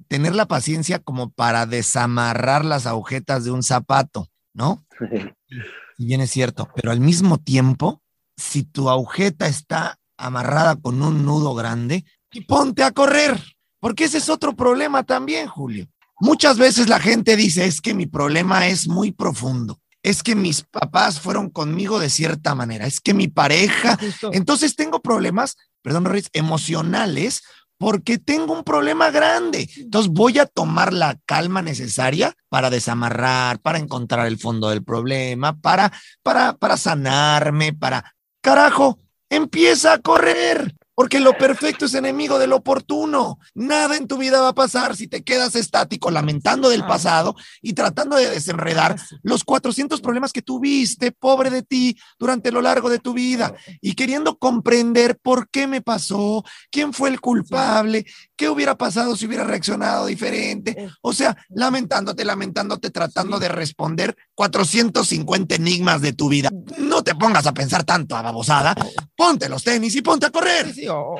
tener 0.09 0.35
la 0.35 0.47
paciencia 0.47 0.99
como 0.99 1.31
para 1.31 1.65
desamarrar 1.65 2.65
las 2.65 2.87
agujetas 2.87 3.45
de 3.45 3.51
un 3.51 3.63
zapato, 3.63 4.29
¿no? 4.53 4.85
Si 5.97 6.07
bien 6.07 6.21
es 6.21 6.31
cierto, 6.31 6.69
pero 6.75 6.91
al 6.91 7.01
mismo 7.01 7.39
tiempo 7.39 8.03
si 8.37 8.65
tu 8.65 8.91
agujeta 8.91 9.47
está 9.47 9.99
amarrada 10.17 10.77
con 10.77 11.03
un 11.03 11.25
nudo 11.25 11.55
grande, 11.55 12.05
y 12.33 12.43
ponte 12.43 12.83
a 12.83 12.91
correr, 12.91 13.41
porque 13.81 14.05
ese 14.05 14.19
es 14.19 14.29
otro 14.29 14.57
problema 14.57 15.05
también, 15.05 15.47
Julio. 15.47 15.87
Muchas 16.21 16.59
veces 16.59 16.89
la 16.89 17.01
gente 17.01 17.37
dice, 17.37 17.67
es 17.67 17.81
que 17.81 17.95
mi 17.95 18.07
problema 18.07 18.67
es 18.67 18.89
muy 18.89 19.13
profundo, 19.13 19.81
es 20.03 20.23
que 20.23 20.35
mis 20.35 20.63
papás 20.63 21.21
fueron 21.21 21.51
conmigo 21.51 21.99
de 21.99 22.11
cierta 22.11 22.55
manera, 22.55 22.87
es 22.87 23.01
que 23.01 23.15
mi 23.15 23.29
pareja, 23.29 23.99
entonces 24.33 24.77
tengo 24.77 25.01
problemas, 25.01 25.57
perdón, 25.83 26.05
Ruiz, 26.05 26.29
emocionales 26.33 27.43
porque 27.79 28.19
tengo 28.19 28.53
un 28.53 28.65
problema 28.65 29.11
grande. 29.11 29.69
Entonces 29.77 30.11
voy 30.11 30.39
a 30.39 30.47
tomar 30.47 30.93
la 30.93 31.19
calma 31.27 31.61
necesaria 31.61 32.35
para 32.49 32.71
desamarrar, 32.71 33.61
para 33.61 33.79
encontrar 33.79 34.27
el 34.27 34.39
fondo 34.39 34.71
del 34.71 34.85
problema, 34.85 35.61
para, 35.61 35.93
para, 36.23 36.57
para 36.57 36.77
sanarme, 36.77 37.73
para 37.73 38.14
Carajo, 38.45 38.99
empieza 39.31 39.95
a 39.95 39.99
correr. 40.01 40.75
Porque 40.97 41.19
lo 41.19 41.37
perfecto 41.37 41.87
es 41.87 41.95
enemigo 41.95 42.39
de 42.39 42.47
lo 42.47 42.57
oportuno. 42.57 43.39
Nada 43.55 43.97
en 43.97 44.07
tu 44.07 44.17
vida 44.17 44.41
va 44.41 44.51
a 44.51 44.55
pasar 44.55 44.95
si 44.95 45.09
te 45.09 45.25
quedas 45.25 45.57
estático 45.57 46.09
lamentando 46.09 46.69
del 46.69 46.87
pasado 46.87 47.35
y 47.63 47.73
tratando 47.73 48.15
de 48.15 48.31
desenredar 48.31 48.95
los 49.23 49.43
400 49.43 50.01
problemas 50.01 50.33
que 50.33 50.41
tuviste, 50.43 51.11
pobre 51.11 51.51
de 51.51 51.63
ti, 51.63 51.99
durante 52.17 52.53
lo 52.53 52.63
largo 52.63 52.91
de 52.91 53.01
tu 53.01 53.13
vida 53.13 53.55
y 53.81 53.95
queriendo 53.95 54.39
comprender 54.39 55.19
por 55.21 55.49
qué 55.49 55.67
me 55.67 55.81
pasó, 55.81 56.45
quién 56.71 56.93
fue 56.93 57.09
el 57.09 57.21
culpable, 57.21 58.07
qué 58.37 58.49
hubiera 58.49 58.77
pasado 58.77 59.17
si 59.17 59.27
hubiera 59.27 59.45
reaccionado 59.45 60.07
diferente. 60.07 60.89
O 61.03 61.13
sea, 61.13 61.37
lamentándote, 61.51 62.25
lamentándote, 62.25 62.91
tratando 62.91 63.39
de 63.39 63.49
responder 63.49 64.17
450 64.35 65.55
enigmas 65.55 66.01
de 66.01 66.13
tu 66.13 66.29
vida. 66.29 66.51
No 66.79 67.03
te 67.03 67.15
pongas 67.15 67.47
a 67.47 67.55
pensar 67.55 67.85
tanto 67.85 68.17
a 68.17 68.23
babosada. 68.23 68.75
Ponte 69.17 69.49
los 69.49 69.63
tenis 69.63 69.95
y 69.97 70.03
ponte 70.03 70.27
a 70.27 70.31
correr 70.31 70.75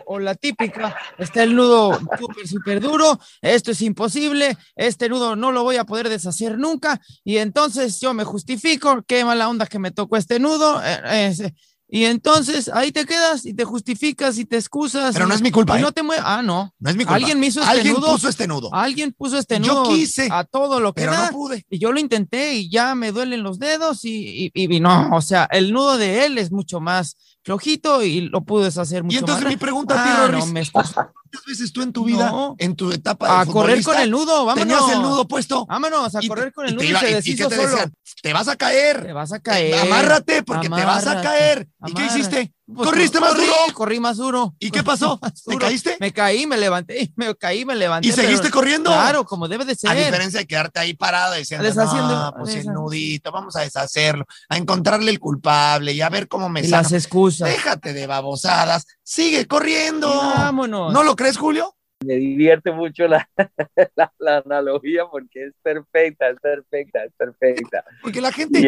o, 0.07 0.19
la 0.19 0.35
típica, 0.35 0.97
está 1.19 1.43
el 1.43 1.55
nudo 1.55 1.99
súper, 2.19 2.49
súper 2.49 2.81
duro, 2.81 3.19
esto 3.41 3.71
es 3.71 3.83
imposible, 3.83 4.57
este 4.77 5.09
nudo 5.09 5.37
no 5.37 5.53
lo 5.53 5.63
voy 5.63 5.77
a 5.77 5.85
poder 5.85 6.09
deshacer 6.09 6.59
nunca, 6.59 7.01
y 7.25 7.39
entonces 7.39 8.01
yo 8.01 8.15
me 8.15 8.25
justifico, 8.25 9.03
qué 9.07 9.25
mala 9.25 9.49
onda 9.49 9.67
que 9.67 9.79
me 9.79 9.91
tocó 9.91 10.17
este 10.17 10.39
nudo, 10.39 10.81
eh, 10.85 11.53
y 11.89 12.07
entonces 12.07 12.71
ahí 12.73 12.93
te 12.93 13.05
quedas 13.05 13.45
y 13.45 13.55
te 13.55 13.65
justificas 13.65 14.39
y 14.39 14.45
te 14.47 14.57
excusas. 14.57 15.15
Pero 15.15 15.27
no 15.27 15.35
es 15.35 15.43
mi 15.43 15.51
culpa. 15.51 15.79
Y 15.79 15.83
no 15.83 15.89
¿eh? 15.89 15.93
te 15.93 16.03
Ah, 16.23 16.43
no. 16.43 16.75
No 16.79 16.91
es 16.91 16.97
mi 16.97 17.05
culpa. 17.05 17.17
Alguien 17.17 17.39
me 17.39 17.47
hizo 17.47 17.61
este 17.61 17.73
Alguien 17.73 17.95
nudo. 17.95 18.13
puso 18.13 18.29
este 18.29 18.49
nudo. 18.49 18.75
Alguien 18.75 19.13
puso 19.13 19.39
este 19.39 19.61
nudo. 19.61 19.85
Yo 19.85 19.91
quise. 19.91 20.29
A 20.31 20.45
todo 20.45 20.81
lo 20.81 20.93
que 20.93 21.03
Pero 21.03 21.13
da, 21.13 21.27
no 21.31 21.33
pude. 21.37 21.65
Y 21.69 21.79
yo 21.79 21.93
lo 21.93 22.01
intenté 22.01 22.55
y 22.55 22.71
ya 22.71 22.95
me 22.95 23.13
duelen 23.13 23.43
los 23.43 23.59
dedos 23.59 24.05
y, 24.05 24.51
y, 24.55 24.75
y, 24.75 24.81
no, 24.81 25.11
o 25.13 25.21
sea, 25.21 25.45
el 25.51 25.73
nudo 25.73 25.99
de 25.99 26.25
él 26.25 26.39
es 26.39 26.51
mucho 26.51 26.81
más 26.81 27.17
flojito 27.45 28.03
y 28.03 28.23
lo 28.23 28.43
pude 28.43 28.69
hacer 28.69 29.05
mucho 29.05 29.15
Y 29.15 29.19
entonces 29.19 29.45
más. 29.45 29.53
mi 29.53 29.57
pregunta 29.59 30.01
a 30.01 30.05
ti, 30.05 30.11
Ah, 30.13 30.27
Rorris, 30.27 30.47
no, 30.47 30.53
me- 30.53 30.71
¿cuántas 30.71 31.45
veces 31.47 31.73
tú 31.73 31.83
en 31.83 31.93
tu 31.93 32.05
vida, 32.05 32.31
No. 32.31 32.57
en 32.59 32.75
tu 32.75 32.91
etapa 32.91 33.27
de 33.27 33.51
a 33.51 33.53
correr 33.53 33.83
con 33.83 33.97
el 33.99 34.11
nudo, 34.11 34.45
vámonos. 34.47 34.57
tenías 34.79 34.97
el 34.97 35.03
nudo 35.03 35.29
puesto? 35.29 35.67
Vámonos, 35.67 36.15
a 36.15 36.19
y 36.19 36.23
te- 36.23 36.29
correr 36.29 36.53
con 36.53 36.65
y 36.67 36.69
el 36.71 36.77
te 36.77 36.77
nudo 36.77 36.87
y, 36.87 36.91
iba- 36.91 37.01
se 37.01 37.07
y- 37.07 37.11
y 37.11 37.15
deshizo 37.15 37.49
te 37.49 37.57
solo. 37.57 37.69
decían? 37.69 37.95
Te 38.23 38.33
vas 38.33 38.49
a 38.49 38.57
caer. 38.57 39.05
Te 39.07 39.13
vas 39.13 39.33
a 39.33 39.41
caer. 39.41 39.75
Amárrate 39.81 40.43
porque 40.43 40.69
te 40.69 40.85
vas 40.85 41.07
a 41.07 41.11
Amárrate, 41.13 41.29
caer. 41.29 41.69
¿Y 41.87 41.93
qué 41.93 42.07
hiciste? 42.07 42.53
Pues, 42.67 42.89
¿Corriste 42.89 43.21
más 43.21 43.33
corrí, 43.35 43.45
duro? 43.45 43.57
Corrí 43.75 44.01
más 44.01 44.17
duro. 44.17 44.55
¿Y 44.59 44.71
qué 44.71 44.83
pasó? 44.83 45.21
¿Te 45.47 45.59
caíste? 45.59 45.99
Me 46.01 46.13
caí, 46.15 46.47
me 46.47 46.57
levanté, 46.57 47.13
me 47.17 47.35
caí, 47.35 47.65
me 47.67 47.75
levanté. 47.75 48.09
¿Y 48.09 48.13
seguiste 48.13 48.45
pero- 48.45 48.55
corriendo? 48.55 48.91
Claro, 48.91 49.25
como 49.25 49.49
debe 49.49 49.67
de 49.67 49.75
ser. 49.75 49.91
A 49.91 49.95
diferencia 49.95 50.41
de 50.41 50.47
quedarte 50.47 50.81
ahí 50.81 50.95
parado 50.95 51.35
diciendo, 51.35 51.67
Deshaciendo- 51.69 52.09
no, 52.09 52.33
pues 52.39 52.55
el 52.55 52.65
desha- 52.65 52.73
nudito, 52.73 53.31
vamos 53.33 53.55
a 53.57 53.61
deshacerlo, 53.61 54.25
a 54.49 54.57
encontrarle 54.57 55.11
el 55.11 55.21
culpable 55.21 55.93
y 55.93 56.01
a 56.01 56.09
ver 56.09 56.27
cómo 56.27 56.49
me 56.49 56.61
y 56.61 56.65
sano. 56.65 56.83
las 56.85 56.93
excusas. 56.93 57.51
Déjate 57.51 57.93
de 57.93 58.07
babosadas, 58.07 58.87
sigue 59.03 59.47
corriendo. 59.47 60.09
Y 60.09 60.39
vámonos. 60.39 60.91
¿No 60.93 61.03
lo 61.03 61.17
crees, 61.17 61.37
Julio? 61.37 61.75
Me 62.05 62.15
divierte 62.17 62.71
mucho 62.73 63.07
la, 63.09 63.29
la, 63.97 64.13
la 64.19 64.39
analogía 64.39 65.05
porque 65.11 65.47
es 65.49 65.53
perfecta, 65.63 66.29
es 66.29 66.39
perfecta, 66.41 67.05
es 67.05 67.13
perfecta. 67.17 67.85
Porque 68.03 68.21
la 68.21 68.33
gente, 68.33 68.61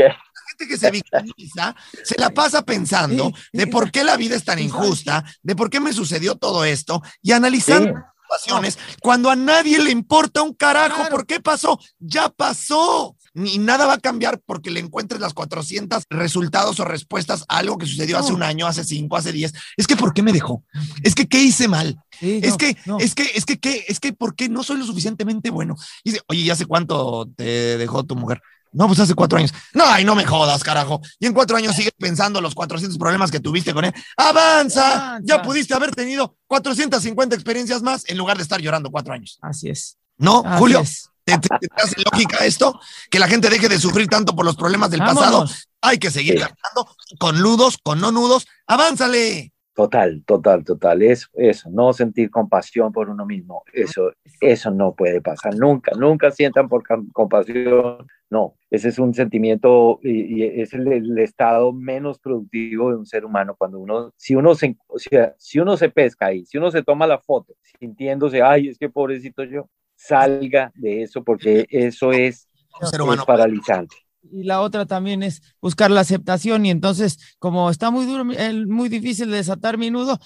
gente 0.57 0.67
que 0.73 0.79
se 0.79 0.91
victimiza 0.91 1.75
se 2.05 2.19
la 2.19 2.31
pasa 2.31 2.63
pensando 2.63 3.33
de 3.53 3.67
por 3.67 3.91
qué 3.91 4.05
la 4.05 4.17
vida 4.17 4.37
es 4.37 4.45
tan 4.45 4.59
injusta, 4.59 5.25
de 5.43 5.57
por 5.57 5.71
qué 5.71 5.81
me 5.81 5.93
sucedió 5.93 6.37
todo 6.37 6.65
esto 6.65 7.03
y 7.23 7.33
analizando 7.33 7.93
Sí. 8.29 8.43
situaciones 8.43 8.79
cuando 9.01 9.31
a 9.31 9.37
nadie 9.37 9.79
le 9.79 9.91
importa 9.93 10.43
un 10.43 10.53
carajo 10.53 10.97
Claro. 10.97 11.11
por 11.11 11.27
qué 11.27 11.41
pasó, 11.41 11.79
ya 12.01 12.29
pasó. 12.29 13.17
Ni 13.35 13.59
nada 13.59 13.85
va 13.85 13.93
a 13.95 13.99
cambiar 14.01 14.41
porque 14.47 14.71
le 14.71 14.81
encuentres 14.81 15.21
las 15.21 15.35
400 15.35 16.05
resultados 16.09 16.81
o 16.81 16.85
respuestas 16.87 17.45
a 17.49 17.59
algo 17.59 17.77
que 17.77 17.85
sucedió 17.85 18.17
hace 18.19 18.33
un 18.33 18.43
año, 18.43 18.67
hace 18.67 18.83
cinco, 18.83 19.15
hace 19.17 19.31
10. 19.31 19.53
Es 19.77 19.87
que 19.87 19.95
¿por 19.95 20.15
qué 20.15 20.23
me 20.23 20.33
dejó? 20.33 20.65
Es 21.03 21.15
que 21.15 21.27
¿qué 21.29 21.43
hice 21.43 21.69
mal? 21.69 21.97
Sí, 22.19 22.41
Es 22.43 22.53
no, 22.53 22.57
que, 22.57 22.77
no. 22.87 22.99
es 22.99 23.15
que, 23.15 23.31
es 23.35 23.45
que, 23.45 23.59
¿qué? 23.61 23.85
Es 23.89 24.01
que, 24.01 24.15
¿por 24.15 24.35
qué 24.35 24.49
no 24.49 24.63
soy 24.65 24.79
lo 24.79 24.87
suficientemente 24.87 25.51
bueno? 25.51 25.77
Y 26.03 26.13
dice, 26.13 26.23
oye, 26.29 26.41
¿y 26.41 26.51
hace 26.51 26.65
cuánto 26.65 27.29
te 27.37 27.77
dejó 27.77 28.05
tu 28.05 28.17
mujer? 28.17 28.41
No, 28.73 28.87
pues 28.89 29.01
hace 29.01 29.15
cuatro 29.15 29.39
años. 29.39 29.53
No, 29.73 29.85
ay, 29.87 30.05
no 30.05 30.15
me 30.15 30.25
jodas, 30.27 30.63
carajo. 30.63 31.01
Y 31.19 31.27
en 31.27 31.33
cuatro 31.33 31.57
años 31.57 31.75
sigues 31.75 31.93
pensando 31.99 32.41
los 32.41 32.55
400 32.55 32.99
problemas 32.99 33.31
que 33.31 33.41
tuviste 33.41 33.73
con 33.73 33.85
él. 33.87 33.95
¡Avanza! 34.17 34.93
Avanza. 35.09 35.21
Ya 35.25 35.43
pudiste 35.43 35.73
haber 35.75 35.95
tenido 35.95 36.37
450 36.47 37.35
experiencias 37.35 37.83
más 37.83 38.05
en 38.09 38.19
lugar 38.19 38.37
de 38.37 38.43
estar 38.43 38.61
llorando 38.61 38.91
cuatro 38.91 39.15
años. 39.15 39.39
Así 39.43 39.69
es. 39.71 39.97
¿No, 40.19 40.43
así 40.45 40.59
Julio? 40.59 40.81
es. 40.81 41.09
¿Te, 41.25 41.39
te- 41.39 41.49
te 41.49 41.83
hace 41.83 41.97
lógica 42.13 42.45
esto? 42.45 42.79
Que 43.11 43.19
la 43.19 43.27
gente 43.29 43.51
deje 43.51 43.69
de 43.69 43.81
sufrir 43.81 44.07
tanto 44.09 44.37
por 44.37 44.45
los 44.45 44.55
problemas 44.57 44.91
del 44.91 45.01
pasado. 45.01 45.49
Hay 45.81 45.99
que 45.99 46.11
seguir 46.11 46.39
Sí. 46.41 47.17
con 47.19 47.41
nudos, 47.41 47.79
con 47.83 48.01
no 48.01 48.13
nudos. 48.13 48.47
¡Avánzale! 48.67 49.53
Total, 49.77 50.23
total, 50.25 50.65
total. 50.65 51.03
Eso, 51.03 51.29
eso, 51.35 51.69
no 51.71 51.93
sentir 51.93 52.31
compasión 52.31 52.91
por 52.93 53.11
uno 53.11 53.27
mismo, 53.27 53.63
eso, 53.75 54.11
eso. 54.41 54.71
no 54.71 54.95
puede 54.95 55.21
pasar 55.21 55.55
nunca, 55.55 55.93
nunca 55.99 56.31
sientan 56.31 56.67
por 56.67 56.83
compasión. 57.13 58.07
No, 58.31 58.57
ese 58.71 58.89
es 58.89 58.99
un 58.99 59.13
sentimiento 59.13 60.01
y, 60.03 60.43
es 60.43 60.73
el, 60.73 61.19
estado 61.19 61.75
menos 61.75 62.19
productivo 62.19 62.89
de 62.89 62.97
un 62.97 63.05
ser 63.05 63.27
humano. 63.27 63.55
Cuando 63.55 63.79
uno, 63.79 64.15
si 64.17 64.35
uno 64.35 64.55
se, 64.55 64.79
o 64.87 64.99
sea, 64.99 65.35
si 65.37 65.59
uno 65.59 65.77
se 65.77 65.91
pesca 65.91 66.29
ahí, 66.29 66.47
si 66.47 66.57
uno 66.57 66.71
se 66.71 66.83
toma 66.83 67.07
la 67.07 67.19
foto 67.19 67.53
sintiéndose, 67.79 68.41
ay, 68.41 68.69
es 68.69 68.79
que 68.79 68.89
pobrecito 68.89 69.45
yo, 69.45 69.69
salga 69.95 70.73
de 70.75 71.03
eso 71.03 71.23
porque 71.23 71.67
eso 71.69 72.13
es, 72.13 72.49
es 72.81 73.25
paralizante 73.27 74.06
y 74.33 74.45
la 74.45 74.61
otra 74.61 74.87
también 74.87 75.23
es 75.23 75.43
buscar 75.61 75.91
la 75.91 76.01
aceptación 76.01 76.67
y 76.67 76.71
entonces 76.71 77.19
como 77.39 77.71
está 77.71 77.91
muy 77.91 78.07
duro, 78.07 78.25
muy 78.25 78.89
difícil 78.89 79.31
de 79.31 79.39
desatar 79.39 79.79
mi 79.79 79.91
nudo, 79.91 80.19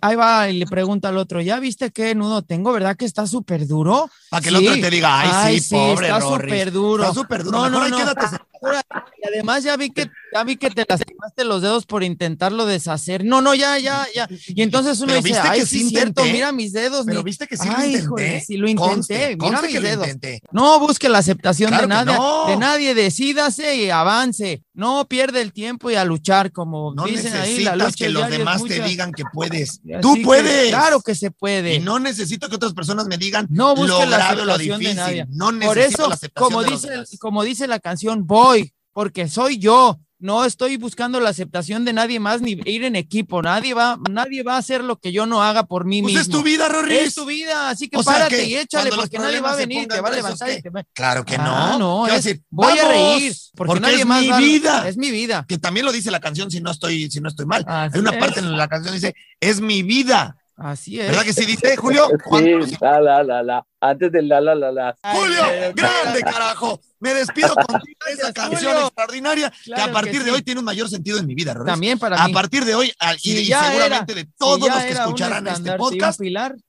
ahí 0.00 0.16
va 0.16 0.48
y 0.48 0.58
le 0.58 0.66
pregunta 0.66 1.08
al 1.08 1.18
otro, 1.18 1.40
¿ya 1.40 1.58
viste 1.60 1.90
qué 1.90 2.14
nudo 2.14 2.42
tengo, 2.42 2.72
verdad 2.72 2.96
que 2.96 3.04
está 3.04 3.26
súper 3.26 3.66
duro? 3.66 4.10
Para 4.30 4.42
que 4.42 4.48
el 4.48 4.56
otro 4.56 4.74
te 4.74 4.90
diga, 4.90 5.44
ay, 5.44 5.60
sí, 5.60 5.74
pobre 5.74 6.08
está 6.08 6.20
súper 6.20 6.72
duro. 6.72 7.02
Está 7.04 7.14
súper 7.14 7.44
duro, 7.44 7.68
no, 7.68 7.70
no, 7.70 7.88
no, 7.88 7.98
y 9.22 9.26
además 9.26 9.64
ya 9.64 9.76
vi 9.76 9.90
que 9.90 10.08
ya 10.32 10.44
vi 10.44 10.56
que 10.56 10.70
te 10.70 10.86
lastimaste 10.88 11.44
los 11.44 11.62
dedos 11.62 11.84
por 11.84 12.02
intentarlo 12.02 12.64
deshacer. 12.64 13.24
No, 13.24 13.42
no, 13.42 13.54
ya, 13.54 13.78
ya, 13.78 14.06
ya. 14.14 14.28
Y 14.48 14.62
entonces 14.62 15.00
uno 15.00 15.14
dice, 15.14 15.38
ay, 15.38 15.66
sí, 15.66 15.88
cierto, 15.88 16.24
mira 16.24 16.52
mis 16.52 16.72
dedos. 16.72 17.04
Pero 17.06 17.22
viste 17.22 17.46
que 17.46 17.56
sí 17.56 17.68
lo 17.68 17.84
intenté. 17.84 18.40
sí 18.40 18.56
lo 18.56 18.68
intenté, 18.68 19.36
mira 19.36 19.62
mis 19.62 19.82
dedos. 19.82 20.08
No 20.52 20.80
busque 20.80 21.08
la 21.08 21.18
aceptación 21.18 21.76
de 21.76 21.86
nadie, 21.86 22.16
de 22.48 22.56
nadie, 22.56 22.94
decídase 23.02 23.76
y 23.76 23.90
avance. 23.90 24.62
No 24.74 25.06
pierde 25.06 25.42
el 25.42 25.52
tiempo 25.52 25.90
y 25.90 25.94
a 25.94 26.04
luchar, 26.04 26.52
como 26.52 26.94
dicen 27.04 27.34
ahí, 27.34 27.60
la 27.60 27.76
lucha 27.76 27.92
que 27.96 28.08
los 28.08 28.28
demás 28.28 28.62
te 28.64 28.82
digan 28.82 29.12
que 29.12 29.24
puedes. 29.32 29.80
Tú 30.02 30.16
puedes. 30.22 30.70
claro 30.70 31.00
que 31.00 31.14
se 31.14 31.30
puede. 31.30 31.74
Y 31.74 31.80
no 31.80 31.98
necesito 31.98 32.48
que 32.48 32.56
otras 32.56 32.72
personas 32.72 33.06
me 33.06 33.18
digan 33.18 33.46
no 33.50 33.74
busque 33.74 34.06
la 34.06 34.28
aceptación 34.28 34.80
de 34.80 34.94
nadie. 34.94 35.26
No 35.30 35.52
necesito 35.52 35.68
Por 35.68 35.78
eso, 35.78 36.08
la 36.08 36.14
aceptación 36.14 36.52
como 36.52 36.64
dice, 36.64 37.18
como 37.18 37.42
dice 37.44 37.66
la 37.66 37.80
canción, 37.80 38.26
voy, 38.26 38.72
porque 38.92 39.28
soy 39.28 39.58
yo. 39.58 39.98
No 40.22 40.44
estoy 40.44 40.76
buscando 40.76 41.18
la 41.18 41.30
aceptación 41.30 41.84
de 41.84 41.92
nadie 41.92 42.20
más 42.20 42.40
ni 42.40 42.52
ir 42.64 42.84
en 42.84 42.94
equipo. 42.94 43.42
Nadie 43.42 43.74
va, 43.74 43.98
nadie 44.08 44.44
va 44.44 44.54
a 44.54 44.58
hacer 44.58 44.84
lo 44.84 44.96
que 44.96 45.10
yo 45.10 45.26
no 45.26 45.42
haga 45.42 45.64
por 45.64 45.84
mí 45.84 46.00
pues 46.00 46.14
mismo. 46.14 46.22
es 46.22 46.28
tu 46.28 46.44
vida, 46.44 46.68
Rory. 46.68 46.96
Es 46.96 47.14
tu 47.16 47.26
vida, 47.26 47.70
así 47.70 47.88
que 47.88 48.00
párate 48.00 48.44
y 48.44 48.56
échale 48.56 48.90
porque 48.94 49.18
nadie 49.18 49.40
va 49.40 49.54
a 49.54 49.56
venir, 49.56 49.88
te 49.88 50.00
va 50.00 50.10
a 50.10 50.12
levantar 50.12 50.48
y 50.50 50.62
te 50.62 50.70
va... 50.70 50.84
Claro 50.92 51.24
que 51.24 51.34
ah, 51.34 51.76
no. 51.76 52.06
no 52.06 52.14
decir, 52.14 52.40
voy 52.50 52.78
a 52.78 52.88
reír 52.88 53.34
porque, 53.56 53.80
nadie 53.80 53.96
es 53.96 54.06
más 54.06 54.22
mi 54.22 54.32
vida. 54.32 54.88
Es 54.88 54.96
mi 54.96 55.10
vida. 55.10 55.44
Que 55.48 55.58
también 55.58 55.84
lo 55.84 55.90
dice 55.90 56.12
la 56.12 56.20
canción 56.20 56.52
si 56.52 56.60
no 56.60 56.70
estoy, 56.70 57.10
si 57.10 57.20
no 57.20 57.28
estoy 57.28 57.46
mal. 57.46 57.64
Hay 57.66 57.98
una 57.98 58.16
parte 58.16 58.38
en 58.38 58.56
la 58.56 58.68
canción 58.68 58.94
que 58.94 59.00
dice, 59.00 59.16
es 59.40 59.60
mi 59.60 59.82
vida. 59.82 60.36
Así 60.56 61.00
es. 61.00 61.08
¿Verdad 61.08 61.24
que 61.24 61.32
sí 61.32 61.44
dice, 61.46 61.76
Julio? 61.76 62.08
Sí, 62.38 62.76
la, 62.80 63.00
la, 63.00 63.22
la, 63.24 63.42
la. 63.42 63.66
Antes 63.84 64.12
del 64.12 64.28
la, 64.28 64.40
la, 64.40 64.54
la, 64.54 64.70
la. 64.70 64.96
Julio, 65.12 65.42
grande, 65.74 66.20
carajo. 66.20 66.80
Me 67.00 67.14
despido 67.14 67.52
contigo 67.56 67.98
esa 68.12 68.32
canción 68.32 68.76
extraordinaria 68.76 69.52
que 69.64 69.80
a 69.80 69.90
partir 69.90 70.22
de 70.22 70.30
hoy 70.30 70.42
tiene 70.42 70.60
un 70.60 70.64
mayor 70.64 70.88
sentido 70.88 71.18
en 71.18 71.26
mi 71.26 71.34
vida, 71.34 71.52
También 71.66 71.98
para 71.98 72.24
mí. 72.24 72.30
A 72.30 72.32
partir 72.32 72.64
de 72.64 72.76
hoy, 72.76 72.92
y, 73.24 73.46
seguramente 73.46 74.14
de 74.14 74.28
todos 74.38 74.68
los 74.68 74.82
que 74.84 74.90
escucharán 74.90 75.48
este 75.48 75.72
podcast, 75.72 76.20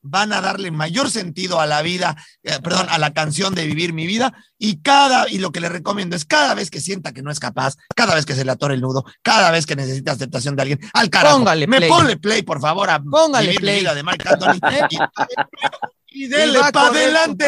van 0.02 0.34
a 0.34 0.42
darle 0.42 0.72
mayor 0.72 1.12
sentido 1.12 1.60
a 1.60 1.68
la 1.68 1.84
vida, 1.84 2.16
eh, 2.42 2.58
perdón, 2.64 2.88
a 2.90 2.98
la 2.98 3.14
canción 3.14 3.54
de 3.54 3.68
Vivir 3.68 3.94
mi 3.94 4.08
vida. 4.08 4.34
Y 4.58 4.82
cada, 4.82 5.30
y 5.30 5.38
lo 5.38 5.52
que 5.52 5.60
le 5.60 5.70
recomiendo 5.70 6.16
es 6.16 6.26
cada 6.26 6.56
vez 6.56 6.72
que 6.72 6.82
sienta 6.82 7.14
que 7.14 7.22
no 7.22 7.30
es 7.30 7.40
capaz, 7.40 7.76
cada 7.96 8.16
vez 8.16 8.26
que 8.26 8.34
se 8.34 8.44
le 8.44 8.52
atore 8.52 8.74
el 8.74 8.82
nudo, 8.82 9.06
cada 9.22 9.52
vez 9.52 9.68
que 9.68 9.76
necesita 9.76 10.14
aceptación 10.14 10.56
de 10.56 10.64
alguien, 10.64 10.80
al 10.94 11.12
carajo. 11.12 11.38
Póngale 11.38 11.68
me 11.68 11.88
ponle 11.88 12.18
play, 12.18 12.42
por 12.42 12.60
favor, 12.60 12.90
a 12.90 13.00
Póngale 13.00 13.50
Vivir 13.50 13.60
play. 13.60 13.76
mi 13.76 13.82
vida 13.82 13.94
de 13.94 14.02
Marc 14.02 14.26
Anthony. 14.26 14.60
y, 16.14 16.28
dele 16.28 16.60
para 16.72 16.88
adelante. 16.88 17.46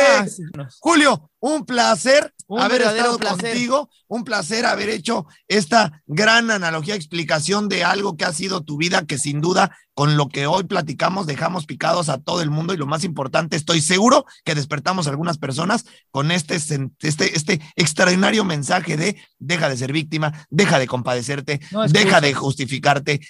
Julio, 0.79 1.31
un 1.39 1.65
placer 1.65 2.33
haber 2.49 2.81
estado 2.81 3.19
contigo, 3.19 3.89
un 4.07 4.23
placer 4.23 4.65
haber 4.65 4.89
hecho 4.89 5.25
esta 5.47 6.03
gran 6.05 6.51
analogía, 6.51 6.95
explicación 6.95 7.69
de 7.69 7.83
algo 7.83 8.17
que 8.17 8.25
ha 8.25 8.33
sido 8.33 8.63
tu 8.63 8.77
vida, 8.77 9.05
que 9.05 9.17
sin 9.17 9.41
duda 9.41 9.75
con 9.93 10.17
lo 10.17 10.27
que 10.27 10.47
hoy 10.47 10.63
platicamos 10.63 11.25
dejamos 11.25 11.65
picados 11.65 12.09
a 12.09 12.17
todo 12.17 12.41
el 12.41 12.49
mundo. 12.49 12.73
Y 12.73 12.77
lo 12.77 12.87
más 12.87 13.03
importante, 13.03 13.55
estoy 13.55 13.81
seguro 13.81 14.25
que 14.43 14.55
despertamos 14.55 15.07
a 15.07 15.11
algunas 15.11 15.37
personas 15.37 15.85
con 16.11 16.31
este, 16.31 16.55
este, 16.55 17.35
este 17.35 17.61
extraordinario 17.75 18.43
mensaje 18.43 18.97
de 18.97 19.15
deja 19.39 19.69
de 19.69 19.77
ser 19.77 19.93
víctima, 19.93 20.47
deja 20.49 20.79
de 20.79 20.87
compadecerte, 20.87 21.61
deja 21.89 22.21
de 22.21 22.33
justificarte 22.33 23.21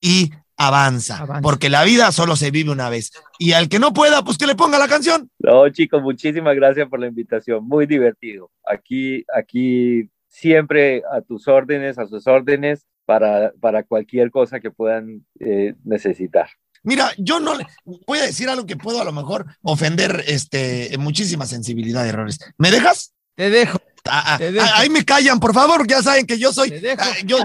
y 0.00 0.32
avanza, 0.56 1.40
porque 1.42 1.68
la 1.68 1.84
vida 1.84 2.12
solo 2.12 2.36
se 2.36 2.50
vive 2.50 2.70
una 2.70 2.88
vez. 2.88 3.10
Y 3.38 3.52
al 3.52 3.68
que 3.68 3.78
no 3.78 3.92
pueda, 3.92 4.22
pues 4.22 4.38
que 4.38 4.46
le 4.46 4.54
ponga 4.54 4.78
la 4.78 4.88
canción. 4.88 5.30
No, 5.38 5.68
chicos, 5.70 6.02
muchísimas 6.02 6.54
gracias 6.56 6.88
por 6.88 7.00
la 7.00 7.06
invitación, 7.06 7.66
muy 7.66 7.86
divertido. 7.86 8.50
Aquí, 8.66 9.24
aquí 9.34 10.10
siempre 10.28 11.02
a 11.12 11.20
tus 11.20 11.48
órdenes, 11.48 11.98
a 11.98 12.06
sus 12.06 12.26
órdenes, 12.26 12.86
para, 13.04 13.52
para 13.60 13.82
cualquier 13.82 14.30
cosa 14.30 14.60
que 14.60 14.70
puedan 14.70 15.26
eh, 15.40 15.74
necesitar. 15.84 16.48
Mira, 16.82 17.12
yo 17.16 17.40
no 17.40 17.54
le 17.54 17.66
voy 18.06 18.18
a 18.18 18.26
decir 18.26 18.48
algo 18.48 18.66
que 18.66 18.76
puedo 18.76 19.00
a 19.00 19.04
lo 19.04 19.12
mejor 19.12 19.46
ofender 19.62 20.22
este, 20.26 20.90
muchísima 20.98 21.46
sensibilidad 21.46 22.02
de 22.02 22.10
errores. 22.10 22.38
¿Me 22.58 22.70
dejas? 22.70 23.14
Te 23.34 23.48
dejo. 23.48 23.78
Ah, 24.06 24.38
ah, 24.38 24.70
ahí 24.74 24.90
me 24.90 25.04
callan, 25.04 25.40
por 25.40 25.54
favor, 25.54 25.86
ya 25.86 26.02
saben 26.02 26.26
que 26.26 26.38
yo 26.38 26.52
soy. 26.52 26.72
Ah, 26.98 27.14
yo, 27.24 27.38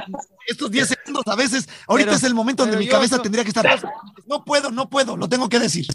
estos 0.45 0.69
10 0.69 0.87
segundos 0.89 1.23
a 1.27 1.35
veces, 1.35 1.69
ahorita 1.87 2.13
es 2.13 2.23
el 2.23 2.33
momento 2.33 2.63
donde 2.63 2.77
mi 2.77 2.87
cabeza 2.87 3.21
tendría 3.21 3.43
que 3.43 3.49
estar. 3.49 3.81
No 4.27 4.43
puedo, 4.43 4.69
no 4.69 4.89
puedo, 4.89 5.15
lo 5.15 5.29
tengo 5.29 5.47
que 5.47 5.59
decir. 5.59 5.87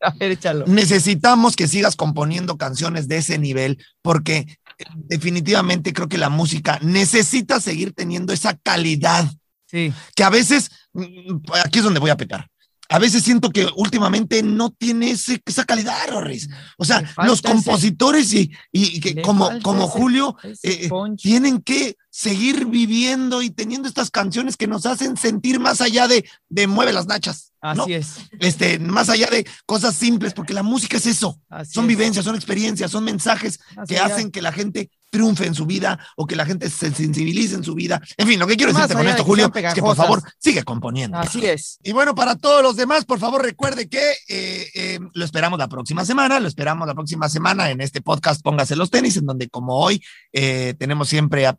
A 0.00 0.10
ver, 0.10 0.32
échalo. 0.32 0.66
Necesitamos 0.66 1.54
que 1.54 1.68
sigas 1.68 1.94
componiendo 1.94 2.56
canciones 2.56 3.06
de 3.06 3.18
ese 3.18 3.38
nivel, 3.38 3.84
porque 4.02 4.58
definitivamente 4.94 5.92
creo 5.92 6.08
que 6.08 6.18
la 6.18 6.30
música 6.30 6.78
necesita 6.82 7.60
seguir 7.60 7.92
teniendo 7.92 8.32
esa 8.32 8.56
calidad. 8.56 9.30
Sí. 9.66 9.92
Que 10.16 10.24
a 10.24 10.30
veces, 10.30 10.70
mm, 10.94 11.36
aquí 11.64 11.78
es 11.78 11.84
donde 11.84 12.00
voy 12.00 12.10
a 12.10 12.16
pecar 12.16 12.48
a 12.88 12.98
veces 12.98 13.22
siento 13.22 13.50
que 13.50 13.66
últimamente 13.76 14.42
no 14.42 14.70
tiene 14.70 15.10
ese, 15.10 15.42
esa 15.44 15.64
calidad, 15.64 15.94
Rorris. 16.08 16.48
O 16.78 16.84
sea, 16.84 17.04
los 17.24 17.42
compositores 17.42 18.32
y, 18.32 18.50
y 18.72 19.00
que 19.00 19.20
como, 19.20 19.60
como 19.60 19.88
Julio 19.88 20.36
eh, 20.62 20.88
tienen 21.16 21.60
que 21.60 21.96
seguir 22.18 22.66
viviendo 22.66 23.42
y 23.42 23.50
teniendo 23.50 23.86
estas 23.86 24.10
canciones 24.10 24.56
que 24.56 24.66
nos 24.66 24.86
hacen 24.86 25.16
sentir 25.16 25.60
más 25.60 25.80
allá 25.80 26.08
de, 26.08 26.28
de 26.48 26.66
mueve 26.66 26.92
las 26.92 27.06
nachas. 27.06 27.52
Así 27.60 27.94
es. 27.94 28.16
Este, 28.40 28.80
más 28.80 29.08
allá 29.08 29.28
de 29.30 29.46
cosas 29.66 29.94
simples, 29.94 30.34
porque 30.34 30.52
la 30.52 30.64
música 30.64 30.96
es 30.96 31.06
eso. 31.06 31.40
son 31.70 31.86
vivencias, 31.86 32.24
son 32.24 32.34
experiencias, 32.34 32.90
son 32.90 33.04
mensajes 33.04 33.60
que 33.86 34.00
hacen 34.00 34.32
que 34.32 34.42
la 34.42 34.50
gente 34.50 34.90
triunfe 35.10 35.46
en 35.46 35.54
su 35.54 35.66
vida 35.66 35.98
o 36.16 36.26
que 36.26 36.36
la 36.36 36.44
gente 36.44 36.68
se 36.68 36.92
sensibilice 36.92 37.54
en 37.54 37.64
su 37.64 37.74
vida. 37.74 38.00
En 38.16 38.28
fin, 38.28 38.38
lo 38.38 38.46
que 38.46 38.56
quiero 38.56 38.72
decirte 38.72 38.94
con 38.94 39.08
esto, 39.08 39.24
Julio, 39.24 39.50
es 39.54 39.74
que 39.74 39.80
por 39.80 39.96
favor 39.96 40.22
sigue 40.38 40.62
componiendo. 40.62 41.18
Así 41.18 41.44
es. 41.46 41.78
Y 41.82 41.92
bueno, 41.92 42.14
para 42.14 42.36
todos 42.36 42.62
los 42.62 42.76
demás, 42.76 43.04
por 43.04 43.18
favor 43.18 43.42
recuerde 43.42 43.88
que 43.88 44.12
eh, 44.28 44.68
eh, 44.74 44.98
lo 45.14 45.24
esperamos 45.24 45.58
la 45.58 45.68
próxima 45.68 46.04
semana, 46.04 46.40
lo 46.40 46.48
esperamos 46.48 46.86
la 46.86 46.94
próxima 46.94 47.28
semana 47.28 47.70
en 47.70 47.80
este 47.80 48.00
podcast 48.00 48.42
Póngase 48.42 48.76
los 48.76 48.90
tenis, 48.90 49.16
en 49.16 49.26
donde 49.26 49.48
como 49.48 49.78
hoy 49.78 50.02
eh, 50.32 50.74
tenemos 50.78 51.08
siempre 51.08 51.46
a 51.46 51.54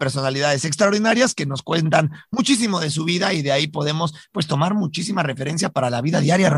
personalidades 0.50 0.66
extraordinarias 0.66 1.34
que 1.36 1.46
nos 1.46 1.62
cuentan 1.62 2.12
muchísimo 2.32 2.80
de 2.80 2.90
su 2.90 3.06
vida 3.06 3.34
y 3.34 3.42
de 3.42 3.52
ahí 3.52 3.68
podemos 3.68 4.14
pues 4.32 4.48
tomar 4.48 4.74
muchísima 4.74 5.24
referencia 5.24 5.70
para 5.70 5.90
la 5.90 6.02
vida 6.02 6.22
diaria, 6.22 6.52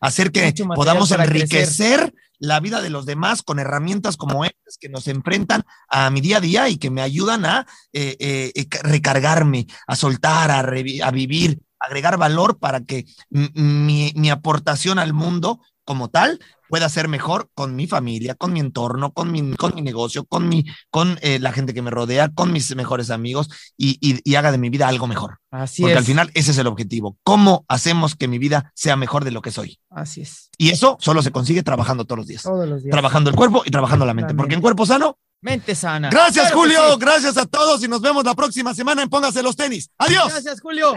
hacer 0.00 0.30
que 0.30 0.52
podamos 0.74 1.10
enriquecer 1.10 2.12
la 2.38 2.60
vida 2.60 2.80
de 2.80 2.90
los 2.90 3.06
demás 3.06 3.42
con 3.42 3.58
herramientas 3.58 4.16
como 4.16 4.44
estas 4.44 4.76
que 4.78 4.88
nos 4.88 5.06
enfrentan 5.06 5.62
a 5.88 6.10
mi 6.10 6.20
día 6.20 6.38
a 6.38 6.40
día 6.40 6.68
y 6.68 6.76
que 6.76 6.90
me 6.90 7.02
ayudan 7.02 7.44
a 7.44 7.66
eh, 7.92 8.16
eh, 8.18 8.52
eh, 8.54 8.66
recargarme, 8.82 9.66
a 9.86 9.94
soltar, 9.94 10.50
a, 10.50 10.58
a, 10.58 11.10
vivir, 11.12 11.60
agregar 11.78 12.16
valor 12.16 12.58
para 12.58 12.80
que 12.80 13.06
mi, 13.30 14.12
mi 14.16 14.30
aportación 14.30 14.98
al 14.98 15.12
mundo 15.12 15.60
como 15.84 16.08
tal 16.08 16.38
pueda 16.72 16.88
ser 16.88 17.06
mejor 17.06 17.50
con 17.52 17.76
mi 17.76 17.86
familia, 17.86 18.34
con 18.34 18.54
mi 18.54 18.60
entorno, 18.60 19.12
con 19.12 19.30
mi, 19.30 19.54
con 19.56 19.74
mi 19.74 19.82
negocio, 19.82 20.24
con, 20.24 20.48
mi, 20.48 20.64
con 20.90 21.18
eh, 21.20 21.38
la 21.38 21.52
gente 21.52 21.74
que 21.74 21.82
me 21.82 21.90
rodea, 21.90 22.30
con 22.30 22.50
mis 22.50 22.74
mejores 22.74 23.10
amigos 23.10 23.50
y, 23.76 23.98
y, 24.00 24.34
haga 24.36 24.50
de 24.52 24.56
mi 24.56 24.70
vida 24.70 24.88
algo 24.88 25.06
mejor. 25.06 25.38
Así 25.50 25.82
Porque 25.82 25.98
al 25.98 26.04
final 26.04 26.30
ese 26.32 26.52
es 26.52 26.56
el 26.56 26.66
objetivo. 26.66 27.18
¿Cómo 27.24 27.66
hacemos 27.68 28.14
que 28.14 28.26
mi 28.26 28.38
vida 28.38 28.72
sea 28.74 28.96
mejor 28.96 29.24
de 29.24 29.32
lo 29.32 29.42
que 29.42 29.50
soy? 29.50 29.78
Así 29.90 30.22
es. 30.22 30.48
Y 30.56 30.70
eso 30.70 30.96
solo 30.98 31.20
se 31.20 31.30
consigue 31.30 31.62
trabajando 31.62 32.06
todos 32.06 32.20
los 32.20 32.26
días. 32.26 32.42
Todos 32.42 32.66
los 32.66 32.82
días. 32.82 32.92
Trabajando 32.92 33.28
el 33.28 33.36
cuerpo 33.36 33.62
y 33.66 33.70
trabajando 33.70 34.06
la 34.06 34.14
mente. 34.14 34.34
Porque 34.34 34.54
en 34.54 34.62
cuerpo 34.62 34.86
sano. 34.86 35.18
Mente 35.42 35.74
sana. 35.74 36.08
Gracias, 36.08 36.52
Julio. 36.52 36.96
Gracias 36.96 37.36
a 37.36 37.44
todos 37.44 37.84
y 37.84 37.88
nos 37.88 38.00
vemos 38.00 38.24
la 38.24 38.34
próxima 38.34 38.72
semana 38.72 39.02
en 39.02 39.10
Póngase 39.10 39.42
los 39.42 39.56
tenis. 39.56 39.90
Adiós. 39.98 40.28
Gracias, 40.30 40.60
Julio. 40.62 40.96